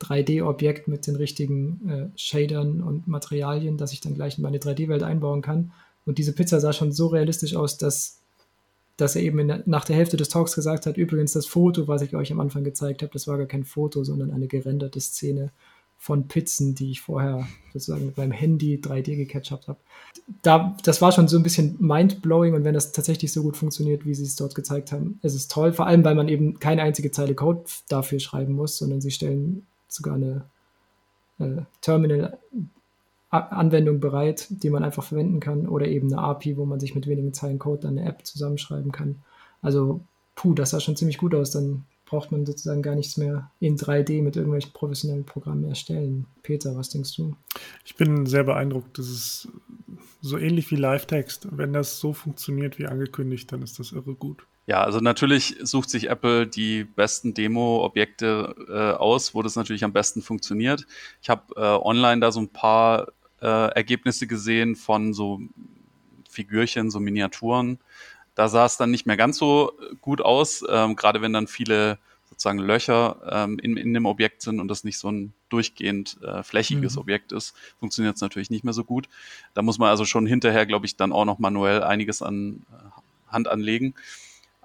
3D-Objekt 0.00 0.88
mit 0.88 1.06
den 1.06 1.16
richtigen 1.16 1.88
äh, 1.88 2.18
Shadern 2.18 2.82
und 2.82 3.06
Materialien, 3.08 3.76
dass 3.76 3.92
ich 3.92 4.00
dann 4.00 4.14
gleich 4.14 4.38
in 4.38 4.42
meine 4.42 4.58
3D-Welt 4.58 5.02
einbauen 5.02 5.42
kann. 5.42 5.72
Und 6.06 6.18
diese 6.18 6.32
Pizza 6.32 6.60
sah 6.60 6.72
schon 6.72 6.92
so 6.92 7.08
realistisch 7.08 7.54
aus, 7.54 7.76
dass 7.76 8.20
dass 9.00 9.16
er 9.16 9.22
eben 9.22 9.46
der, 9.48 9.62
nach 9.66 9.84
der 9.84 9.96
Hälfte 9.96 10.16
des 10.16 10.28
Talks 10.28 10.54
gesagt 10.54 10.86
hat, 10.86 10.96
übrigens 10.96 11.32
das 11.32 11.46
Foto, 11.46 11.88
was 11.88 12.02
ich 12.02 12.14
euch 12.14 12.30
am 12.32 12.40
Anfang 12.40 12.64
gezeigt 12.64 13.02
habe, 13.02 13.12
das 13.12 13.26
war 13.26 13.38
gar 13.38 13.46
kein 13.46 13.64
Foto, 13.64 14.04
sondern 14.04 14.30
eine 14.30 14.46
gerenderte 14.46 15.00
Szene 15.00 15.50
von 15.96 16.28
Pizzen, 16.28 16.74
die 16.74 16.90
ich 16.92 17.02
vorher 17.02 17.46
sozusagen 17.72 18.06
mit 18.06 18.16
meinem 18.16 18.32
Handy 18.32 18.76
3D 18.76 19.16
gecatcht 19.16 19.68
habe. 19.68 19.76
Da, 20.42 20.76
das 20.82 21.02
war 21.02 21.12
schon 21.12 21.28
so 21.28 21.36
ein 21.36 21.42
bisschen 21.42 21.76
mind-blowing 21.78 22.54
und 22.54 22.64
wenn 22.64 22.72
das 22.72 22.92
tatsächlich 22.92 23.32
so 23.32 23.42
gut 23.42 23.56
funktioniert, 23.56 24.06
wie 24.06 24.14
sie 24.14 24.24
es 24.24 24.36
dort 24.36 24.54
gezeigt 24.54 24.92
haben, 24.92 25.18
ist 25.22 25.34
es 25.34 25.48
toll, 25.48 25.72
vor 25.72 25.86
allem 25.86 26.04
weil 26.04 26.14
man 26.14 26.28
eben 26.28 26.58
keine 26.58 26.82
einzige 26.82 27.10
Zeile 27.10 27.34
Code 27.34 27.64
dafür 27.88 28.18
schreiben 28.18 28.54
muss, 28.54 28.78
sondern 28.78 29.00
sie 29.02 29.10
stellen 29.10 29.66
sogar 29.92 30.14
eine 30.14 30.44
äh, 31.38 31.62
Terminal 31.80 32.38
Anwendung 33.30 34.00
bereit, 34.00 34.48
die 34.50 34.70
man 34.70 34.82
einfach 34.82 35.04
verwenden 35.04 35.38
kann 35.38 35.68
oder 35.68 35.86
eben 35.86 36.12
eine 36.12 36.20
API, 36.20 36.56
wo 36.56 36.64
man 36.64 36.80
sich 36.80 36.96
mit 36.96 37.06
wenigen 37.06 37.32
Zeilen 37.32 37.60
Code 37.60 37.82
dann 37.82 37.96
eine 37.96 38.08
App 38.08 38.26
zusammenschreiben 38.26 38.90
kann. 38.90 39.22
Also, 39.62 40.00
puh, 40.34 40.52
das 40.52 40.70
sah 40.70 40.80
schon 40.80 40.96
ziemlich 40.96 41.18
gut 41.18 41.34
aus. 41.34 41.52
Dann 41.52 41.84
braucht 42.06 42.32
man 42.32 42.44
sozusagen 42.44 42.82
gar 42.82 42.96
nichts 42.96 43.16
mehr 43.16 43.48
in 43.60 43.76
3D 43.76 44.20
mit 44.20 44.34
irgendwelchen 44.34 44.72
professionellen 44.72 45.24
Programmen 45.24 45.64
erstellen. 45.64 46.26
Peter, 46.42 46.74
was 46.74 46.88
denkst 46.88 47.14
du? 47.14 47.36
Ich 47.84 47.94
bin 47.94 48.26
sehr 48.26 48.42
beeindruckt. 48.42 48.98
Das 48.98 49.08
ist 49.08 49.48
so 50.20 50.36
ähnlich 50.36 50.68
wie 50.72 50.76
Live-Text. 50.76 51.46
Wenn 51.52 51.72
das 51.72 52.00
so 52.00 52.12
funktioniert 52.12 52.80
wie 52.80 52.86
angekündigt, 52.86 53.52
dann 53.52 53.62
ist 53.62 53.78
das 53.78 53.92
irre 53.92 54.14
gut. 54.14 54.44
Ja, 54.70 54.84
also 54.84 55.00
natürlich 55.00 55.56
sucht 55.62 55.90
sich 55.90 56.08
Apple 56.08 56.46
die 56.46 56.84
besten 56.84 57.34
Demo-Objekte 57.34 58.54
äh, 58.68 58.96
aus, 58.96 59.34
wo 59.34 59.42
das 59.42 59.56
natürlich 59.56 59.82
am 59.82 59.92
besten 59.92 60.22
funktioniert. 60.22 60.86
Ich 61.20 61.28
habe 61.28 61.42
äh, 61.56 61.60
online 61.60 62.20
da 62.20 62.30
so 62.30 62.38
ein 62.38 62.50
paar 62.50 63.08
äh, 63.42 63.46
Ergebnisse 63.48 64.28
gesehen 64.28 64.76
von 64.76 65.12
so 65.12 65.40
Figürchen, 66.28 66.88
so 66.92 67.00
Miniaturen. 67.00 67.80
Da 68.36 68.46
sah 68.46 68.64
es 68.64 68.76
dann 68.76 68.92
nicht 68.92 69.06
mehr 69.06 69.16
ganz 69.16 69.38
so 69.38 69.72
gut 70.00 70.20
aus, 70.20 70.64
ähm, 70.70 70.94
gerade 70.94 71.20
wenn 71.20 71.32
dann 71.32 71.48
viele 71.48 71.98
sozusagen 72.28 72.60
Löcher 72.60 73.16
ähm, 73.28 73.58
in, 73.58 73.76
in 73.76 73.92
dem 73.92 74.06
Objekt 74.06 74.42
sind 74.42 74.60
und 74.60 74.68
das 74.68 74.84
nicht 74.84 74.98
so 74.98 75.10
ein 75.10 75.32
durchgehend 75.48 76.22
äh, 76.22 76.44
flächiges 76.44 76.94
mhm. 76.94 77.00
Objekt 77.00 77.32
ist, 77.32 77.56
funktioniert 77.80 78.14
es 78.14 78.22
natürlich 78.22 78.50
nicht 78.50 78.62
mehr 78.62 78.72
so 78.72 78.84
gut. 78.84 79.08
Da 79.52 79.62
muss 79.62 79.80
man 79.80 79.90
also 79.90 80.04
schon 80.04 80.26
hinterher, 80.26 80.64
glaube 80.64 80.86
ich, 80.86 80.94
dann 80.94 81.10
auch 81.10 81.24
noch 81.24 81.40
manuell 81.40 81.82
einiges 81.82 82.22
an 82.22 82.62
äh, 82.70 83.32
Hand 83.32 83.48
anlegen. 83.48 83.94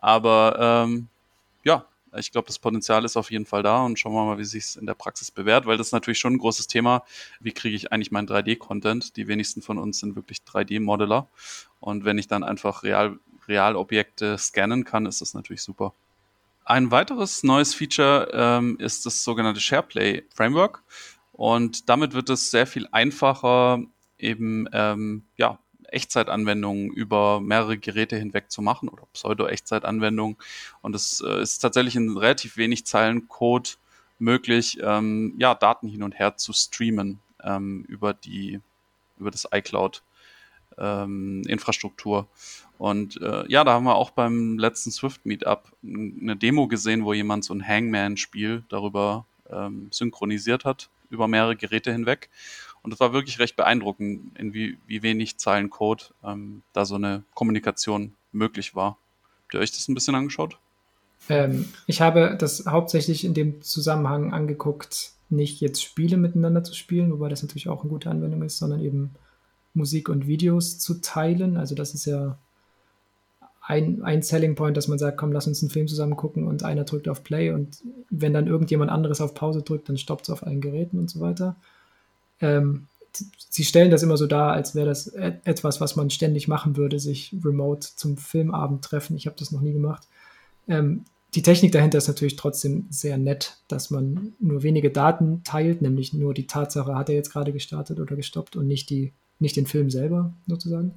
Aber 0.06 0.86
ähm, 0.86 1.08
ja, 1.64 1.84
ich 2.16 2.32
glaube, 2.32 2.46
das 2.46 2.60
Potenzial 2.60 3.04
ist 3.06 3.18
auf 3.18 3.32
jeden 3.32 3.48
Fall 3.48 3.64
da 3.64 3.82
und 3.84 3.98
schauen 3.98 4.14
wir 4.14 4.24
mal, 4.24 4.38
wie 4.38 4.44
sich 4.44 4.64
es 4.64 4.76
in 4.76 4.86
der 4.86 4.94
Praxis 4.94 5.32
bewährt, 5.32 5.66
weil 5.66 5.78
das 5.78 5.88
ist 5.88 5.94
natürlich 5.94 6.20
schon 6.20 6.34
ein 6.34 6.38
großes 6.38 6.68
Thema. 6.68 7.02
Wie 7.40 7.54
kriege 7.54 7.76
ich 7.76 7.92
eigentlich 7.92 8.12
meinen 8.12 8.28
3D-Content? 8.28 9.18
Die 9.18 9.28
wenigsten 9.28 9.64
von 9.64 9.80
uns 9.80 10.00
sind 10.00 10.16
wirklich 10.16 10.42
3D-Modeler. 10.48 11.28
Und 11.80 12.06
wenn 12.06 12.20
ich 12.20 12.28
dann 12.28 12.44
einfach 12.44 12.84
Real, 12.84 13.18
Realobjekte 13.48 14.38
scannen 14.38 14.86
kann, 14.86 15.08
ist 15.08 15.22
das 15.22 15.34
natürlich 15.34 15.64
super. 15.64 15.96
Ein 16.66 16.92
weiteres 16.92 17.42
neues 17.42 17.74
Feature 17.74 18.30
ähm, 18.32 18.78
ist 18.78 19.08
das 19.08 19.24
sogenannte 19.24 19.60
SharePlay 19.60 20.24
Framework. 20.36 20.84
Und 21.34 21.90
damit 21.90 22.14
wird 22.14 22.30
es 22.30 22.52
sehr 22.52 22.68
viel 22.68 22.88
einfacher, 22.92 23.80
eben 24.20 24.70
ähm, 24.72 25.24
ja, 25.36 25.58
Echtzeitanwendungen 25.96 26.92
über 26.92 27.40
mehrere 27.40 27.78
Geräte 27.78 28.18
hinweg 28.18 28.52
zu 28.52 28.62
machen 28.62 28.90
oder 28.90 29.08
Pseudo-Echtzeitanwendungen. 29.14 30.38
Und 30.82 30.96
es 30.96 31.22
äh, 31.22 31.42
ist 31.42 31.60
tatsächlich 31.60 31.96
in 31.96 32.18
relativ 32.18 32.58
wenig 32.58 32.86
Zeilen 32.86 33.28
Code 33.28 33.72
möglich, 34.20 34.78
ähm, 34.82 35.34
ja, 35.38 35.56
Daten 35.56 35.88
hin 35.88 36.04
und 36.04 36.18
her 36.18 36.38
zu 36.38 36.54
streamen 36.54 37.20
ähm, 37.44 37.86
über 37.88 38.14
die, 38.14 38.60
über 39.20 39.32
das 39.32 39.48
iCloud. 39.52 40.04
Ähm, 40.78 41.44
Infrastruktur. 41.48 42.28
Und 42.78 43.22
äh, 43.22 43.46
ja, 43.48 43.64
da 43.64 43.74
haben 43.74 43.86
wir 43.86 43.96
auch 43.96 44.12
beim 44.12 44.60
letzten 44.60 44.92
Swift 44.92 45.26
Meetup 45.26 45.72
eine 45.82 46.36
Demo 46.36 46.68
gesehen, 46.68 47.06
wo 47.06 47.14
jemand 47.14 47.46
so 47.46 47.54
ein 47.54 47.66
Hangman-Spiel 47.66 48.64
darüber 48.68 49.26
ähm, 49.50 49.88
synchronisiert 49.92 50.66
hat, 50.66 50.90
über 51.10 51.28
mehrere 51.30 51.56
Geräte 51.56 51.94
hinweg. 51.94 52.30
Und 52.86 52.94
es 52.94 53.00
war 53.00 53.14
wirklich 53.14 53.40
recht 53.40 53.56
beeindruckend, 53.56 54.38
in 54.38 54.54
wie, 54.54 54.78
wie 54.86 55.02
wenig 55.02 55.38
Zeilen 55.38 55.72
Code 55.72 56.04
ähm, 56.24 56.62
da 56.72 56.86
so 56.86 56.96
eine 56.96 57.24
Kommunikation 57.34 58.14
möglich 58.32 58.76
war. 58.76 58.98
Habt 59.44 59.56
ihr 59.56 59.60
euch 59.60 59.72
das 59.72 59.88
ein 59.88 59.96
bisschen 59.96 60.14
angeschaut? 60.14 60.60
Ähm, 61.28 61.66
ich 61.88 62.02
habe 62.02 62.38
das 62.40 62.68
hauptsächlich 62.68 63.26
in 63.26 63.34
dem 63.34 63.64
Zusammenhang 63.64 64.34
angeguckt, 64.34 65.14
nicht 65.30 65.62
jetzt 65.62 65.82
Spiele 65.82 66.18
miteinander 66.18 66.64
zu 66.64 66.76
spielen, 66.76 67.12
wobei 67.12 67.28
das 67.28 67.42
natürlich 67.42 67.70
auch 67.70 67.82
eine 67.82 67.90
gute 67.90 68.12
Anwendung 68.12 68.44
ist, 68.44 68.60
sondern 68.60 68.82
eben 68.82 69.16
Musik 69.74 70.08
und 70.08 70.28
Videos 70.28 70.78
zu 70.78 71.02
teilen. 71.02 71.58
Also 71.58 71.74
das 71.74 71.96
ist 71.96 72.06
ja 72.06 72.38
ein, 73.62 74.04
ein 74.04 74.22
Selling 74.22 74.54
Point, 74.54 74.78
dass 74.78 74.88
man 74.88 75.00
sagt, 75.00 75.18
komm, 75.18 75.32
lass 75.32 75.48
uns 75.48 75.64
einen 75.64 75.72
Film 75.72 75.88
zusammen 75.88 76.16
gucken 76.16 76.46
und 76.46 76.62
einer 76.62 76.84
drückt 76.84 77.10
auf 77.10 77.24
Play 77.24 77.50
und 77.50 77.80
wenn 78.12 78.32
dann 78.32 78.46
irgendjemand 78.46 78.92
anderes 78.92 79.22
auf 79.22 79.34
Pause 79.34 79.64
drückt, 79.64 79.90
dann 79.90 79.98
stoppt 79.98 80.26
es 80.26 80.30
auf 80.30 80.46
allen 80.46 80.62
Geräten 80.62 81.00
und 81.00 81.10
so 81.10 81.20
weiter. 81.20 81.56
Ähm, 82.42 82.88
sie 83.50 83.64
stellen 83.64 83.92
das 83.92 84.04
immer 84.04 84.18
so 84.18 84.28
dar, 84.28 84.52
als 84.52 84.76
wäre 84.76 84.88
das 84.88 85.08
etwas, 85.08 85.80
was 85.82 85.96
man 85.96 86.10
ständig 86.10 86.48
machen 86.48 86.76
würde, 86.76 87.00
sich 87.00 87.36
remote 87.44 87.88
zum 87.96 88.18
Filmabend 88.18 88.84
treffen. 88.84 89.16
Ich 89.16 89.26
habe 89.28 89.38
das 89.40 89.52
noch 89.52 89.62
nie 89.62 89.74
gemacht. 89.74 90.08
Ähm, 90.68 91.06
die 91.36 91.42
Technik 91.42 91.74
dahinter 91.74 91.98
ist 91.98 92.08
natürlich 92.08 92.38
trotzdem 92.38 92.88
sehr 92.90 93.18
nett, 93.18 93.58
dass 93.68 93.90
man 93.90 94.34
nur 94.40 94.64
wenige 94.64 94.90
Daten 94.90 95.44
teilt, 95.44 95.82
nämlich 95.82 96.14
nur 96.14 96.34
die 96.34 96.48
Tatsache, 96.48 96.96
hat 96.96 97.10
er 97.10 97.16
jetzt 97.16 97.32
gerade 97.32 97.52
gestartet 97.52 98.00
oder 98.00 98.16
gestoppt 98.16 98.56
und 98.56 98.68
nicht, 98.68 98.90
die, 98.90 99.12
nicht 99.40 99.58
den 99.58 99.66
Film 99.66 99.90
selber 99.90 100.34
sozusagen. 100.48 100.94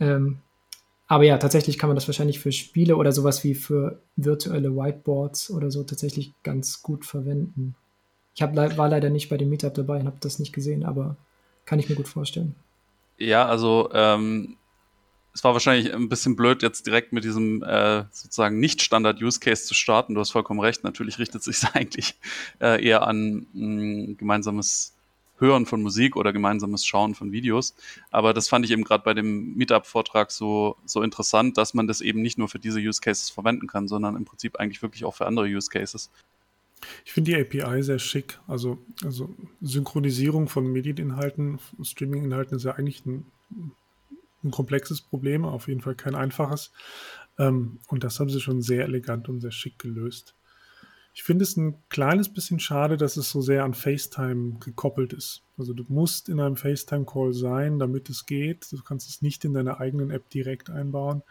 Ähm, 0.00 0.38
aber 1.06 1.24
ja, 1.24 1.36
tatsächlich 1.36 1.76
kann 1.76 1.90
man 1.90 1.96
das 1.96 2.08
wahrscheinlich 2.08 2.38
für 2.38 2.52
Spiele 2.52 2.96
oder 2.96 3.12
sowas 3.12 3.44
wie 3.44 3.54
für 3.54 4.00
virtuelle 4.16 4.74
Whiteboards 4.74 5.50
oder 5.50 5.70
so 5.70 5.82
tatsächlich 5.82 6.32
ganz 6.42 6.82
gut 6.82 7.04
verwenden. 7.04 7.74
Ich 8.34 8.42
hab, 8.42 8.56
war 8.56 8.88
leider 8.88 9.10
nicht 9.10 9.28
bei 9.28 9.36
dem 9.36 9.50
Meetup 9.50 9.74
dabei 9.74 10.00
und 10.00 10.06
habe 10.06 10.16
das 10.20 10.38
nicht 10.38 10.52
gesehen, 10.52 10.84
aber 10.84 11.16
kann 11.66 11.78
ich 11.78 11.88
mir 11.88 11.96
gut 11.96 12.08
vorstellen. 12.08 12.54
Ja, 13.18 13.46
also 13.46 13.90
ähm, 13.92 14.56
es 15.34 15.44
war 15.44 15.52
wahrscheinlich 15.52 15.94
ein 15.94 16.08
bisschen 16.08 16.36
blöd, 16.36 16.62
jetzt 16.62 16.86
direkt 16.86 17.12
mit 17.12 17.24
diesem 17.24 17.62
äh, 17.62 18.04
sozusagen 18.10 18.58
Nicht-Standard-Use-Case 18.60 19.64
zu 19.64 19.74
starten. 19.74 20.14
Du 20.14 20.20
hast 20.20 20.30
vollkommen 20.30 20.60
recht. 20.60 20.84
Natürlich 20.84 21.18
richtet 21.18 21.42
sich 21.42 21.56
es 21.56 21.64
eigentlich 21.74 22.18
äh, 22.60 22.84
eher 22.84 23.06
an 23.06 23.46
mh, 23.52 24.14
gemeinsames 24.18 24.94
Hören 25.38 25.66
von 25.66 25.82
Musik 25.82 26.16
oder 26.16 26.32
gemeinsames 26.32 26.86
Schauen 26.86 27.14
von 27.14 27.32
Videos. 27.32 27.74
Aber 28.10 28.34
das 28.34 28.48
fand 28.48 28.64
ich 28.64 28.70
eben 28.70 28.84
gerade 28.84 29.04
bei 29.04 29.14
dem 29.14 29.54
Meetup-Vortrag 29.54 30.30
so, 30.30 30.76
so 30.84 31.02
interessant, 31.02 31.56
dass 31.58 31.74
man 31.74 31.86
das 31.86 32.00
eben 32.00 32.22
nicht 32.22 32.38
nur 32.38 32.48
für 32.48 32.58
diese 32.58 32.78
Use 32.78 33.00
Cases 33.00 33.30
verwenden 33.30 33.66
kann, 33.66 33.88
sondern 33.88 34.16
im 34.16 34.24
Prinzip 34.24 34.56
eigentlich 34.56 34.82
wirklich 34.82 35.04
auch 35.04 35.14
für 35.14 35.26
andere 35.26 35.46
Use 35.46 35.70
Cases. 35.70 36.10
Ich 37.04 37.12
finde 37.12 37.32
die 37.32 37.40
API 37.40 37.82
sehr 37.82 37.98
schick. 37.98 38.38
Also, 38.46 38.78
also 39.04 39.34
Synchronisierung 39.60 40.48
von 40.48 40.70
Medieninhalten, 40.70 41.58
Streaming-Inhalten 41.80 42.56
ist 42.56 42.64
ja 42.64 42.72
eigentlich 42.72 43.04
ein, 43.06 43.26
ein, 44.42 44.50
komplexes 44.50 45.00
Problem, 45.00 45.44
auf 45.44 45.68
jeden 45.68 45.80
Fall 45.80 45.94
kein 45.94 46.14
einfaches. 46.14 46.72
Ähm, 47.38 47.78
und 47.88 48.04
das 48.04 48.18
haben 48.20 48.30
sie 48.30 48.40
schon 48.40 48.62
sehr 48.62 48.84
elegant 48.84 49.28
und 49.28 49.40
sehr 49.40 49.52
schick 49.52 49.78
gelöst. 49.78 50.34
Ich 51.14 51.24
finde 51.24 51.42
es 51.42 51.56
ein 51.56 51.76
kleines 51.90 52.30
bisschen 52.30 52.58
schade, 52.58 52.96
dass 52.96 53.18
es 53.18 53.30
so 53.30 53.42
sehr 53.42 53.64
an 53.64 53.74
FaceTime 53.74 54.58
gekoppelt 54.60 55.12
ist. 55.12 55.42
Also 55.58 55.74
du 55.74 55.84
musst 55.88 56.30
in 56.30 56.40
einem 56.40 56.56
FaceTime-Call 56.56 57.34
sein, 57.34 57.78
damit 57.78 58.08
es 58.08 58.24
geht. 58.24 58.72
Du 58.72 58.82
kannst 58.82 59.08
es 59.08 59.20
nicht 59.20 59.44
in 59.44 59.52
deiner 59.52 59.78
eigenen 59.78 60.10
App 60.10 60.30
direkt 60.30 60.70
einbauen, 60.70 61.22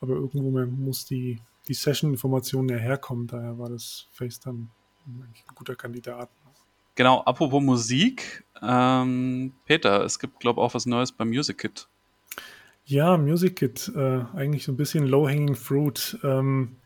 aber 0.00 0.14
irgendwo 0.14 0.50
muss 0.66 1.06
die, 1.06 1.40
die 1.66 1.74
Session-Information 1.74 2.68
ja 2.68 2.76
herkommen. 2.76 3.26
Daher 3.26 3.58
war 3.58 3.70
das 3.70 4.06
FaceTime 4.12 4.68
ein 5.06 5.54
guter 5.54 5.74
Kandidat. 5.74 6.28
Genau, 6.94 7.22
apropos 7.22 7.62
Musik, 7.62 8.44
ähm, 8.60 9.54
Peter, 9.64 10.04
es 10.04 10.18
gibt, 10.18 10.40
glaube 10.40 10.60
ich, 10.60 10.64
auch 10.64 10.74
was 10.74 10.86
Neues 10.86 11.10
beim 11.10 11.28
Music 11.28 11.58
Kit. 11.58 11.88
Ja, 12.84 13.16
Music 13.16 13.56
Kit, 13.56 13.90
äh, 13.94 14.24
eigentlich 14.34 14.64
so 14.64 14.72
ein 14.72 14.76
bisschen 14.76 15.06
low-hanging 15.06 15.54
fruit. 15.54 16.18
Ähm, 16.22 16.76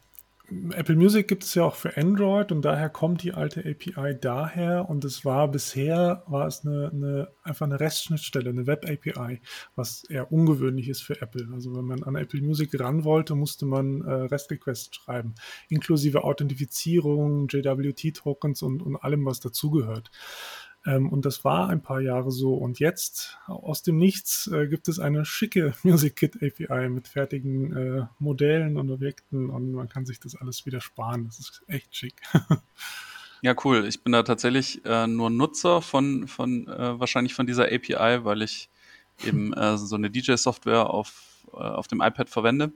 Apple 0.49 0.97
Music 0.97 1.27
gibt 1.27 1.43
es 1.43 1.55
ja 1.55 1.65
auch 1.65 1.75
für 1.75 1.97
Android 1.97 2.53
und 2.53 2.63
daher 2.63 2.89
kommt 2.89 3.23
die 3.23 3.33
alte 3.33 3.61
API 3.61 4.17
daher 4.21 4.89
und 4.89 5.05
es 5.05 5.25
war 5.25 5.49
bisher, 5.49 6.23
war 6.27 6.47
es 6.47 6.65
eine, 6.65 6.91
eine 6.93 7.29
einfach 7.43 7.67
eine 7.67 7.81
REST-Schnittstelle, 7.81 8.51
eine 8.51 8.67
Web-API, 8.67 9.41
was 9.75 10.05
eher 10.05 10.31
ungewöhnlich 10.31 10.89
ist 10.89 11.03
für 11.03 11.21
Apple. 11.21 11.49
Also 11.53 11.75
wenn 11.75 11.85
man 11.85 12.03
an 12.05 12.15
Apple 12.15 12.41
Music 12.43 12.79
ran 12.79 13.05
wollte, 13.05 13.35
musste 13.35 13.67
man 13.67 14.03
äh, 14.03 14.13
REST-Requests 14.13 14.95
schreiben, 14.95 15.35
inklusive 15.69 16.23
Authentifizierung, 16.23 17.49
JWT-Tokens 17.49 18.63
und, 18.63 18.83
und 18.83 18.97
allem, 18.97 19.25
was 19.27 19.41
dazugehört. 19.41 20.11
Ähm, 20.87 21.09
und 21.09 21.27
das 21.27 21.45
war 21.45 21.69
ein 21.69 21.83
paar 21.83 22.01
Jahre 22.01 22.31
so. 22.31 22.55
Und 22.55 22.79
jetzt, 22.79 23.39
aus 23.47 23.83
dem 23.83 23.99
Nichts, 23.99 24.47
äh, 24.47 24.69
gibt 24.69 24.89
es 24.89 24.99
eine 24.99 25.25
schicke 25.25 25.75
Music 25.83 26.17
Kit 26.17 26.37
API 26.37 26.89
mit 26.89 27.09
fertigen 27.09 27.77
äh, 27.77 28.07
Modellen 28.19 28.79
und 28.79 28.91
Objekten 28.91 29.51
und 29.51 29.73
man 29.73 29.89
kann 29.89 30.07
sich 30.07 30.21
das 30.21 30.37
alles 30.37 30.65
wieder 30.65 30.81
sparen. 30.81 31.27
Das 31.27 31.39
ist 31.39 31.63
echt 31.67 31.95
schick. 31.95 32.15
Ja, 33.43 33.55
cool. 33.65 33.85
Ich 33.87 34.03
bin 34.03 34.13
da 34.13 34.23
tatsächlich 34.23 34.83
äh, 34.87 35.07
nur 35.07 35.29
Nutzer 35.29 35.83
von, 35.83 36.27
von 36.27 36.67
wahrscheinlich 36.67 37.35
von 37.35 37.47
dieser 37.47 37.67
API, 37.67 38.25
weil 38.25 38.41
ich 38.41 38.71
eben 39.25 39.53
so 39.77 39.95
eine 39.95 40.11
DJ-Software 40.11 40.89
auf, 40.89 41.47
auf 41.53 41.87
dem 41.87 42.01
iPad 42.01 42.31
verwende 42.31 42.73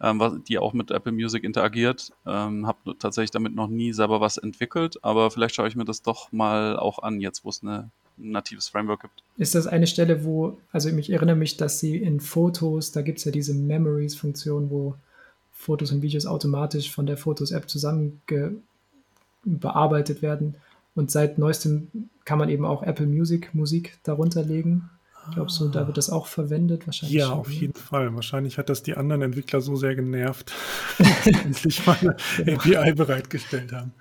ähm, 0.00 0.42
die 0.48 0.58
auch 0.58 0.72
mit 0.72 0.90
Apple 0.90 1.12
Music 1.12 1.44
interagiert. 1.44 2.12
Ähm, 2.26 2.66
habe 2.66 2.96
tatsächlich 2.98 3.30
damit 3.30 3.54
noch 3.54 3.68
nie 3.68 3.92
selber 3.92 4.20
was 4.20 4.36
entwickelt, 4.36 5.02
aber 5.02 5.30
vielleicht 5.30 5.54
schaue 5.54 5.68
ich 5.68 5.76
mir 5.76 5.84
das 5.84 6.02
doch 6.02 6.32
mal 6.32 6.76
auch 6.76 6.98
an, 7.00 7.20
jetzt 7.20 7.44
wo 7.44 7.50
es 7.50 7.62
ein 7.62 7.90
natives 8.16 8.68
Framework 8.68 9.02
gibt. 9.02 9.22
Ist 9.36 9.54
das 9.54 9.66
eine 9.66 9.86
Stelle, 9.86 10.24
wo, 10.24 10.58
also 10.72 10.88
ich 10.88 11.10
erinnere 11.10 11.36
mich, 11.36 11.56
dass 11.56 11.80
sie 11.80 11.96
in 11.96 12.20
Fotos, 12.20 12.92
da 12.92 13.02
gibt 13.02 13.18
es 13.18 13.24
ja 13.24 13.32
diese 13.32 13.54
Memories-Funktion, 13.54 14.70
wo 14.70 14.94
Fotos 15.50 15.92
und 15.92 16.02
Videos 16.02 16.26
automatisch 16.26 16.90
von 16.90 17.06
der 17.06 17.16
Fotos-App 17.16 17.68
zusammen 17.68 18.20
bearbeitet 19.44 20.22
werden. 20.22 20.56
Und 20.94 21.10
seit 21.10 21.38
neuestem 21.38 22.08
kann 22.24 22.38
man 22.38 22.48
eben 22.48 22.64
auch 22.64 22.82
Apple 22.82 23.06
Music 23.06 23.54
Musik 23.54 23.98
darunter 24.04 24.42
legen. 24.42 24.90
Glaubst 25.32 25.60
du, 25.60 25.68
da 25.68 25.86
wird 25.86 25.96
das 25.96 26.10
auch 26.10 26.26
verwendet? 26.26 26.86
Wahrscheinlich 26.86 27.18
ja, 27.18 27.26
schon, 27.26 27.38
auf 27.38 27.48
ne? 27.48 27.54
jeden 27.54 27.74
Fall. 27.74 28.14
Wahrscheinlich 28.14 28.58
hat 28.58 28.68
das 28.68 28.82
die 28.82 28.96
anderen 28.96 29.22
Entwickler 29.22 29.60
so 29.60 29.76
sehr 29.76 29.94
genervt, 29.94 30.52
dass 30.98 31.24
sie 31.24 31.32
endlich 31.32 31.86
mal 31.86 31.96
eine 31.98 32.56
genau. 32.56 32.80
API 32.80 32.92
bereitgestellt 32.94 33.72
haben. 33.72 33.92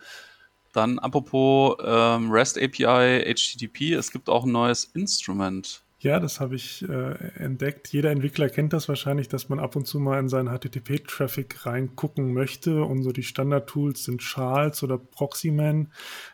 Dann 0.74 1.00
apropos 1.00 1.78
ähm, 1.86 2.32
REST 2.32 2.58
API, 2.58 3.34
HTTP, 3.36 3.94
es 3.94 4.12
gibt 4.12 4.28
auch 4.28 4.44
ein 4.44 4.52
neues 4.52 4.86
Instrument. 4.86 5.84
Ja, 6.04 6.20
das 6.20 6.42
habe 6.42 6.56
ich 6.56 6.84
äh, 6.90 7.14
entdeckt. 7.38 7.88
Jeder 7.94 8.12
Entwickler 8.12 8.50
kennt 8.50 8.74
das 8.74 8.90
wahrscheinlich, 8.90 9.30
dass 9.30 9.48
man 9.48 9.60
ab 9.60 9.78
und 9.78 9.88
zu 9.88 10.02
mal 10.02 10.20
in 10.20 10.28
seinen 10.28 10.50
HTTP-Traffic 10.50 11.66
reingucken 11.66 12.34
möchte. 12.34 12.84
Und 12.84 13.04
so 13.04 13.14
die 13.14 13.24
Standard-Tools 13.24 14.04
sind 14.04 14.20
Charles 14.20 14.84
oder 14.84 14.98
Proxyman, 14.98 15.94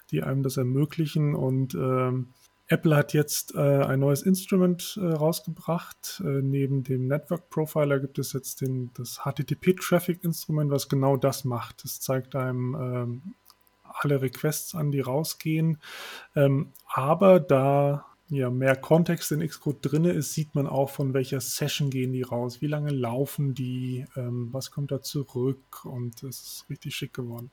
die 0.09 0.23
einem 0.23 0.41
das 0.41 0.57
ermöglichen. 0.57 1.35
Und 1.35 1.75
ähm, 1.75 2.29
Apple 2.69 2.95
hat 2.95 3.13
jetzt 3.13 3.55
äh, 3.55 3.59
ein 3.59 3.99
neues 3.99 4.21
Instrument 4.21 4.97
äh, 5.01 5.05
rausgebracht. 5.05 6.21
Äh, 6.23 6.41
neben 6.41 6.83
dem 6.83 7.07
Network 7.07 7.49
Profiler 7.49 7.99
gibt 7.99 8.19
es 8.19 8.33
jetzt 8.33 8.61
den, 8.61 8.91
das 8.93 9.21
HTTP 9.23 9.75
Traffic 9.75 10.23
Instrument, 10.23 10.69
was 10.69 10.87
genau 10.87 11.17
das 11.17 11.43
macht. 11.43 11.83
Es 11.83 11.99
zeigt 11.99 12.35
einem 12.35 12.75
ähm, 12.75 13.21
alle 13.83 14.21
Requests 14.21 14.75
an, 14.75 14.91
die 14.91 14.99
rausgehen. 14.99 15.79
Ähm, 16.35 16.71
aber 16.87 17.39
da 17.39 18.05
ja, 18.29 18.51
mehr 18.51 18.75
Kontext 18.75 19.31
in 19.31 19.45
Xcode 19.45 19.79
drin 19.81 20.05
ist, 20.05 20.35
sieht 20.35 20.53
man 20.53 20.67
auch, 20.67 20.91
von 20.91 21.15
welcher 21.15 21.41
Session 21.41 21.89
gehen 21.89 22.13
die 22.13 22.21
raus, 22.21 22.61
wie 22.61 22.67
lange 22.67 22.91
laufen 22.91 23.55
die, 23.55 24.05
ähm, 24.15 24.49
was 24.51 24.69
kommt 24.69 24.91
da 24.91 25.01
zurück 25.01 25.83
und 25.83 26.21
es 26.21 26.41
ist 26.41 26.65
richtig 26.69 26.95
schick 26.95 27.15
geworden. 27.15 27.49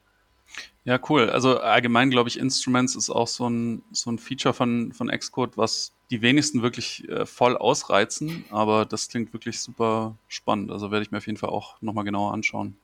Ja, 0.85 1.01
cool. 1.09 1.31
Also 1.31 1.59
allgemein 1.59 2.11
glaube 2.11 2.29
ich, 2.29 2.39
Instruments 2.39 2.95
ist 2.95 3.11
auch 3.11 3.27
so 3.27 3.49
ein, 3.49 3.83
so 3.91 4.11
ein 4.11 4.19
Feature 4.19 4.55
von, 4.55 4.93
von 4.93 5.09
Xcode, 5.09 5.57
was 5.57 5.93
die 6.11 6.23
wenigsten 6.23 6.63
wirklich 6.63 7.09
äh, 7.09 7.27
voll 7.27 7.57
ausreizen, 7.57 8.45
aber 8.51 8.85
das 8.85 9.09
klingt 9.09 9.33
wirklich 9.33 9.61
super 9.61 10.17
spannend. 10.29 10.71
Also 10.71 10.91
werde 10.91 11.03
ich 11.05 11.11
mir 11.11 11.19
auf 11.19 11.27
jeden 11.27 11.39
Fall 11.39 11.51
auch 11.51 11.81
nochmal 11.83 12.05
genauer 12.05 12.33
anschauen. 12.33 12.77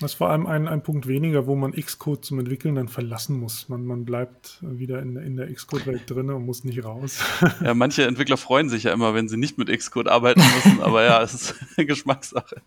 Das 0.00 0.12
ist 0.12 0.16
vor 0.16 0.30
allem 0.30 0.46
ein, 0.46 0.66
ein 0.66 0.82
Punkt 0.82 1.06
weniger, 1.06 1.46
wo 1.46 1.54
man 1.54 1.72
Xcode 1.72 2.24
zum 2.24 2.38
Entwickeln 2.38 2.74
dann 2.74 2.88
verlassen 2.88 3.38
muss. 3.38 3.68
Man, 3.68 3.84
man 3.84 4.06
bleibt 4.06 4.58
wieder 4.62 5.02
in, 5.02 5.16
in 5.16 5.36
der 5.36 5.52
Xcode-Welt 5.52 6.04
drin 6.08 6.30
und 6.30 6.46
muss 6.46 6.64
nicht 6.64 6.82
raus. 6.82 7.22
Ja, 7.60 7.74
manche 7.74 8.06
Entwickler 8.06 8.38
freuen 8.38 8.70
sich 8.70 8.84
ja 8.84 8.94
immer, 8.94 9.12
wenn 9.12 9.28
sie 9.28 9.36
nicht 9.36 9.58
mit 9.58 9.68
Xcode 9.68 10.08
arbeiten 10.08 10.40
müssen, 10.40 10.80
aber 10.80 11.04
ja, 11.04 11.22
es 11.22 11.34
ist 11.34 11.54
Geschmackssache. 11.76 12.62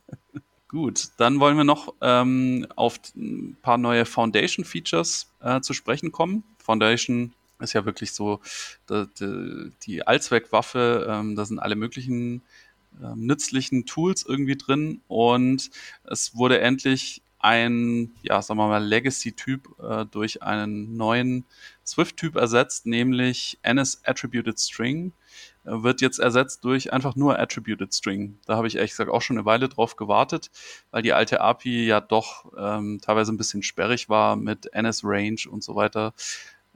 Gut, 0.74 1.10
dann 1.18 1.40
wollen 1.40 1.56
wir 1.56 1.64
noch 1.64 1.94
ähm, 2.02 2.66
auf 2.76 3.00
ein 3.16 3.56
paar 3.62 3.78
neue 3.78 4.06
Foundation-Features 4.06 5.32
äh, 5.40 5.62
zu 5.62 5.72
sprechen 5.74 6.12
kommen. 6.12 6.44
Foundation 6.58 7.32
ist 7.60 7.74
ja 7.74 7.86
wirklich 7.86 8.12
so 8.12 8.40
die, 8.90 9.06
die, 9.20 9.72
die 9.84 10.08
Allzweckwaffe. 10.08 11.06
Ähm, 11.08 11.36
da 11.36 11.46
sind 11.46 11.60
alle 11.60 11.76
möglichen 11.76 12.42
ähm, 13.04 13.28
nützlichen 13.28 13.86
Tools 13.86 14.26
irgendwie 14.28 14.56
drin 14.56 15.02
und 15.08 15.70
es 16.06 16.36
wurde 16.36 16.60
endlich 16.60 17.22
ein, 17.44 18.12
ja, 18.22 18.42
sagen 18.42 18.60
wir 18.60 18.68
mal, 18.68 18.84
Legacy-Typ 18.84 19.76
äh, 19.80 20.06
durch 20.06 20.42
einen 20.42 20.96
neuen 20.96 21.46
Swift-Typ 21.86 22.36
ersetzt, 22.36 22.86
nämlich 22.86 23.60
NS 23.62 24.02
Attributed 24.06 24.60
String 24.60 25.12
wird 25.66 26.02
jetzt 26.02 26.20
ersetzt 26.20 26.64
durch 26.66 26.92
einfach 26.92 27.16
nur 27.16 27.40
Attributed 27.40 27.94
String. 27.94 28.38
Da 28.46 28.58
habe 28.58 28.68
ich 28.68 28.76
ehrlich 28.76 28.92
gesagt 28.92 29.10
auch 29.10 29.22
schon 29.22 29.38
eine 29.38 29.46
Weile 29.46 29.70
drauf 29.70 29.96
gewartet, 29.96 30.52
weil 30.92 31.02
die 31.02 31.14
alte 31.14 31.42
API 31.42 31.86
ja 31.86 32.02
doch 32.02 32.52
ähm, 32.58 33.00
teilweise 33.02 33.32
ein 33.32 33.38
bisschen 33.38 33.64
sperrig 33.64 34.10
war 34.10 34.36
mit 34.36 34.74
NS-Range 34.74 35.42
und 35.50 35.64
so 35.64 35.76
weiter. 35.76 36.14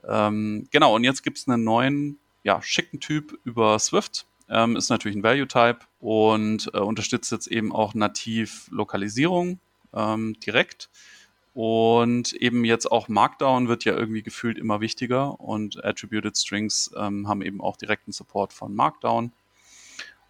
Ähm, 0.06 0.68
genau, 0.70 0.94
und 0.94 1.04
jetzt 1.04 1.22
gibt 1.22 1.38
es 1.38 1.48
einen 1.48 1.64
neuen, 1.64 2.18
ja, 2.44 2.62
schicken 2.62 3.00
Typ 3.00 3.38
über 3.44 3.78
Swift. 3.78 4.26
Ähm, 4.48 4.76
ist 4.76 4.88
natürlich 4.88 5.16
ein 5.16 5.22
Value-Type 5.22 5.80
und 6.00 6.70
äh, 6.72 6.78
unterstützt 6.78 7.30
jetzt 7.30 7.48
eben 7.48 7.72
auch 7.72 7.92
nativ 7.92 8.68
Lokalisierung 8.70 9.60
ähm, 9.94 10.38
direkt. 10.40 10.90
Und 11.54 12.32
eben 12.34 12.64
jetzt 12.64 12.90
auch 12.90 13.08
Markdown 13.08 13.68
wird 13.68 13.84
ja 13.84 13.96
irgendwie 13.96 14.22
gefühlt 14.22 14.58
immer 14.58 14.80
wichtiger 14.80 15.40
und 15.40 15.84
Attributed 15.84 16.36
Strings 16.36 16.90
ähm, 16.96 17.26
haben 17.26 17.42
eben 17.42 17.60
auch 17.60 17.76
direkten 17.76 18.12
Support 18.12 18.52
von 18.52 18.74
Markdown. 18.74 19.32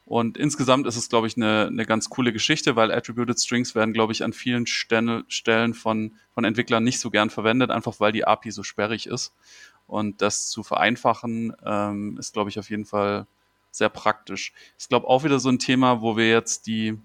Und 0.08 0.38
insgesamt 0.38 0.86
ist 0.86 0.96
es, 0.96 1.10
glaube 1.10 1.26
ich, 1.26 1.36
eine, 1.36 1.66
eine 1.66 1.84
ganz 1.84 2.08
coole 2.08 2.32
Geschichte, 2.32 2.76
weil 2.76 2.90
Attributed 2.90 3.38
Strings 3.38 3.74
werden, 3.74 3.92
glaube 3.92 4.14
ich, 4.14 4.24
an 4.24 4.32
vielen 4.32 4.66
Stellen 4.66 5.74
von, 5.74 6.14
von 6.32 6.44
Entwicklern 6.44 6.82
nicht 6.82 6.98
so 6.98 7.10
gern 7.10 7.28
verwendet, 7.28 7.70
einfach 7.70 8.00
weil 8.00 8.12
die 8.12 8.26
API 8.26 8.50
so 8.50 8.62
sperrig 8.62 9.06
ist. 9.06 9.34
Und 9.86 10.22
das 10.22 10.48
zu 10.48 10.62
vereinfachen, 10.62 11.54
ähm, 11.62 12.16
ist, 12.18 12.32
glaube 12.32 12.48
ich, 12.48 12.58
auf 12.58 12.70
jeden 12.70 12.86
Fall 12.86 13.26
sehr 13.70 13.90
praktisch. 13.90 14.54
Ist, 14.78 14.88
glaube 14.88 15.06
auch 15.06 15.24
wieder 15.24 15.40
so 15.40 15.50
ein 15.50 15.58
Thema, 15.58 16.00
wo 16.00 16.16
wir 16.16 16.30
jetzt 16.30 16.66
die, 16.66 16.98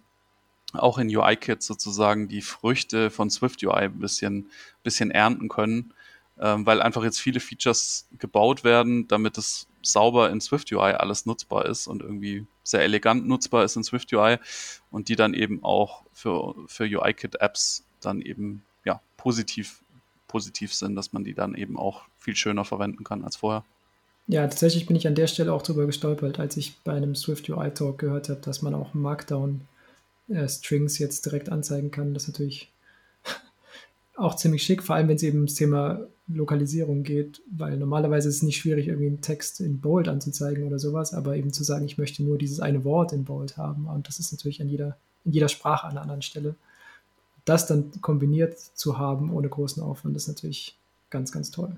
auch 0.73 0.97
in 0.97 1.15
UI-Kit 1.15 1.61
sozusagen 1.61 2.27
die 2.27 2.41
Früchte 2.41 3.09
von 3.09 3.29
Swift 3.29 3.63
UI 3.63 3.85
ein 3.85 3.99
bisschen, 3.99 4.49
bisschen 4.83 5.11
ernten 5.11 5.49
können, 5.49 5.93
ähm, 6.39 6.65
weil 6.65 6.81
einfach 6.81 7.03
jetzt 7.03 7.19
viele 7.19 7.39
Features 7.39 8.07
gebaut 8.17 8.63
werden, 8.63 9.07
damit 9.07 9.37
es 9.37 9.67
sauber 9.81 10.29
in 10.29 10.41
Swift 10.41 10.71
UI 10.71 10.93
alles 10.93 11.25
nutzbar 11.25 11.65
ist 11.65 11.87
und 11.87 12.01
irgendwie 12.01 12.45
sehr 12.63 12.81
elegant 12.81 13.27
nutzbar 13.27 13.63
ist 13.63 13.75
in 13.75 13.83
Swift 13.83 14.11
UI 14.13 14.37
und 14.91 15.09
die 15.09 15.15
dann 15.15 15.33
eben 15.33 15.63
auch 15.63 16.03
für, 16.13 16.55
für 16.67 16.85
UI-Kit-Apps 16.85 17.83
dann 17.99 18.21
eben 18.21 18.63
ja, 18.85 19.01
positiv, 19.17 19.83
positiv 20.27 20.73
sind, 20.73 20.95
dass 20.95 21.13
man 21.13 21.23
die 21.23 21.33
dann 21.33 21.55
eben 21.55 21.77
auch 21.77 22.03
viel 22.17 22.35
schöner 22.35 22.65
verwenden 22.65 23.03
kann 23.03 23.23
als 23.23 23.35
vorher. 23.35 23.63
Ja, 24.27 24.47
tatsächlich 24.47 24.85
bin 24.85 24.95
ich 24.95 25.05
an 25.05 25.15
der 25.15 25.27
Stelle 25.27 25.51
auch 25.51 25.61
drüber 25.61 25.85
gestolpert, 25.85 26.39
als 26.39 26.55
ich 26.55 26.77
bei 26.83 26.93
einem 26.93 27.13
Swift 27.13 27.49
UI 27.49 27.71
Talk 27.71 27.99
gehört 27.99 28.29
habe, 28.29 28.39
dass 28.39 28.61
man 28.61 28.73
auch 28.73 28.93
Markdown 28.93 29.61
äh, 30.29 30.47
Strings 30.47 30.97
jetzt 30.99 31.25
direkt 31.25 31.49
anzeigen 31.49 31.91
kann. 31.91 32.13
Das 32.13 32.23
ist 32.23 32.29
natürlich 32.29 32.71
auch 34.15 34.35
ziemlich 34.35 34.63
schick, 34.63 34.83
vor 34.83 34.95
allem 34.95 35.07
wenn 35.07 35.15
es 35.15 35.23
eben 35.23 35.39
ums 35.39 35.55
Thema 35.55 36.07
Lokalisierung 36.27 37.03
geht, 37.03 37.41
weil 37.51 37.77
normalerweise 37.77 38.29
ist 38.29 38.37
es 38.37 38.43
nicht 38.43 38.57
schwierig, 38.57 38.87
irgendwie 38.87 39.07
einen 39.07 39.21
Text 39.21 39.59
in 39.59 39.81
Bold 39.81 40.07
anzuzeigen 40.07 40.65
oder 40.65 40.79
sowas, 40.79 41.13
aber 41.13 41.35
eben 41.35 41.51
zu 41.51 41.63
sagen, 41.63 41.85
ich 41.85 41.97
möchte 41.97 42.23
nur 42.23 42.37
dieses 42.37 42.59
eine 42.59 42.83
Wort 42.85 43.11
in 43.11 43.25
Bold 43.25 43.57
haben. 43.57 43.87
Und 43.87 44.07
das 44.07 44.19
ist 44.19 44.31
natürlich 44.31 44.61
an 44.61 44.69
jeder, 44.69 44.97
in 45.25 45.33
jeder 45.33 45.49
Sprache 45.49 45.85
an 45.85 45.91
einer 45.91 46.01
anderen 46.01 46.21
Stelle. 46.21 46.55
Das 47.45 47.67
dann 47.67 47.91
kombiniert 48.01 48.57
zu 48.57 48.97
haben 48.97 49.33
ohne 49.33 49.49
großen 49.49 49.83
Aufwand, 49.83 50.15
ist 50.15 50.29
natürlich 50.29 50.77
ganz, 51.09 51.31
ganz 51.31 51.51
toll. 51.51 51.75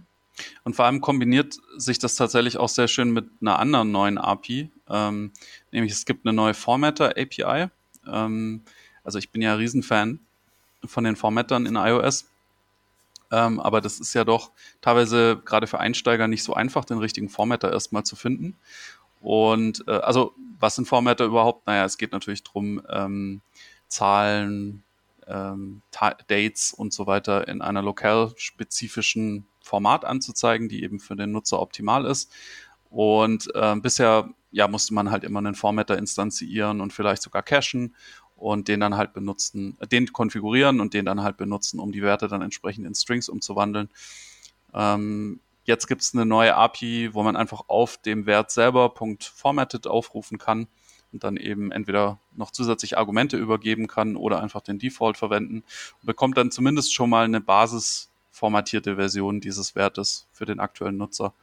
Und 0.63 0.75
vor 0.75 0.85
allem 0.85 1.01
kombiniert 1.01 1.57
sich 1.77 1.97
das 1.97 2.15
tatsächlich 2.15 2.57
auch 2.57 2.69
sehr 2.69 2.87
schön 2.87 3.11
mit 3.11 3.25
einer 3.41 3.57
anderen 3.57 3.91
neuen 3.91 4.17
API. 4.17 4.69
Ähm, 4.89 5.31
nämlich 5.71 5.93
es 5.93 6.05
gibt 6.05 6.25
eine 6.25 6.35
neue 6.35 6.53
Formatter 6.53 7.11
API. 7.17 7.69
Ähm, 8.11 8.61
also 9.03 9.19
ich 9.19 9.31
bin 9.31 9.41
ja 9.41 9.55
Riesenfan 9.55 10.19
von 10.83 11.03
den 11.03 11.15
Formattern 11.15 11.65
in 11.65 11.75
iOS. 11.75 12.25
Ähm, 13.31 13.59
aber 13.59 13.81
das 13.81 13.99
ist 13.99 14.13
ja 14.13 14.23
doch 14.23 14.51
teilweise 14.81 15.41
gerade 15.43 15.67
für 15.67 15.79
Einsteiger 15.79 16.27
nicht 16.27 16.43
so 16.43 16.53
einfach, 16.53 16.85
den 16.85 16.99
richtigen 16.99 17.29
Formatter 17.29 17.71
erstmal 17.71 18.03
zu 18.03 18.15
finden. 18.15 18.55
Und 19.21 19.83
äh, 19.87 19.91
also, 19.91 20.33
was 20.59 20.75
sind 20.75 20.87
Formatter 20.87 21.25
überhaupt? 21.25 21.65
Naja, 21.65 21.85
es 21.85 21.97
geht 21.97 22.11
natürlich 22.11 22.43
darum, 22.43 22.81
ähm, 22.89 23.41
Zahlen, 23.87 24.83
ähm, 25.27 25.81
Dates 26.27 26.73
und 26.73 26.93
so 26.93 27.07
weiter 27.07 27.47
in 27.47 27.61
einer 27.61 27.81
lokal 27.81 28.33
spezifischen 28.35 29.47
Format 29.61 30.05
anzuzeigen, 30.05 30.69
die 30.69 30.83
eben 30.83 30.99
für 30.99 31.15
den 31.15 31.31
Nutzer 31.31 31.59
optimal 31.59 32.05
ist. 32.05 32.31
Und 32.95 33.53
äh, 33.53 33.75
bisher 33.75 34.29
ja, 34.51 34.69
musste 34.69 34.93
man 34.93 35.11
halt 35.11 35.25
immer 35.25 35.39
einen 35.39 35.53
Formatter 35.53 35.97
instanzieren 35.97 36.79
und 36.79 36.93
vielleicht 36.93 37.23
sogar 37.23 37.43
cachen 37.43 37.93
und 38.37 38.69
den 38.69 38.79
dann 38.79 38.95
halt 38.95 39.11
benutzen, 39.11 39.75
äh, 39.81 39.87
den 39.87 40.13
konfigurieren 40.13 40.79
und 40.79 40.93
den 40.93 41.03
dann 41.03 41.21
halt 41.21 41.35
benutzen, 41.35 41.81
um 41.81 41.91
die 41.91 42.01
Werte 42.01 42.29
dann 42.29 42.41
entsprechend 42.41 42.87
in 42.87 42.95
Strings 42.95 43.27
umzuwandeln. 43.27 43.89
Ähm, 44.73 45.41
jetzt 45.65 45.87
gibt 45.87 46.03
es 46.03 46.13
eine 46.13 46.25
neue 46.25 46.55
API, 46.55 47.13
wo 47.13 47.21
man 47.21 47.35
einfach 47.35 47.63
auf 47.67 47.97
dem 47.97 48.27
Wert 48.27 48.49
selber 48.49 48.93
.formatted 49.19 49.87
aufrufen 49.87 50.37
kann 50.37 50.67
und 51.11 51.25
dann 51.25 51.35
eben 51.35 51.73
entweder 51.73 52.17
noch 52.37 52.51
zusätzlich 52.51 52.97
Argumente 52.97 53.35
übergeben 53.35 53.87
kann 53.87 54.15
oder 54.15 54.41
einfach 54.41 54.61
den 54.61 54.79
Default 54.79 55.17
verwenden 55.17 55.65
und 55.99 56.05
bekommt 56.05 56.37
dann 56.37 56.49
zumindest 56.49 56.93
schon 56.93 57.09
mal 57.09 57.25
eine 57.25 57.41
basisformatierte 57.41 58.95
Version 58.95 59.41
dieses 59.41 59.75
Wertes 59.75 60.27
für 60.31 60.45
den 60.45 60.61
aktuellen 60.61 60.95
Nutzer. 60.95 61.33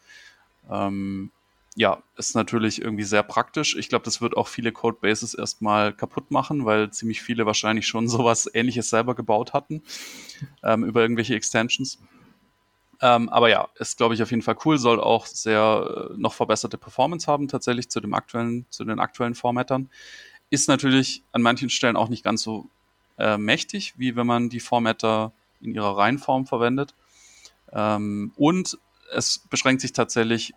Ähm, 0.70 1.30
ja, 1.74 2.02
ist 2.16 2.34
natürlich 2.34 2.82
irgendwie 2.82 3.04
sehr 3.04 3.22
praktisch. 3.22 3.76
Ich 3.76 3.88
glaube, 3.88 4.04
das 4.04 4.20
wird 4.20 4.36
auch 4.36 4.48
viele 4.48 4.72
Codebases 4.72 5.34
erstmal 5.34 5.92
kaputt 5.92 6.30
machen, 6.30 6.64
weil 6.66 6.90
ziemlich 6.90 7.22
viele 7.22 7.46
wahrscheinlich 7.46 7.86
schon 7.86 8.08
sowas 8.08 8.50
ähnliches 8.52 8.90
selber 8.90 9.14
gebaut 9.14 9.52
hatten 9.52 9.82
ähm, 10.62 10.84
über 10.84 11.00
irgendwelche 11.02 11.34
Extensions. 11.34 11.98
Ähm, 13.00 13.28
aber 13.30 13.48
ja, 13.48 13.68
ist, 13.78 13.96
glaube 13.96 14.14
ich, 14.14 14.22
auf 14.22 14.30
jeden 14.30 14.42
Fall 14.42 14.56
cool, 14.64 14.78
soll 14.78 15.00
auch 15.00 15.26
sehr 15.26 16.10
äh, 16.12 16.14
noch 16.16 16.34
verbesserte 16.34 16.78
Performance 16.78 17.26
haben, 17.26 17.48
tatsächlich 17.48 17.88
zu 17.88 18.00
dem 18.00 18.14
aktuellen, 18.14 18.66
zu 18.70 18.84
den 18.84 19.00
aktuellen 19.00 19.34
Formattern. 19.34 19.90
Ist 20.50 20.68
natürlich 20.68 21.24
an 21.32 21.42
manchen 21.42 21.70
Stellen 21.70 21.96
auch 21.96 22.08
nicht 22.08 22.22
ganz 22.22 22.42
so 22.42 22.68
äh, 23.18 23.38
mächtig, 23.38 23.94
wie 23.96 24.14
wenn 24.14 24.26
man 24.26 24.50
die 24.50 24.60
Formatter 24.60 25.32
in 25.60 25.74
ihrer 25.74 25.96
Reihenform 25.96 26.46
verwendet. 26.46 26.94
Ähm, 27.72 28.32
und 28.36 28.78
es 29.12 29.38
beschränkt 29.50 29.80
sich 29.80 29.92
tatsächlich 29.92 30.54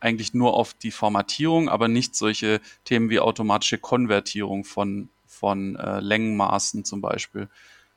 eigentlich 0.00 0.34
nur 0.34 0.54
auf 0.54 0.74
die 0.74 0.90
Formatierung, 0.90 1.68
aber 1.68 1.88
nicht 1.88 2.14
solche 2.14 2.60
Themen 2.84 3.10
wie 3.10 3.20
automatische 3.20 3.78
Konvertierung 3.78 4.64
von, 4.64 5.08
von 5.26 5.76
äh, 5.76 6.00
Längenmaßen 6.00 6.84
zum 6.84 7.00
Beispiel. 7.00 7.48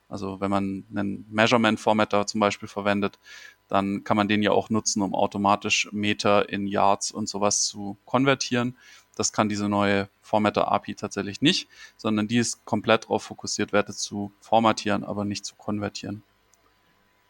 Also 0.08 0.42
wenn 0.42 0.50
man 0.50 0.86
einen 0.90 1.26
Measurement 1.30 1.80
Formatter 1.80 2.26
zum 2.26 2.40
Beispiel 2.40 2.68
verwendet, 2.68 3.20
dann 3.68 4.04
kann 4.04 4.18
man 4.18 4.28
den 4.28 4.42
ja 4.42 4.52
auch 4.52 4.72
nutzen, 4.72 5.04
um 5.04 5.14
automatisch 5.14 5.88
Meter 5.92 6.50
in 6.50 6.66
Yards 6.66 7.12
und 7.12 7.30
sowas 7.30 7.64
zu 7.64 7.96
konvertieren. 8.06 8.76
Das 9.16 9.32
kann 9.32 9.50
diese 9.50 9.70
neue 9.70 10.10
Formatter 10.22 10.72
API 10.72 10.96
tatsächlich 10.96 11.42
nicht, 11.42 11.68
sondern 11.98 12.28
die 12.28 12.38
ist 12.38 12.66
komplett 12.66 13.04
darauf 13.04 13.24
fokussiert, 13.24 13.72
Werte 13.72 13.94
zu 13.94 14.32
formatieren, 14.40 15.04
aber 15.04 15.26
nicht 15.26 15.46
zu 15.46 15.56
konvertieren. 15.56 16.24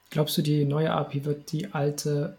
Glaubst 0.09 0.37
du, 0.37 0.41
die 0.41 0.65
neue 0.65 0.91
API 0.91 1.25
wird 1.25 1.51
die 1.51 1.73
alte, 1.73 2.37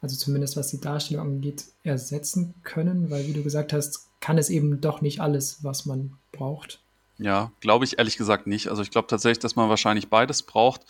also 0.00 0.16
zumindest 0.16 0.56
was 0.56 0.70
die 0.70 0.80
Darstellung 0.80 1.26
angeht, 1.26 1.64
ersetzen 1.82 2.54
können? 2.62 3.10
Weil, 3.10 3.26
wie 3.26 3.32
du 3.32 3.42
gesagt 3.42 3.72
hast, 3.72 4.08
kann 4.20 4.38
es 4.38 4.50
eben 4.50 4.80
doch 4.80 5.00
nicht 5.00 5.20
alles, 5.20 5.62
was 5.62 5.86
man 5.86 6.12
braucht. 6.32 6.80
Ja, 7.18 7.50
glaube 7.60 7.84
ich 7.84 7.98
ehrlich 7.98 8.16
gesagt 8.16 8.46
nicht. 8.46 8.68
Also 8.68 8.82
ich 8.82 8.90
glaube 8.90 9.08
tatsächlich, 9.08 9.40
dass 9.40 9.56
man 9.56 9.68
wahrscheinlich 9.68 10.08
beides 10.08 10.42
braucht. 10.42 10.82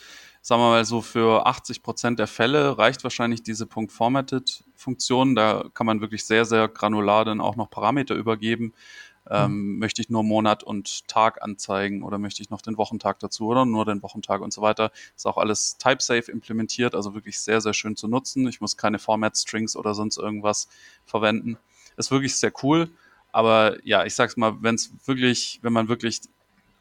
Sagen 0.43 0.63
wir 0.63 0.69
mal 0.69 0.85
so, 0.85 1.01
für 1.01 1.47
80 1.47 1.83
Prozent 1.83 2.19
der 2.19 2.27
Fälle 2.27 2.79
reicht 2.79 3.03
wahrscheinlich 3.03 3.43
diese 3.43 3.67
Punkt 3.67 3.93
Formatted 3.93 4.63
Funktion. 4.77 5.35
Da 5.35 5.65
kann 5.75 5.87
man 5.87 6.01
wirklich 6.01 6.25
sehr, 6.25 6.45
sehr 6.45 6.69
granular 6.69 7.25
dann 7.25 7.41
auch 7.41 7.57
noch 7.57 7.71
Parameter 7.71 8.15
übergeben. 8.15 8.73
Ähm, 9.31 9.75
mhm. 9.75 9.79
Möchte 9.79 10.01
ich 10.03 10.11
nur 10.11 10.23
Monat 10.23 10.63
und 10.63 11.07
Tag 11.09 11.43
anzeigen 11.43 12.03
oder 12.03 12.19
möchte 12.19 12.43
ich 12.43 12.51
noch 12.51 12.63
den 12.63 12.77
Wochentag 12.79 13.19
dazu 13.19 13.47
oder 13.47 13.65
nur 13.65 13.85
den 13.85 14.03
Wochentag 14.03 14.41
und 14.41 14.53
so 14.53 14.63
weiter. 14.63 14.91
Ist 15.17 15.27
auch 15.27 15.37
alles 15.37 15.77
type-safe 15.79 16.31
implementiert, 16.31 16.95
also 16.95 17.15
wirklich 17.15 17.39
sehr, 17.41 17.61
sehr 17.61 17.75
schön 17.75 17.97
zu 17.97 18.09
nutzen. 18.09 18.49
Ich 18.49 18.61
muss 18.61 18.77
keine 18.77 18.99
Format-Strings 18.99 19.77
oder 19.77 19.95
sonst 19.95 20.17
irgendwas 20.17 20.69
verwenden. 21.05 21.59
Ist 21.97 22.11
wirklich 22.11 22.37
sehr 22.37 22.53
cool. 22.63 22.89
Aber 23.33 23.77
ja, 23.85 24.05
ich 24.05 24.15
sag's 24.15 24.37
mal, 24.37 24.63
wenn 24.63 24.77
es 24.77 24.91
wirklich, 25.07 25.59
wenn 25.63 25.73
man 25.73 25.89
wirklich 25.89 26.21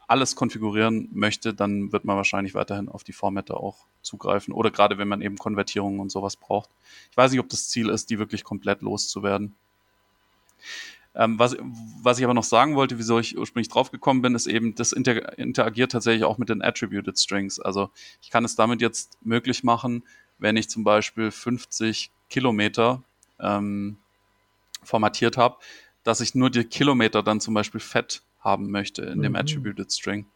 alles 0.08 0.38
konfigurieren 0.38 1.10
möchte, 1.12 1.54
dann 1.54 1.92
wird 1.92 2.06
man 2.06 2.16
wahrscheinlich 2.16 2.56
weiterhin 2.56 2.88
auf 2.88 3.04
die 3.04 3.12
Formatte 3.12 3.58
auch 3.58 3.86
zugreifen. 4.02 4.54
Oder 4.54 4.72
gerade 4.72 4.98
wenn 4.98 5.10
man 5.10 5.22
eben 5.22 5.38
Konvertierungen 5.38 6.00
und 6.00 6.12
sowas 6.12 6.38
braucht. 6.38 6.70
Ich 7.12 7.18
weiß 7.18 7.32
nicht, 7.32 7.42
ob 7.42 7.50
das 7.50 7.68
Ziel 7.68 7.90
ist, 7.90 8.10
die 8.10 8.18
wirklich 8.18 8.46
komplett 8.46 8.82
loszuwerden. 8.82 9.54
Ähm, 11.18 11.40
was, 11.40 11.58
was 12.04 12.20
ich 12.20 12.24
aber 12.24 12.36
noch 12.36 12.44
sagen 12.44 12.76
wollte, 12.76 13.00
wieso 13.00 13.18
ich 13.18 13.38
ursprünglich 13.38 13.70
draufgekommen 13.70 14.22
bin, 14.22 14.36
ist 14.36 14.46
eben, 14.46 14.76
das 14.76 14.94
inter 14.94 15.38
interagiert 15.40 15.92
tatsächlich 15.92 16.24
auch 16.24 16.38
mit 16.38 16.50
den 16.50 16.62
Attributed 16.62 17.18
Strings. 17.18 17.60
Also 17.60 17.90
ich 18.22 18.30
kann 18.30 18.46
es 18.46 18.56
damit 18.56 18.82
jetzt 18.82 19.18
möglich 19.26 19.64
machen, 19.64 20.04
wenn 20.38 20.56
ich 20.58 20.70
zum 20.70 20.84
Beispiel 20.84 21.32
50 21.32 22.12
Kilometer 22.30 23.02
ähm, 23.40 23.98
formatiert 24.84 25.38
habe, 25.38 25.58
dass 26.04 26.22
ich 26.22 26.36
nur 26.36 26.52
die 26.52 26.66
Kilometer 26.66 27.24
dann 27.24 27.42
zum 27.42 27.56
Beispiel 27.56 27.82
fett 27.82 28.22
haben 28.40 28.70
möchte 28.70 29.02
in 29.02 29.18
mhm. 29.18 29.24
dem 29.24 29.36
Attributed 29.36 29.92
String. 29.92 30.28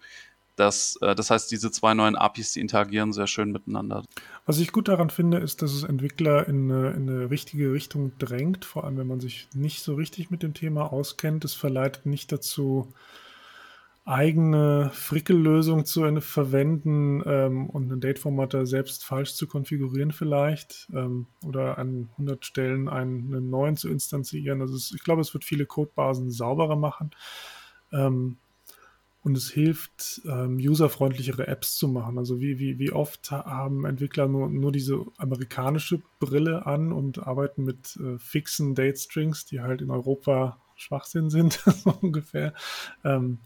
Das, 0.61 0.95
äh, 1.01 1.15
das 1.15 1.31
heißt, 1.31 1.49
diese 1.49 1.71
zwei 1.71 1.95
neuen 1.95 2.15
APIs, 2.15 2.53
die 2.53 2.59
interagieren 2.59 3.13
sehr 3.13 3.25
schön 3.25 3.51
miteinander. 3.51 4.03
Was 4.45 4.59
ich 4.59 4.71
gut 4.71 4.89
daran 4.89 5.09
finde, 5.09 5.39
ist, 5.39 5.63
dass 5.63 5.73
es 5.73 5.81
Entwickler 5.81 6.47
in 6.47 6.71
eine, 6.71 6.91
in 6.91 7.09
eine 7.09 7.31
richtige 7.31 7.73
Richtung 7.73 8.11
drängt, 8.19 8.63
vor 8.63 8.83
allem 8.83 8.97
wenn 8.97 9.07
man 9.07 9.19
sich 9.19 9.47
nicht 9.55 9.81
so 9.81 9.95
richtig 9.95 10.29
mit 10.29 10.43
dem 10.43 10.53
Thema 10.53 10.93
auskennt. 10.93 11.43
Es 11.45 11.55
verleitet 11.55 12.05
nicht 12.05 12.31
dazu, 12.31 12.93
eigene 14.05 14.91
Frickellösung 14.93 15.83
zu 15.85 16.21
verwenden 16.21 17.23
ähm, 17.25 17.67
und 17.67 17.91
einen 17.91 17.99
Date-Formatter 17.99 18.67
selbst 18.67 19.03
falsch 19.03 19.33
zu 19.33 19.47
konfigurieren 19.47 20.11
vielleicht 20.11 20.89
ähm, 20.93 21.25
oder 21.43 21.79
an 21.79 22.09
100 22.13 22.45
Stellen 22.45 22.87
einen, 22.87 23.33
einen 23.33 23.49
neuen 23.49 23.77
zu 23.77 23.89
instanzieren. 23.89 24.61
Also 24.61 24.75
es, 24.75 24.91
ich 24.91 25.03
glaube, 25.03 25.21
es 25.21 25.33
wird 25.33 25.43
viele 25.43 25.65
Codebasen 25.65 26.29
sauberer 26.29 26.75
machen 26.75 27.11
ähm, 27.91 28.37
und 29.23 29.37
es 29.37 29.51
hilft, 29.51 30.21
ähm, 30.25 30.57
userfreundlichere 30.57 31.47
Apps 31.47 31.75
zu 31.75 31.87
machen. 31.87 32.17
Also 32.17 32.39
wie, 32.39 32.57
wie, 32.57 32.79
wie 32.79 32.91
oft 32.91 33.29
haben 33.31 33.85
Entwickler 33.85 34.27
nur, 34.27 34.49
nur 34.49 34.71
diese 34.71 35.05
amerikanische 35.17 36.01
Brille 36.19 36.65
an 36.65 36.91
und 36.91 37.19
arbeiten 37.19 37.63
mit 37.63 37.97
äh, 37.97 38.17
fixen 38.17 38.73
Date-Strings, 38.73 39.45
die 39.45 39.61
halt 39.61 39.81
in 39.81 39.91
Europa 39.91 40.59
Schwachsinn 40.75 41.29
sind, 41.29 41.53
so 41.83 41.93
ungefähr. 42.01 42.53
Ähm, 43.03 43.39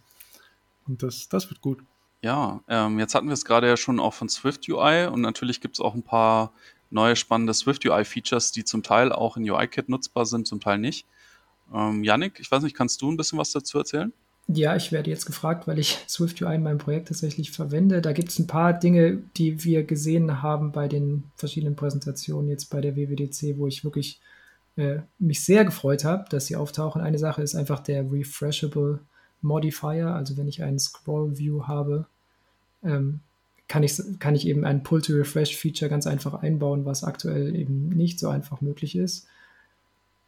und 0.87 1.03
das, 1.03 1.27
das 1.27 1.49
wird 1.49 1.61
gut. 1.61 1.83
Ja, 2.21 2.61
ähm, 2.69 2.97
jetzt 2.97 3.13
hatten 3.13 3.27
wir 3.27 3.33
es 3.33 3.45
gerade 3.45 3.67
ja 3.67 3.75
schon 3.75 3.99
auch 3.99 4.13
von 4.13 4.29
Swift 4.29 4.67
UI 4.69 5.07
und 5.07 5.21
natürlich 5.21 5.59
gibt 5.59 5.75
es 5.75 5.81
auch 5.81 5.93
ein 5.93 6.03
paar 6.03 6.53
neue 6.89 7.15
spannende 7.17 7.53
Swift 7.53 7.85
UI-Features, 7.85 8.51
die 8.53 8.63
zum 8.63 8.81
Teil 8.81 9.11
auch 9.11 9.35
in 9.35 9.49
UIKit 9.49 9.89
nutzbar 9.89 10.25
sind, 10.25 10.47
zum 10.47 10.61
Teil 10.61 10.77
nicht. 10.77 11.05
Ähm, 11.73 12.03
Yannick, 12.03 12.39
ich 12.39 12.49
weiß 12.49 12.63
nicht, 12.63 12.75
kannst 12.75 13.01
du 13.01 13.11
ein 13.11 13.17
bisschen 13.17 13.37
was 13.37 13.51
dazu 13.51 13.77
erzählen? 13.77 14.13
Ja, 14.47 14.75
ich 14.75 14.91
werde 14.91 15.09
jetzt 15.09 15.25
gefragt, 15.25 15.67
weil 15.67 15.79
ich 15.79 15.97
Swift 16.07 16.41
UI 16.41 16.55
in 16.55 16.63
meinem 16.63 16.77
Projekt 16.77 17.07
tatsächlich 17.07 17.51
verwende. 17.51 18.01
Da 18.01 18.11
gibt 18.13 18.29
es 18.29 18.39
ein 18.39 18.47
paar 18.47 18.73
Dinge, 18.73 19.19
die 19.37 19.63
wir 19.63 19.83
gesehen 19.83 20.41
haben 20.41 20.71
bei 20.71 20.87
den 20.87 21.23
verschiedenen 21.35 21.75
Präsentationen 21.75 22.49
jetzt 22.49 22.69
bei 22.69 22.81
der 22.81 22.95
WWDC, 22.95 23.57
wo 23.57 23.67
ich 23.67 23.83
wirklich 23.83 24.19
äh, 24.77 24.99
mich 25.19 25.43
sehr 25.43 25.65
gefreut 25.65 26.03
habe, 26.03 26.25
dass 26.29 26.47
sie 26.47 26.55
auftauchen. 26.55 27.01
Eine 27.01 27.17
Sache 27.17 27.41
ist 27.41 27.55
einfach 27.55 27.79
der 27.79 28.11
Refreshable 28.11 28.99
Modifier, 29.41 30.07
also 30.07 30.37
wenn 30.37 30.47
ich 30.47 30.63
einen 30.63 30.79
Scroll 30.79 31.37
View 31.37 31.63
habe, 31.67 32.05
ähm, 32.83 33.19
kann, 33.67 33.83
ich, 33.83 33.99
kann 34.19 34.35
ich 34.35 34.47
eben 34.47 34.65
ein 34.65 34.83
Pull-to-Refresh-Feature 34.83 35.89
ganz 35.89 36.07
einfach 36.07 36.35
einbauen, 36.41 36.85
was 36.85 37.03
aktuell 37.03 37.55
eben 37.55 37.89
nicht 37.89 38.19
so 38.19 38.29
einfach 38.29 38.61
möglich 38.61 38.95
ist. 38.95 39.27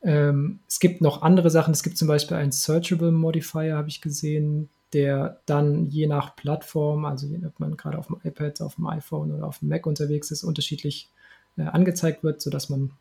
Ähm, 0.02 0.60
es 0.68 0.80
gibt 0.80 1.02
noch 1.02 1.22
andere 1.22 1.50
Sachen. 1.50 1.74
Es 1.74 1.84
gibt 1.84 1.98
zum 1.98 2.08
Beispiel 2.08 2.38
einen 2.38 2.52
Searchable 2.52 3.12
Modifier, 3.12 3.76
habe 3.76 3.90
ich 3.90 4.02
gesehen, 4.02 4.70
der 4.94 5.40
dann 5.46 5.88
je 5.88 6.08
nach 6.08 6.36
Plattform, 6.36 7.06
also 7.06 7.28
ob 7.46 7.60
man 7.60 7.76
gerade 7.76 7.98
auf 7.98 8.08
dem 8.08 8.18
iPad, 8.24 8.62
auf 8.62 8.76
dem 8.76 8.88
iPhone 8.88 9.34
oder 9.34 9.46
auf 9.46 9.60
dem 9.60 9.70
Mac 9.70 9.86
unterwegs 9.86 10.32
ist, 10.32 10.44
unterschiedlich 10.44 11.10
äh, 11.58 11.64
angezeigt 11.64 12.24
wird, 12.24 12.42
sodass 12.42 12.70
man 12.70 12.92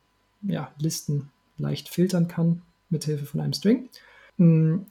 ja, 0.42 0.70
Listen 0.78 1.30
leicht 1.58 1.88
filtern 1.88 2.28
kann 2.28 2.62
mit 2.90 3.04
Hilfe 3.04 3.26
von 3.26 3.40
einem 3.40 3.52
String. 3.52 3.88
Hm, 4.38 4.86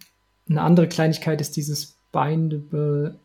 eine 0.49 0.62
andere 0.62 0.88
Kleinigkeit 0.88 1.41
ist 1.41 1.56
dieses 1.56 1.97
Bindable 2.12 3.16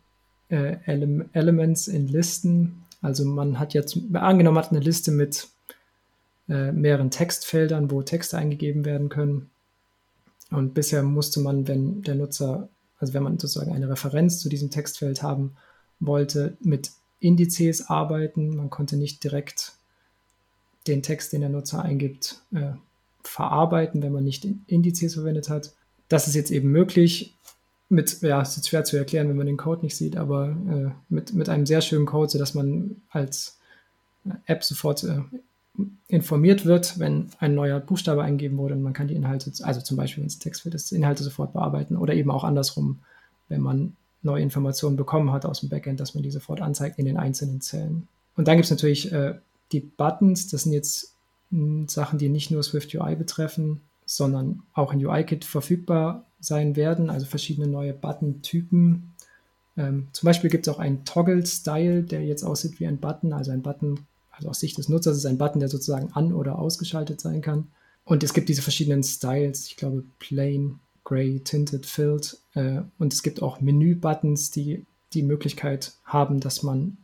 äh, 0.48 0.76
Ele 0.86 1.28
Elements 1.32 1.88
in 1.88 2.08
Listen. 2.08 2.84
Also 3.02 3.24
man 3.24 3.58
hat 3.58 3.74
jetzt, 3.74 3.98
angenommen 4.12 4.58
hat 4.58 4.70
eine 4.70 4.80
Liste 4.80 5.10
mit 5.10 5.48
äh, 6.50 6.72
mehreren 6.72 7.10
Textfeldern, 7.10 7.90
wo 7.90 8.02
Texte 8.02 8.36
eingegeben 8.36 8.84
werden 8.84 9.08
können. 9.08 9.50
Und 10.50 10.74
bisher 10.74 11.02
musste 11.02 11.40
man, 11.40 11.68
wenn 11.68 12.02
der 12.02 12.16
Nutzer, 12.16 12.68
also 12.98 13.14
wenn 13.14 13.22
man 13.22 13.38
sozusagen 13.38 13.72
eine 13.72 13.88
Referenz 13.88 14.40
zu 14.40 14.48
diesem 14.48 14.70
Textfeld 14.70 15.22
haben 15.22 15.56
wollte, 16.00 16.56
mit 16.60 16.90
Indizes 17.20 17.88
arbeiten. 17.88 18.56
Man 18.56 18.68
konnte 18.68 18.96
nicht 18.96 19.22
direkt 19.22 19.74
den 20.86 21.02
Text, 21.02 21.32
den 21.32 21.42
der 21.42 21.50
Nutzer 21.50 21.82
eingibt, 21.82 22.40
äh, 22.52 22.72
verarbeiten, 23.22 24.02
wenn 24.02 24.12
man 24.12 24.24
nicht 24.24 24.46
Indizes 24.66 25.14
verwendet 25.14 25.48
hat. 25.48 25.72
Das 26.08 26.26
ist 26.26 26.34
jetzt 26.34 26.50
eben 26.50 26.70
möglich. 26.72 27.34
Mit, 27.90 28.22
ja, 28.22 28.40
es 28.40 28.56
ist 28.56 28.68
schwer 28.68 28.84
zu 28.84 28.96
erklären, 28.96 29.28
wenn 29.28 29.36
man 29.36 29.46
den 29.46 29.56
Code 29.56 29.82
nicht 29.82 29.96
sieht, 29.96 30.16
aber 30.16 30.48
äh, 30.48 30.90
mit, 31.08 31.32
mit 31.34 31.48
einem 31.48 31.66
sehr 31.66 31.80
schönen 31.80 32.06
Code, 32.06 32.30
sodass 32.30 32.54
man 32.54 33.02
als 33.10 33.58
App 34.46 34.64
sofort 34.64 35.04
äh, 35.04 35.20
informiert 36.08 36.64
wird, 36.64 36.98
wenn 36.98 37.30
ein 37.38 37.54
neuer 37.54 37.80
Buchstabe 37.80 38.22
eingegeben 38.22 38.58
wurde 38.58 38.74
und 38.74 38.82
man 38.82 38.92
kann 38.92 39.08
die 39.08 39.14
Inhalte, 39.14 39.52
also 39.64 39.80
zum 39.80 39.96
Beispiel, 39.96 40.22
wenn 40.22 40.28
es 40.28 40.38
Textfeld 40.38 40.74
ist, 40.74 40.92
Inhalte 40.92 41.22
sofort 41.22 41.52
bearbeiten 41.52 41.96
oder 41.96 42.14
eben 42.14 42.30
auch 42.30 42.44
andersrum, 42.44 43.00
wenn 43.48 43.60
man 43.60 43.96
neue 44.22 44.42
Informationen 44.42 44.96
bekommen 44.96 45.32
hat 45.32 45.46
aus 45.46 45.60
dem 45.60 45.68
Backend, 45.68 46.00
dass 46.00 46.14
man 46.14 46.22
die 46.22 46.30
sofort 46.30 46.60
anzeigt 46.60 46.98
in 46.98 47.06
den 47.06 47.16
einzelnen 47.16 47.60
Zellen. 47.60 48.08
Und 48.36 48.48
dann 48.48 48.56
gibt 48.56 48.66
es 48.66 48.70
natürlich 48.70 49.12
äh, 49.12 49.34
die 49.72 49.80
Buttons, 49.80 50.48
das 50.48 50.64
sind 50.64 50.72
jetzt 50.72 51.14
hm, 51.50 51.88
Sachen, 51.88 52.18
die 52.18 52.28
nicht 52.28 52.50
nur 52.50 52.62
Swift 52.62 52.94
UI 52.94 53.16
betreffen, 53.16 53.80
sondern 54.04 54.62
auch 54.74 54.92
in 54.92 55.04
UIKit 55.04 55.44
verfügbar 55.44 56.24
sein 56.40 56.76
werden, 56.76 57.10
also 57.10 57.26
verschiedene 57.26 57.66
neue 57.66 57.92
Button-Typen. 57.92 59.12
Ähm, 59.76 60.08
zum 60.12 60.26
Beispiel 60.26 60.50
gibt 60.50 60.66
es 60.66 60.74
auch 60.74 60.78
einen 60.78 61.04
Toggle-Style, 61.04 62.02
der 62.02 62.24
jetzt 62.24 62.42
aussieht 62.42 62.80
wie 62.80 62.86
ein 62.86 62.98
Button, 62.98 63.32
also 63.32 63.52
ein 63.52 63.62
Button 63.62 64.00
also 64.40 64.50
aus 64.50 64.60
Sicht 64.60 64.78
des 64.78 64.88
Nutzers 64.88 65.16
ist 65.16 65.26
ein 65.26 65.38
Button, 65.38 65.60
der 65.60 65.68
sozusagen 65.68 66.12
an- 66.12 66.32
oder 66.32 66.58
ausgeschaltet 66.58 67.20
sein 67.20 67.42
kann. 67.42 67.68
Und 68.04 68.24
es 68.24 68.32
gibt 68.32 68.48
diese 68.48 68.62
verschiedenen 68.62 69.02
Styles, 69.02 69.66
ich 69.66 69.76
glaube 69.76 70.04
Plain, 70.18 70.80
Gray, 71.04 71.40
Tinted, 71.40 71.86
Filled. 71.86 72.38
Äh, 72.54 72.80
und 72.98 73.12
es 73.12 73.22
gibt 73.22 73.42
auch 73.42 73.60
Menü-Buttons, 73.60 74.50
die 74.50 74.84
die 75.12 75.22
Möglichkeit 75.22 75.92
haben, 76.04 76.40
dass 76.40 76.62
man 76.62 76.96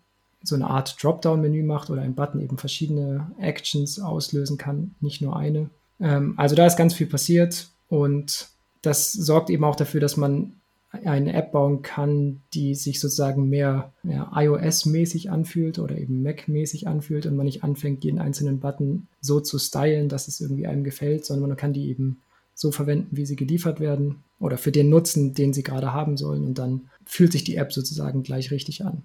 so 0.43 0.55
eine 0.55 0.69
Art 0.69 1.03
Dropdown-Menü 1.03 1.63
macht 1.63 1.91
oder 1.91 2.03
ein 2.03 2.15
Button 2.15 2.41
eben 2.41 2.57
verschiedene 2.57 3.31
Actions 3.39 3.99
auslösen 3.99 4.59
kann, 4.59 4.95
nicht 5.01 5.21
nur 5.21 5.37
eine. 5.37 5.71
Ähm, 6.01 6.35
also 6.37 6.55
da 6.55 6.67
ist 6.67 6.77
ganz 6.77 6.95
viel 6.95 7.07
passiert 7.07 7.69
und 7.89 8.49
das 8.83 9.13
sorgt 9.13 9.51
eben 9.51 9.65
auch 9.65 9.77
dafür, 9.77 10.01
dass 10.01 10.17
man 10.17 10.53
eine 10.91 11.35
App 11.35 11.53
bauen 11.53 11.83
kann, 11.83 12.43
die 12.55 12.75
sich 12.75 13.01
sozusagen 13.01 13.49
mehr 13.49 13.93
ja, 14.03 14.31
iOS-mäßig 14.35 15.31
anfühlt 15.31 15.79
oder 15.79 15.99
eben 15.99 16.23
Mac-mäßig 16.23 16.87
anfühlt 16.87 17.27
und 17.27 17.37
man 17.37 17.47
nicht 17.47 17.65
anfängt, 17.65 18.05
jeden 18.05 18.19
einzelnen 18.19 18.61
Button 18.61 19.09
so 19.21 19.41
zu 19.41 19.59
stylen, 19.59 20.09
dass 20.09 20.29
es 20.29 20.41
irgendwie 20.41 20.67
einem 20.67 20.85
gefällt, 20.85 21.25
sondern 21.25 21.49
man 21.49 21.57
kann 21.57 21.73
die 21.73 21.89
eben 21.89 22.23
so 22.55 22.73
verwenden, 22.73 23.17
wie 23.17 23.27
sie 23.27 23.37
geliefert 23.37 23.81
werden 23.81 24.25
oder 24.39 24.57
für 24.57 24.73
den 24.73 24.89
Nutzen, 24.89 25.35
den 25.35 25.53
sie 25.53 25.63
gerade 25.63 25.93
haben 25.93 26.17
sollen 26.17 26.45
und 26.45 26.59
dann 26.59 26.89
fühlt 27.05 27.33
sich 27.33 27.45
die 27.45 27.57
App 27.57 27.73
sozusagen 27.73 28.23
gleich 28.23 28.51
richtig 28.51 28.85
an. 28.85 29.05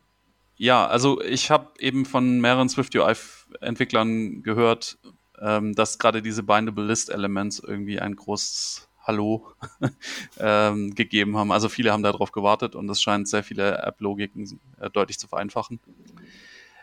Ja, 0.55 0.87
also 0.87 1.21
ich 1.21 1.49
habe 1.49 1.69
eben 1.79 2.05
von 2.05 2.39
mehreren 2.39 2.69
Swift 2.69 2.95
UI-Entwicklern 2.95 4.43
gehört, 4.43 4.99
ähm, 5.39 5.73
dass 5.73 5.97
gerade 5.97 6.21
diese 6.21 6.43
Bindable 6.43 6.85
List 6.85 7.09
Elements 7.09 7.59
irgendwie 7.59 7.99
ein 7.99 8.15
großes 8.15 8.87
Hallo 9.11 9.45
ähm, 10.39 10.95
gegeben 10.95 11.35
haben. 11.35 11.51
Also 11.51 11.67
viele 11.67 11.91
haben 11.91 12.01
darauf 12.01 12.31
gewartet 12.31 12.75
und 12.75 12.89
es 12.89 13.01
scheint 13.01 13.27
sehr 13.27 13.43
viele 13.43 13.79
App-Logiken 13.79 14.57
äh, 14.79 14.89
deutlich 14.89 15.19
zu 15.19 15.27
vereinfachen. 15.27 15.81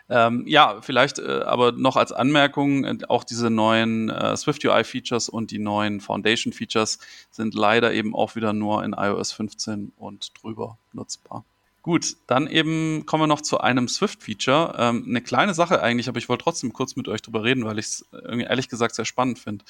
Ähm, 0.09 0.43
ja, 0.45 0.79
vielleicht 0.81 1.17
äh, 1.17 1.41
aber 1.41 1.71
noch 1.71 1.95
als 1.95 2.11
Anmerkung, 2.11 2.83
äh, 2.83 2.97
auch 3.07 3.23
diese 3.23 3.49
neuen 3.49 4.09
äh, 4.09 4.37
Swift 4.37 4.63
UI-Features 4.63 5.27
und 5.27 5.49
die 5.49 5.57
neuen 5.57 6.01
Foundation-Features 6.01 6.99
sind 7.31 7.55
leider 7.55 7.93
eben 7.93 8.13
auch 8.13 8.35
wieder 8.35 8.53
nur 8.53 8.83
in 8.83 8.93
iOS 8.93 9.31
15 9.31 9.91
und 9.97 10.31
drüber 10.39 10.77
nutzbar. 10.93 11.45
Gut, 11.81 12.17
dann 12.27 12.45
eben 12.45 13.07
kommen 13.07 13.23
wir 13.23 13.27
noch 13.27 13.41
zu 13.41 13.59
einem 13.59 13.87
Swift-Feature. 13.87 14.75
Ähm, 14.77 15.05
eine 15.07 15.21
kleine 15.21 15.55
Sache 15.55 15.81
eigentlich, 15.81 16.09
aber 16.09 16.19
ich 16.19 16.29
wollte 16.29 16.43
trotzdem 16.43 16.73
kurz 16.73 16.95
mit 16.95 17.07
euch 17.07 17.23
drüber 17.23 17.43
reden, 17.43 17.65
weil 17.65 17.79
ich 17.79 17.85
es 17.85 18.05
ehrlich 18.11 18.69
gesagt 18.69 18.93
sehr 18.93 19.05
spannend 19.05 19.39
finde. 19.39 19.65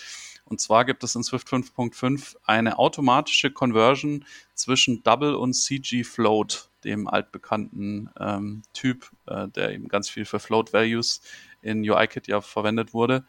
Und 0.50 0.60
zwar 0.60 0.84
gibt 0.84 1.04
es 1.04 1.16
in 1.16 1.24
Swift 1.24 1.48
5.5 1.48 2.36
eine 2.44 2.80
automatische 2.80 3.52
Conversion 3.52 4.26
zwischen 4.56 5.04
Double 5.04 5.36
und 5.36 5.54
CG 5.54 6.04
Float, 6.04 6.70
dem 6.84 7.08
altbekannten 7.08 8.10
ähm, 8.20 8.64
Typ, 8.74 9.12
äh, 9.28 9.48
der 9.48 9.72
eben 9.72 9.88
ganz 9.88 10.10
viel 10.10 10.26
für 10.26 10.40
Float 10.40 10.74
Values 10.74 11.22
in 11.62 11.88
UIKit 11.88 12.28
ja 12.28 12.42
verwendet 12.42 12.94
wurde. 12.94 13.26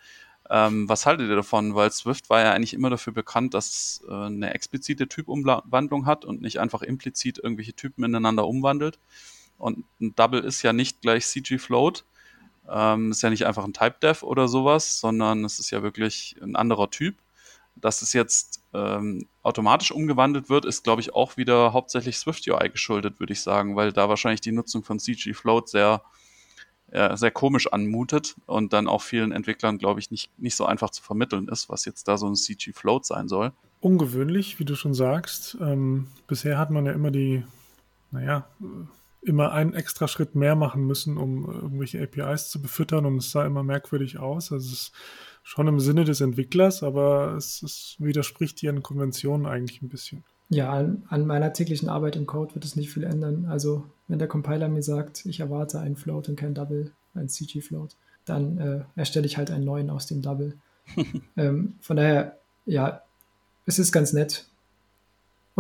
Ähm, 0.49 0.89
was 0.89 1.07
haltet 1.07 1.29
ihr 1.29 1.37
davon? 1.37 1.75
Weil 1.75 1.93
Swift 1.93 2.31
war 2.31 2.41
ja 2.41 2.53
eigentlich 2.53 2.75
immer 2.75 2.91
dafür 2.91 3.13
bekannt, 3.13 3.55
dass 3.55 3.69
es 3.69 4.05
äh, 4.09 4.13
eine 4.13 4.55
explizite 4.55 5.07
Typumwandlung 5.07 6.07
hat 6.07 6.25
und 6.25 6.41
nicht 6.41 6.59
einfach 6.59 6.83
implizit 6.83 7.39
irgendwelche 7.39 7.75
Typen 7.75 8.03
ineinander 8.03 8.47
umwandelt. 8.47 8.99
Und 9.59 9.85
ein 10.01 10.15
Double 10.17 10.41
ist 10.41 10.63
ja 10.63 10.73
nicht 10.73 11.03
gleich 11.03 11.27
CG 11.27 11.59
Float. 11.59 12.05
Ähm, 12.73 13.11
ist 13.11 13.23
ja 13.23 13.31
nicht 13.31 13.47
einfach 13.47 13.65
ein 13.65 13.73
Type-Dev 13.73 14.25
oder 14.25 14.47
sowas, 14.47 15.01
sondern 15.01 15.45
es 15.45 15.59
ist 15.59 15.71
ja 15.71 15.83
wirklich 15.83 16.37
ein 16.43 16.57
anderer 16.57 16.91
Typ. 16.91 17.17
Dass 17.77 18.03
es 18.03 18.13
jetzt 18.13 18.63
ähm, 18.75 19.27
automatisch 19.43 19.91
umgewandelt 19.91 20.49
wird, 20.49 20.65
ist, 20.65 20.85
glaube 20.85 21.01
ich, 21.01 21.15
auch 21.15 21.37
wieder 21.37 21.73
hauptsächlich 21.73 22.19
Swift 22.19 22.47
UI 22.47 22.69
geschuldet, 22.69 23.19
würde 23.19 23.33
ich 23.33 23.41
sagen, 23.41 23.75
weil 23.77 23.93
da 23.93 24.09
wahrscheinlich 24.09 24.41
die 24.41 24.53
Nutzung 24.53 24.85
von 24.85 24.99
CG 24.99 25.33
Float 25.33 25.69
sehr, 25.69 26.03
äh, 26.91 27.17
sehr 27.17 27.31
komisch 27.31 27.73
anmutet 27.73 28.37
und 28.47 28.73
dann 28.73 28.87
auch 28.87 29.03
vielen 29.03 29.33
Entwicklern, 29.33 29.79
glaube 29.79 30.01
ich, 30.01 30.11
nicht, 30.11 30.31
nicht 30.39 30.57
so 30.57 30.67
einfach 30.67 30.91
zu 30.91 31.03
vermitteln 31.03 31.49
ist, 31.49 31.69
was 31.69 31.85
jetzt 31.85 32.07
da 32.07 32.19
so 32.19 32.29
ein 32.29 32.37
CG 32.37 32.73
Float 32.73 33.07
sein 33.07 33.29
soll. 33.29 33.53
Ungewöhnlich, 33.81 34.59
wie 34.59 34.65
du 34.65 34.75
schon 34.77 34.95
sagst. 34.95 35.57
Ähm, 35.61 36.09
bisher 36.27 36.59
hat 36.59 36.71
man 36.71 36.87
ja 36.87 36.93
immer 36.93 37.11
die, 37.11 37.45
naja, 38.11 38.47
immer 39.23 39.53
einen 39.53 39.75
extra 39.75 40.09
Schritt 40.09 40.35
mehr 40.35 40.57
machen 40.57 40.87
müssen, 40.87 41.17
um 41.17 41.51
äh, 41.51 41.55
irgendwelche 41.55 42.03
APIs 42.03 42.51
zu 42.51 42.61
befüttern 42.61 43.07
und 43.07 43.19
es 43.19 43.31
sah 43.31 43.45
immer 43.45 43.63
merkwürdig 43.63 44.19
aus. 44.19 44.53
Also 44.53 44.67
es 44.67 44.73
ist 44.73 44.93
schon 45.43 45.69
im 45.69 45.81
Sinne 45.81 46.05
des 46.05 46.21
Entwicklers, 46.21 46.83
aber 46.83 47.35
es, 47.37 47.63
es 47.63 47.97
widerspricht 47.99 48.63
ihren 48.63 48.83
Konventionen 48.83 49.47
eigentlich 49.47 49.83
ein 49.83 49.89
bisschen. 49.89 50.25
Ja, 50.49 50.71
an, 50.71 51.05
an, 51.09 51.27
meiner 51.27 51.53
täglichen 51.53 51.89
Arbeit 51.89 52.17
im 52.17 52.27
Code 52.27 52.55
wird 52.55 52.65
es 52.65 52.77
nicht 52.77 52.93
viel 52.93 53.05
ändern. 53.05 53.47
Also 53.47 53.85
wenn 54.09 54.19
der 54.19 54.29
Compiler 54.29 54.69
mir 54.69 54.83
sagt, 54.83 55.25
ich 55.27 55.41
erwarte 55.41 55.79
einen 55.81 55.97
Float 55.97 56.29
und 56.29 56.37
kein 56.37 56.55
Double, 56.55 56.93
ein 57.15 57.29
CG-Float, 57.29 57.97
dann 58.25 58.59
äh, 58.59 58.81
erstelle 58.97 59.27
ich 59.27 59.37
halt 59.37 59.51
einen 59.51 59.65
neuen 59.65 59.91
aus 59.91 60.07
dem 60.07 60.23
Double. 60.23 60.57
ähm, 61.37 61.75
von 61.81 61.97
daher, 61.97 62.39
ja, 62.67 63.03
es 63.67 63.79
ist 63.79 63.93
ganz 63.93 64.13
nett. 64.13 64.47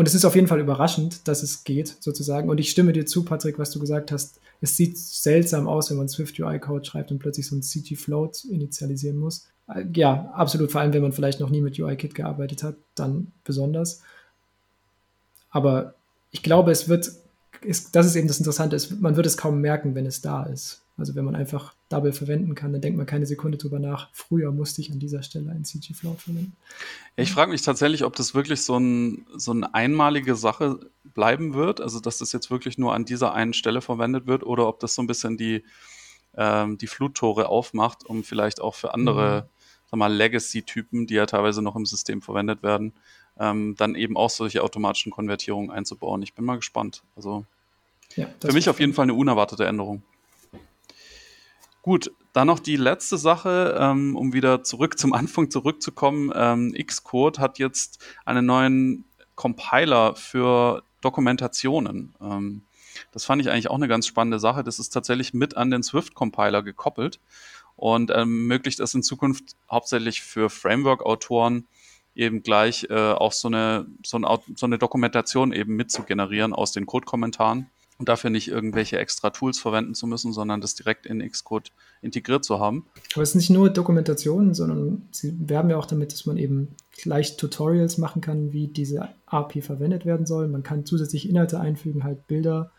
Und 0.00 0.08
es 0.08 0.14
ist 0.14 0.24
auf 0.24 0.34
jeden 0.34 0.46
Fall 0.46 0.60
überraschend, 0.60 1.28
dass 1.28 1.42
es 1.42 1.62
geht, 1.62 1.94
sozusagen. 2.00 2.48
Und 2.48 2.58
ich 2.58 2.70
stimme 2.70 2.94
dir 2.94 3.04
zu, 3.04 3.22
Patrick, 3.22 3.58
was 3.58 3.70
du 3.70 3.78
gesagt 3.78 4.12
hast. 4.12 4.40
Es 4.62 4.74
sieht 4.74 4.96
seltsam 4.96 5.68
aus, 5.68 5.90
wenn 5.90 5.98
man 5.98 6.08
Swift 6.08 6.40
UI-Code 6.40 6.86
schreibt 6.86 7.12
und 7.12 7.18
plötzlich 7.18 7.46
so 7.46 7.54
ein 7.54 7.62
CG-Float 7.62 8.44
initialisieren 8.44 9.18
muss. 9.18 9.50
Äh, 9.68 9.84
ja, 9.94 10.32
absolut. 10.34 10.72
Vor 10.72 10.80
allem, 10.80 10.94
wenn 10.94 11.02
man 11.02 11.12
vielleicht 11.12 11.38
noch 11.38 11.50
nie 11.50 11.60
mit 11.60 11.78
UI-Kit 11.78 12.14
gearbeitet 12.14 12.62
hat, 12.62 12.76
dann 12.94 13.32
besonders. 13.44 14.00
Aber 15.50 15.96
ich 16.30 16.42
glaube, 16.42 16.70
es 16.70 16.88
wird, 16.88 17.12
ist, 17.60 17.94
das 17.94 18.06
ist 18.06 18.16
eben 18.16 18.26
das 18.26 18.38
Interessante, 18.38 18.76
ist, 18.76 19.02
man 19.02 19.16
wird 19.16 19.26
es 19.26 19.36
kaum 19.36 19.60
merken, 19.60 19.94
wenn 19.94 20.06
es 20.06 20.22
da 20.22 20.44
ist. 20.44 20.79
Also 21.00 21.14
wenn 21.14 21.24
man 21.24 21.34
einfach 21.34 21.74
Double 21.88 22.12
verwenden 22.12 22.54
kann, 22.54 22.72
dann 22.72 22.80
denkt 22.80 22.96
man 22.96 23.06
keine 23.06 23.26
Sekunde 23.26 23.58
drüber 23.58 23.78
nach. 23.78 24.10
Früher 24.12 24.52
musste 24.52 24.80
ich 24.80 24.92
an 24.92 24.98
dieser 24.98 25.22
Stelle 25.22 25.50
einen 25.50 25.64
CG 25.64 25.94
Float 25.94 26.20
verwenden. 26.20 26.56
Ich 27.16 27.32
frage 27.32 27.50
mich 27.50 27.62
tatsächlich, 27.62 28.04
ob 28.04 28.14
das 28.14 28.34
wirklich 28.34 28.62
so, 28.62 28.78
ein, 28.78 29.26
so 29.36 29.50
eine 29.50 29.74
einmalige 29.74 30.36
Sache 30.36 30.78
bleiben 31.02 31.54
wird, 31.54 31.80
also 31.80 31.98
dass 31.98 32.18
das 32.18 32.32
jetzt 32.32 32.50
wirklich 32.50 32.78
nur 32.78 32.94
an 32.94 33.04
dieser 33.04 33.34
einen 33.34 33.52
Stelle 33.52 33.80
verwendet 33.80 34.26
wird 34.26 34.44
oder 34.44 34.68
ob 34.68 34.78
das 34.80 34.94
so 34.94 35.02
ein 35.02 35.06
bisschen 35.06 35.36
die, 35.36 35.64
ähm, 36.36 36.78
die 36.78 36.86
Fluttore 36.86 37.48
aufmacht, 37.48 38.04
um 38.04 38.22
vielleicht 38.22 38.60
auch 38.60 38.74
für 38.74 38.94
andere 38.94 39.48
mhm. 39.92 40.02
Legacy-Typen, 40.02 41.06
die 41.06 41.14
ja 41.14 41.26
teilweise 41.26 41.62
noch 41.62 41.76
im 41.76 41.86
System 41.86 42.22
verwendet 42.22 42.62
werden, 42.62 42.92
ähm, 43.38 43.74
dann 43.76 43.94
eben 43.94 44.16
auch 44.16 44.30
solche 44.30 44.62
automatischen 44.62 45.10
Konvertierungen 45.10 45.70
einzubauen. 45.70 46.22
Ich 46.22 46.34
bin 46.34 46.44
mal 46.44 46.56
gespannt. 46.56 47.02
Also 47.16 47.44
ja, 48.16 48.28
für 48.40 48.52
mich 48.52 48.68
auf 48.68 48.80
jeden 48.80 48.92
Fall 48.92 49.04
eine 49.04 49.14
unerwartete 49.14 49.66
Änderung. 49.66 50.02
Gut, 51.82 52.12
dann 52.32 52.46
noch 52.46 52.58
die 52.58 52.76
letzte 52.76 53.16
Sache, 53.16 53.76
ähm, 53.78 54.14
um 54.14 54.32
wieder 54.32 54.62
zurück 54.62 54.98
zum 54.98 55.12
Anfang 55.14 55.50
zurückzukommen. 55.50 56.30
Ähm, 56.34 56.74
Xcode 56.74 57.38
hat 57.38 57.58
jetzt 57.58 58.04
einen 58.24 58.46
neuen 58.46 59.04
Compiler 59.34 60.14
für 60.14 60.82
Dokumentationen. 61.00 62.14
Ähm, 62.20 62.62
das 63.12 63.24
fand 63.24 63.40
ich 63.40 63.50
eigentlich 63.50 63.70
auch 63.70 63.76
eine 63.76 63.88
ganz 63.88 64.06
spannende 64.06 64.38
Sache. 64.38 64.62
Das 64.62 64.78
ist 64.78 64.90
tatsächlich 64.90 65.32
mit 65.32 65.56
an 65.56 65.70
den 65.70 65.82
Swift-Compiler 65.82 66.62
gekoppelt 66.62 67.18
und 67.76 68.10
ermöglicht 68.10 68.80
es 68.80 68.94
in 68.94 69.02
Zukunft 69.02 69.56
hauptsächlich 69.70 70.20
für 70.20 70.50
Framework-Autoren 70.50 71.66
eben 72.14 72.42
gleich 72.42 72.88
äh, 72.90 73.12
auch 73.12 73.32
so 73.32 73.48
eine, 73.48 73.86
so, 74.04 74.18
ein, 74.18 74.26
so 74.54 74.66
eine 74.66 74.78
Dokumentation 74.78 75.52
eben 75.52 75.76
mit 75.76 75.90
zu 75.90 76.02
generieren 76.02 76.52
aus 76.52 76.72
den 76.72 76.84
Code-Kommentaren 76.84 77.70
und 78.00 78.08
dafür 78.08 78.30
nicht 78.30 78.48
irgendwelche 78.48 78.98
extra 78.98 79.28
Tools 79.28 79.60
verwenden 79.60 79.94
zu 79.94 80.06
müssen, 80.06 80.32
sondern 80.32 80.62
das 80.62 80.74
direkt 80.74 81.04
in 81.04 81.20
Xcode 81.20 81.70
integriert 82.00 82.46
zu 82.46 82.58
haben. 82.58 82.86
Aber 83.12 83.22
es 83.22 83.30
ist 83.30 83.34
nicht 83.34 83.50
nur 83.50 83.68
Dokumentation, 83.68 84.54
sondern 84.54 85.06
sie 85.10 85.36
werben 85.38 85.68
ja 85.68 85.76
auch 85.76 85.84
damit, 85.84 86.12
dass 86.14 86.24
man 86.24 86.38
eben 86.38 86.68
gleich 86.96 87.36
Tutorials 87.36 87.98
machen 87.98 88.22
kann, 88.22 88.52
wie 88.52 88.68
diese 88.68 89.10
API 89.26 89.60
verwendet 89.60 90.06
werden 90.06 90.24
soll. 90.24 90.48
Man 90.48 90.62
kann 90.62 90.86
zusätzlich 90.86 91.28
Inhalte 91.28 91.60
einfügen, 91.60 92.02
halt 92.02 92.26
Bilder 92.26 92.72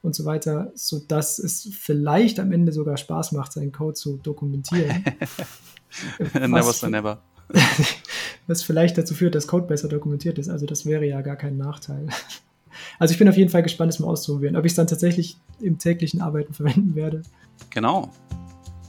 und 0.00 0.14
so 0.14 0.24
weiter, 0.24 0.72
sodass 0.74 1.38
es 1.38 1.68
vielleicht 1.78 2.40
am 2.40 2.50
Ende 2.50 2.72
sogar 2.72 2.96
Spaß 2.96 3.32
macht, 3.32 3.52
seinen 3.52 3.72
Code 3.72 3.94
zu 3.94 4.16
dokumentieren. 4.16 5.04
never 6.34 6.72
say 6.72 6.88
never. 6.88 7.22
was 8.46 8.62
vielleicht 8.62 8.96
dazu 8.96 9.12
führt, 9.12 9.34
dass 9.34 9.46
Code 9.46 9.66
besser 9.66 9.88
dokumentiert 9.88 10.38
ist. 10.38 10.48
Also 10.48 10.64
das 10.64 10.86
wäre 10.86 11.04
ja 11.04 11.20
gar 11.20 11.36
kein 11.36 11.58
Nachteil. 11.58 12.08
Also 12.98 13.12
ich 13.12 13.18
bin 13.18 13.28
auf 13.28 13.36
jeden 13.36 13.50
Fall 13.50 13.62
gespannt, 13.62 13.92
es 13.92 13.98
mal 13.98 14.08
auszuprobieren. 14.08 14.56
Ob 14.56 14.64
ich 14.64 14.72
es 14.72 14.76
dann 14.76 14.86
tatsächlich 14.86 15.38
im 15.60 15.78
täglichen 15.78 16.20
Arbeiten 16.20 16.52
verwenden 16.54 16.94
werde. 16.94 17.22
Genau. 17.70 18.10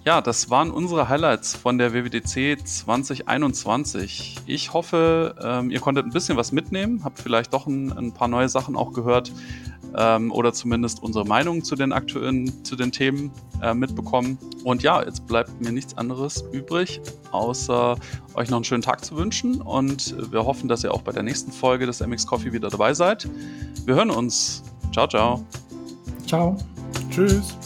Ja, 0.05 0.19
das 0.19 0.49
waren 0.49 0.69
unsere 0.69 1.07
Highlights 1.07 1.55
von 1.55 1.77
der 1.77 1.93
WWDC 1.93 2.67
2021. 2.67 4.41
Ich 4.45 4.73
hoffe, 4.73 5.33
ähm, 5.41 5.71
ihr 5.71 5.79
konntet 5.79 6.05
ein 6.05 6.11
bisschen 6.11 6.35
was 6.35 6.51
mitnehmen, 6.51 7.05
habt 7.05 7.19
vielleicht 7.19 7.53
doch 7.53 7.67
ein, 7.67 7.89
ein 7.93 8.13
paar 8.13 8.27
neue 8.27 8.49
Sachen 8.49 8.75
auch 8.75 8.91
gehört 8.91 9.31
ähm, 9.97 10.31
oder 10.31 10.53
zumindest 10.53 11.01
unsere 11.03 11.25
Meinung 11.25 11.63
zu 11.63 11.75
den 11.75 11.91
aktuellen, 11.91 12.63
zu 12.63 12.75
den 12.75 12.91
Themen 12.91 13.31
äh, 13.61 13.73
mitbekommen. 13.73 14.37
Und 14.63 14.83
ja, 14.83 15.03
jetzt 15.03 15.25
bleibt 15.27 15.61
mir 15.61 15.71
nichts 15.71 15.97
anderes 15.97 16.43
übrig, 16.51 17.01
außer 17.31 17.97
euch 18.35 18.49
noch 18.49 18.57
einen 18.57 18.65
schönen 18.65 18.81
Tag 18.81 19.03
zu 19.03 19.15
wünschen 19.15 19.61
und 19.61 20.15
wir 20.31 20.45
hoffen, 20.45 20.67
dass 20.67 20.83
ihr 20.83 20.93
auch 20.93 21.01
bei 21.01 21.11
der 21.11 21.23
nächsten 21.23 21.51
Folge 21.51 21.85
des 21.85 21.99
MX 21.99 22.27
Coffee 22.27 22.53
wieder 22.53 22.69
dabei 22.69 22.93
seid. 22.93 23.29
Wir 23.85 23.95
hören 23.95 24.11
uns. 24.11 24.63
Ciao, 24.91 25.07
ciao. 25.07 25.45
Ciao. 26.27 26.57
Tschüss. 27.09 27.57